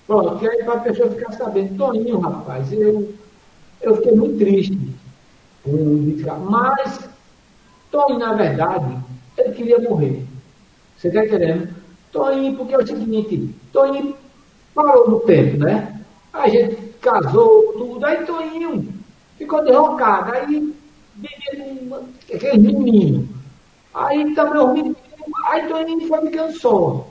[0.07, 1.77] Pronto, que aí para a pessoa ficar sabendo.
[1.77, 3.13] Toninho, rapaz, eu,
[3.81, 4.77] eu fiquei muito triste
[5.63, 6.37] com o de ficar.
[6.39, 7.07] Mas,
[7.91, 8.97] Toninho, na verdade,
[9.37, 10.25] ele queria morrer.
[10.97, 11.69] Você está entendendo?
[12.11, 14.15] Toninho, porque é o seguinte, Toninho
[14.73, 16.01] parou no tempo, né?
[16.31, 18.93] A gente casou, tudo, aí Toninho
[19.37, 20.73] ficou derrocado, aí
[21.15, 23.29] bebia com aquele menino.
[23.93, 24.97] Aí também os meninos,
[25.47, 27.07] aí Toninho foi ficando só.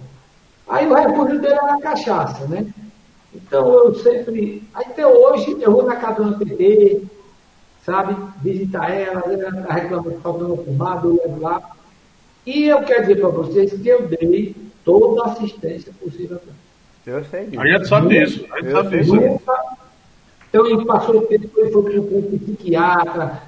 [0.69, 2.67] Aí o refúgio dele era a cachaça, né?
[3.35, 4.63] Então eu sempre.
[4.75, 7.03] Até hoje eu vou na casa do PT,
[7.85, 8.17] sabe?
[8.43, 11.77] Visitar ela, ela está reclamando faltando fumado, eu levo lá.
[12.47, 16.63] E eu quero dizer para vocês que eu dei toda a assistência possível para.
[17.07, 17.61] Eu sei disso.
[17.61, 18.47] A gente sabe disso.
[18.53, 19.41] A gente sabe disso.
[20.49, 23.43] Então ele passou o tempo, ele foi para um psiquiatra,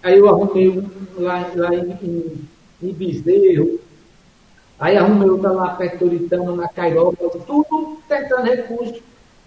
[0.00, 2.48] aí eu arrumei um lá, lá em, em,
[2.82, 3.80] em Bezerro,
[4.78, 7.16] aí arrumei outra lá perto de Toritano, na Cairoba,
[7.46, 9.02] tudo tentando recurso.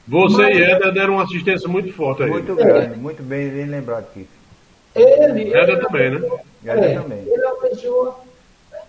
[0.10, 2.30] Você Mas- e Eder deram uma assistência muito forte aí.
[2.30, 4.28] Muito grande, muito bem, bem lembrado, Kiko.
[4.94, 5.54] Ele.
[5.54, 6.30] Ela ele também, né?
[6.66, 7.20] Ela é, também.
[7.20, 8.20] Ele é uma pessoa.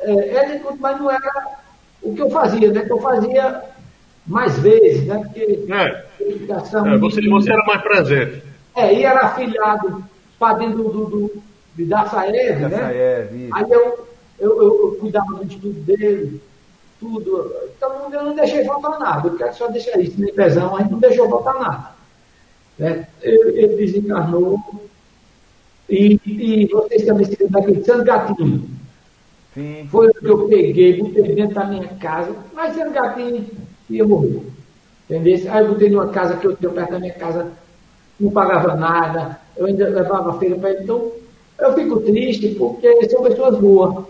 [0.01, 1.59] É, ele, mas não era
[2.03, 2.81] o que eu fazia, né?
[2.81, 3.63] Que eu fazia
[4.27, 5.19] mais vezes, né?
[5.19, 6.87] Porque É, educação.
[6.87, 8.43] é, você, você era mais presente.
[8.77, 10.05] É, e era afilhado,
[10.39, 11.43] padrinho do, do, do,
[11.75, 12.77] de Daçaev, Da né?
[12.79, 13.49] Saev.
[13.53, 14.07] Aí eu,
[14.39, 16.41] eu, eu, eu cuidava do estudo dele,
[17.01, 17.53] tudo.
[17.77, 19.29] Então eu não deixei faltar nada.
[19.29, 21.91] Eu quero só deixar isso, nem pesão, a gente não deixou faltar nada.
[22.79, 23.07] Né?
[23.23, 24.59] Ele, ele desencarnou.
[25.89, 28.71] E, e vocês também se lembram daquele Santo Gatinho.
[29.53, 29.89] Sim.
[29.91, 33.45] Foi o que eu peguei, botei dentro da minha casa, mas Santo Gatinho
[33.91, 34.41] ia morrer.
[35.09, 35.53] Entendeu?
[35.53, 37.51] Aí eu botei numa casa que eu tenho perto da minha casa,
[38.19, 40.85] não pagava nada, eu ainda levava a feira para ele.
[40.85, 41.11] Então,
[41.59, 44.05] eu fico triste porque são pessoas boas.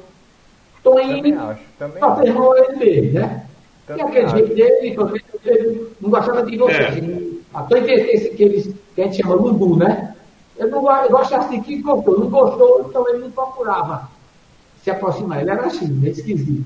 [0.82, 2.20] Também Toninho acho, também só acho.
[2.22, 3.46] fez mal a ele mesmo, né?
[3.84, 4.36] E Também aquele acho.
[4.36, 6.72] jeito dele, porque ele não gostava de você.
[6.72, 6.88] É.
[6.88, 10.14] Assim, a tua esse que, eles, que a gente chama Lundu, né?
[10.56, 14.08] Ele não go- gostasse de que gostou, não gostou, então ele não procurava
[14.82, 15.40] se aproximar.
[15.40, 16.64] Ele era assim, meio esquisito.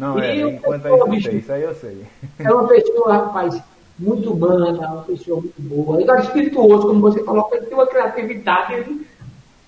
[0.00, 1.28] Não, é, E o enquanto bicho?
[1.30, 2.06] sei, isso aí eu sei.
[2.38, 3.62] É uma pessoa, rapaz,
[3.98, 6.00] muito humana, uma pessoa muito boa.
[6.00, 8.98] Ele era espirituoso, como você falou, ele tem uma criatividade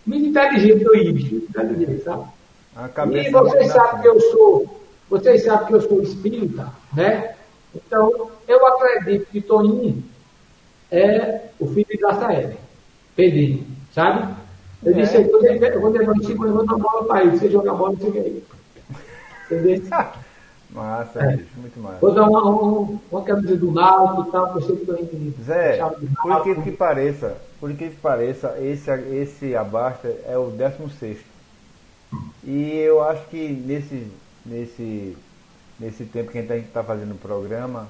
[0.06, 2.24] muito inteligente, muito inteligente, sabe?
[2.74, 4.80] A E vocês não sabem que eu sou,
[5.10, 7.34] vocês sabem que eu sou espírita, né?
[7.74, 10.02] Então, eu acredito que Toninho
[10.90, 12.52] é o filho de Laçael,
[13.14, 14.34] Pedrinho, sabe?
[14.82, 14.94] Eu É.
[14.94, 17.74] disse, eu vou levar- eu no segundo, eu vou dar bola para ele, você joga
[17.74, 18.40] bola, você ganha.
[19.54, 19.82] Entendeu?
[20.72, 21.36] Massa, É.
[21.36, 21.98] bicho, muito massa.
[22.00, 25.78] Vou dar uma, uma, uma camisa do Náutico e tal, que sei que Toninho Zé,
[26.22, 31.18] por incrível que pareça, por incrível que pareça, esse, esse Abasta é o 16
[32.42, 34.10] E eu acho que nesse,
[34.46, 35.16] nesse,
[35.78, 37.86] nesse tempo que a gente está fazendo o programa,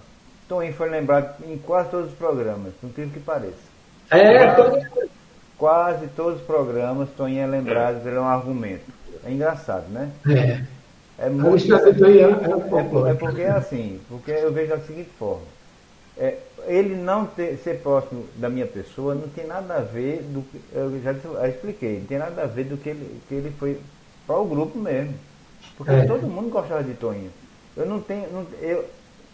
[0.48, 3.70] Toninho foi lembrado em quase todos os programas, por incrível que pareça.
[4.10, 4.90] É, Toninho,
[5.56, 8.90] Quase todos os programas, Toninho é lembrado, ele é um argumento.
[9.24, 10.10] É engraçado, né?
[10.28, 10.64] é.
[11.22, 15.10] É muito é o É, por- é porque é assim, porque eu vejo da seguinte
[15.18, 15.42] forma.
[16.18, 16.36] É,
[16.66, 20.60] ele não ter, ser próximo da minha pessoa não tem nada a ver do que.
[20.74, 21.12] Eu já,
[21.48, 23.78] expliquei, não tem nada a ver do que ele, que ele foi
[24.26, 25.14] para o grupo mesmo.
[25.76, 26.04] Porque É.
[26.04, 27.30] todo mundo gostava de Toninho.
[27.76, 28.30] Eu não tenho.
[28.32, 28.84] Não, eu,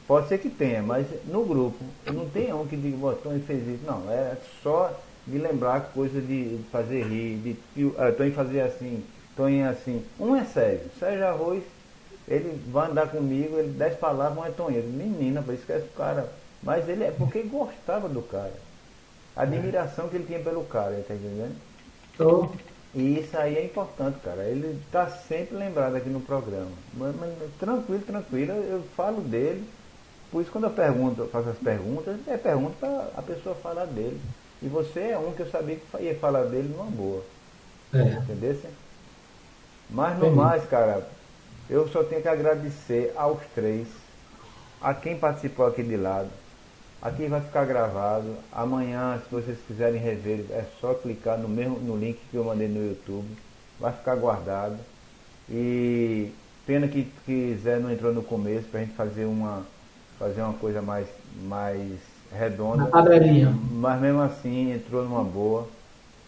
[0.06, 3.42] pode ser que tenha, mas no grupo, eu não tenho um que diga, "Ó, Toninho
[3.44, 3.84] fez isso.
[3.86, 4.92] Não, é só
[5.26, 7.36] de lembrar coisa de fazer rir,
[7.74, 9.02] de ah, Toninho fazia assim,
[9.36, 10.02] Toninho assim.
[10.18, 10.90] Um é Sérgio.
[10.98, 11.62] Sérgio Arroz
[12.28, 16.28] Ele vai andar comigo, ele dez palavras, mas Tonho, menina, esquece o cara.
[16.62, 18.52] Mas ele é porque gostava do cara.
[19.34, 21.56] A admiração que ele tinha pelo cara, tá entendendo?
[22.16, 22.50] Tô.
[22.94, 24.42] E isso aí é importante, cara.
[24.42, 26.72] Ele está sempre lembrado aqui no programa.
[26.94, 29.64] Mas, mas, tranquilo, tranquilo, eu falo dele.
[30.30, 33.86] Por isso quando eu pergunto, eu faço as perguntas, é pergunta para a pessoa falar
[33.86, 34.20] dele.
[34.60, 37.22] E você é um que eu sabia que ia falar dele numa boa.
[37.94, 38.02] É.
[38.02, 38.58] Entendeu?
[39.88, 41.06] Mas no mais, cara,
[41.68, 43.86] eu só tenho que agradecer aos três,
[44.80, 46.28] a quem participou aqui de lado.
[47.00, 48.34] Aqui vai ficar gravado.
[48.50, 52.66] Amanhã, se vocês quiserem rever, é só clicar no mesmo no link que eu mandei
[52.66, 53.28] no YouTube.
[53.78, 54.76] Vai ficar guardado.
[55.48, 56.32] E
[56.66, 59.62] pena que, que Zé não entrou no começo pra gente fazer uma
[60.18, 61.06] fazer uma coisa mais
[61.42, 61.98] mais
[62.32, 62.84] redonda.
[62.84, 63.56] Na tabelinha.
[63.70, 65.68] Mas mesmo assim entrou numa boa.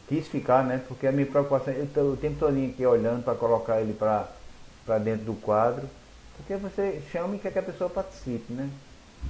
[0.09, 0.81] Quis ficar, né?
[0.87, 4.29] Porque a minha preocupação, eu estou o tempo todinho aqui olhando para colocar ele para
[4.99, 5.89] dentro do quadro.
[6.37, 8.69] Porque você chama e quer que a pessoa participe, né?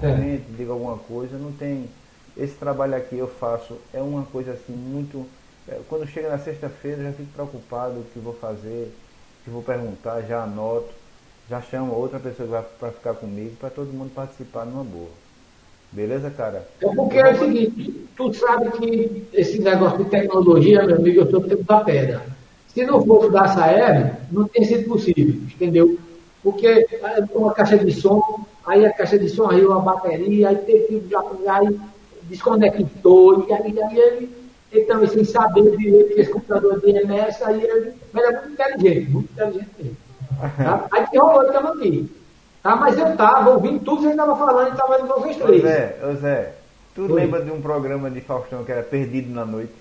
[0.02, 0.10] É.
[0.10, 1.88] Comente, diga alguma coisa, não tem.
[2.36, 5.26] Esse trabalho aqui eu faço, é uma coisa assim muito.
[5.68, 8.92] é, Quando chega na sexta-feira eu já fico preocupado o que vou fazer,
[9.40, 10.94] o que vou perguntar, já anoto,
[11.48, 15.10] já chamo outra pessoa para ficar comigo, para todo mundo participar numa boa.
[15.92, 16.68] Beleza, cara?
[16.80, 21.30] É porque é o seguinte, tu sabe que esse negócio de tecnologia, meu amigo, eu
[21.30, 22.39] sou do tempo da pedra.
[22.80, 25.98] Se não fosse da Saeb, não tem sido possível, entendeu?
[26.42, 26.88] Porque
[27.34, 28.22] uma caixa de som,
[28.66, 31.14] aí a caixa de som arriou a bateria, aí teve que
[31.46, 31.78] aí
[32.22, 33.98] desconectou, e aí, aí
[34.72, 38.52] ele, também sem saber direito que esse computador de MS, aí ele, mas é muito
[38.52, 39.96] inteligente, muito inteligente mesmo.
[40.56, 40.86] Tá?
[40.90, 42.10] Aí que rolou, estamos aqui.
[42.62, 42.76] Tá?
[42.76, 45.62] Mas eu estava ouvindo tudo que você estava falando e estava de vocês Ô três.
[45.62, 46.54] Zé, ô Zé,
[46.94, 47.12] tu Oi.
[47.12, 49.79] lembra de um programa de Faustão que era Perdido na Noite?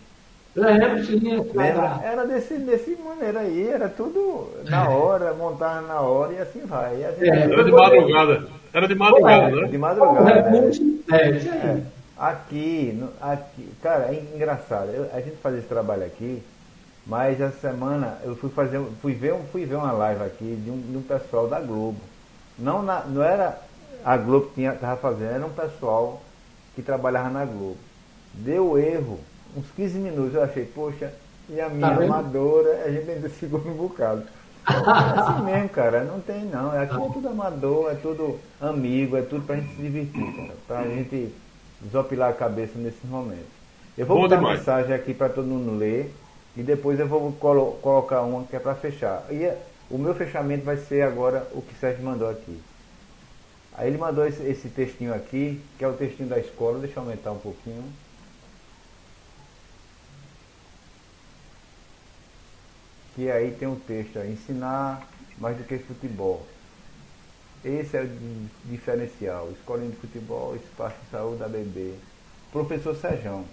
[0.56, 1.54] Lembro, sim, é Lembra?
[1.64, 2.06] verdade.
[2.06, 6.98] Era desse, desse maneira aí, era tudo na hora, montava na hora e assim vai.
[7.02, 7.44] E assim É.
[7.44, 8.48] Era de madrugada.
[8.74, 9.78] Era de madrugada, De né?
[9.78, 10.50] O madrugada.
[10.50, 10.72] né?
[11.12, 11.16] é.
[11.56, 11.82] É.
[12.18, 14.90] Aqui, aqui, cara, é engraçado.
[14.90, 16.44] Eu- a gente faz esse trabalho aqui,
[17.08, 20.78] mas essa semana eu fui fazer, fui ver, fui ver uma live aqui de um,
[20.82, 22.00] de um pessoal da Globo.
[22.58, 23.58] Não, na- não era
[24.04, 26.22] a Globo que tinha, tava fazendo, era um pessoal
[26.76, 27.78] que trabalhava na Globo.
[28.34, 29.20] Deu erro,
[29.56, 31.12] uns 15 minutos, eu achei, poxa,
[31.50, 32.12] e a minha vendo?
[32.14, 34.24] amadora, a gente ainda segura um bocado.
[34.68, 36.72] É assim mesmo, cara, não tem não.
[36.72, 40.54] Aqui é tudo amador, é tudo amigo, é tudo pra gente se divertir, cara.
[40.68, 41.34] Pra gente
[41.82, 43.48] desopilar a cabeça nesses momentos.
[43.98, 44.60] Eu vou Bom botar demais.
[44.60, 46.14] mensagem aqui pra todo mundo ler
[46.56, 49.26] e depois eu vou colo- colocar uma que é pra fechar.
[49.32, 49.58] E é-
[49.90, 52.62] o meu fechamento vai ser agora o que o Sérgio mandou aqui.
[53.76, 57.04] Aí ele mandou esse, esse textinho aqui, que é o textinho da escola, deixa eu
[57.04, 57.84] aumentar um pouquinho.
[63.20, 66.56] Que aí tem um texto aí, ensinar mais do que futebol.
[67.64, 69.52] Esse é o di- diferencial.
[69.52, 72.00] Escolinha de futebol, espaço de saúde da bebê.
[72.52, 73.46] Professor Sejão.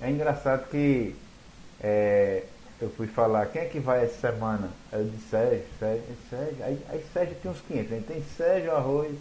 [0.00, 1.16] É engraçado que
[1.80, 2.48] é,
[2.80, 4.76] eu fui falar, quem é que vai essa semana?
[4.92, 6.64] Eu disse Sérgio, Sérgio, Sérgio.
[6.64, 8.04] Aí, aí Sérgio tem uns 500, né?
[8.06, 9.18] tem Sérgio Arroz,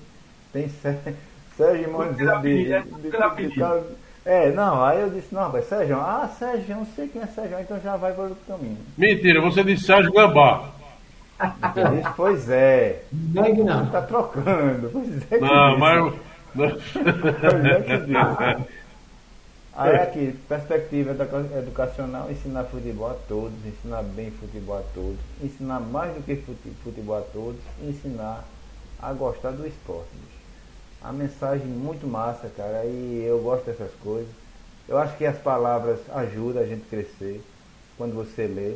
[0.53, 1.17] tem Sérgio,
[1.57, 3.85] Sérgio Irmão de, de, É, de, pela de, pedida.
[4.23, 7.59] É, não, aí eu disse, não, mas Sérgio, ah, Sérgio, não sei quem é Sérgio,
[7.59, 8.77] então já vai para outro caminho.
[8.97, 10.69] Mentira, você disse Sérgio Gambá.
[11.75, 13.87] Eu disse, pois é, Negue não.
[13.87, 15.37] tá trocando, pois é.
[15.37, 16.13] que Não, mas.
[16.55, 16.73] Pois
[17.65, 18.71] é que disse.
[19.73, 25.79] Aí aqui, perspectiva educa- educacional, ensinar futebol a todos, ensinar bem futebol a todos, ensinar
[25.79, 28.43] mais do que fute- futebol a todos, ensinar
[29.01, 30.09] a gostar do esporte.
[31.03, 34.29] A mensagem muito massa, cara, e eu gosto dessas coisas.
[34.87, 37.41] Eu acho que as palavras ajudam a gente a crescer
[37.97, 38.75] quando você lê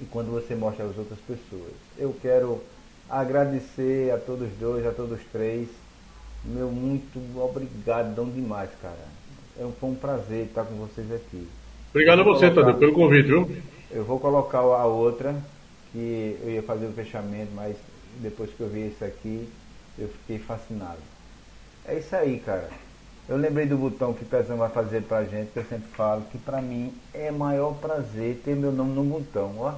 [0.00, 1.72] e quando você mostra às outras pessoas.
[1.98, 2.62] Eu quero
[3.10, 5.68] agradecer a todos dois, a todos três.
[6.44, 8.96] Meu muito obrigadão demais, cara.
[9.58, 11.46] É um, foi um prazer estar com vocês aqui.
[11.90, 13.50] Obrigado a você, Tadeu, pelo convite, viu?
[13.90, 15.34] Eu vou colocar a outra,
[15.92, 17.76] que eu ia fazer o fechamento, mas
[18.20, 19.48] depois que eu vi isso aqui,
[19.98, 20.98] eu fiquei fascinado.
[21.88, 22.68] É isso aí, cara.
[23.28, 26.24] Eu lembrei do botão que o Pezão vai fazer pra gente, que eu sempre falo,
[26.26, 29.74] que pra mim é maior prazer ter meu nome no botão, ó.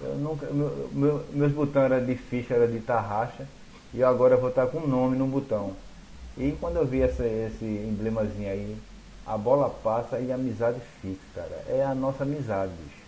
[0.00, 3.48] Eu nunca, meu, meu- meus botões eram de ficha, era de tarraxa,
[3.94, 5.76] e agora vou estar com o nome no botão.
[6.36, 8.82] E quando eu vi essa, esse emblemazinho aí,
[9.26, 11.64] a bola passa e a amizade fica, cara.
[11.66, 13.06] É a nossa amizade, bicho.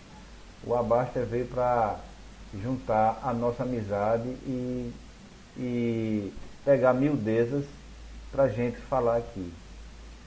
[0.63, 1.99] O Abasta veio para
[2.53, 4.93] juntar a nossa amizade e,
[5.57, 6.33] e
[6.65, 7.65] pegar miudezas
[8.31, 9.51] pra gente falar aqui.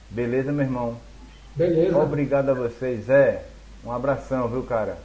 [0.09, 0.97] Beleza, meu irmão?
[1.55, 1.97] Beleza.
[1.97, 3.45] Obrigado a vocês, Zé.
[3.83, 4.97] Um abração, viu, cara?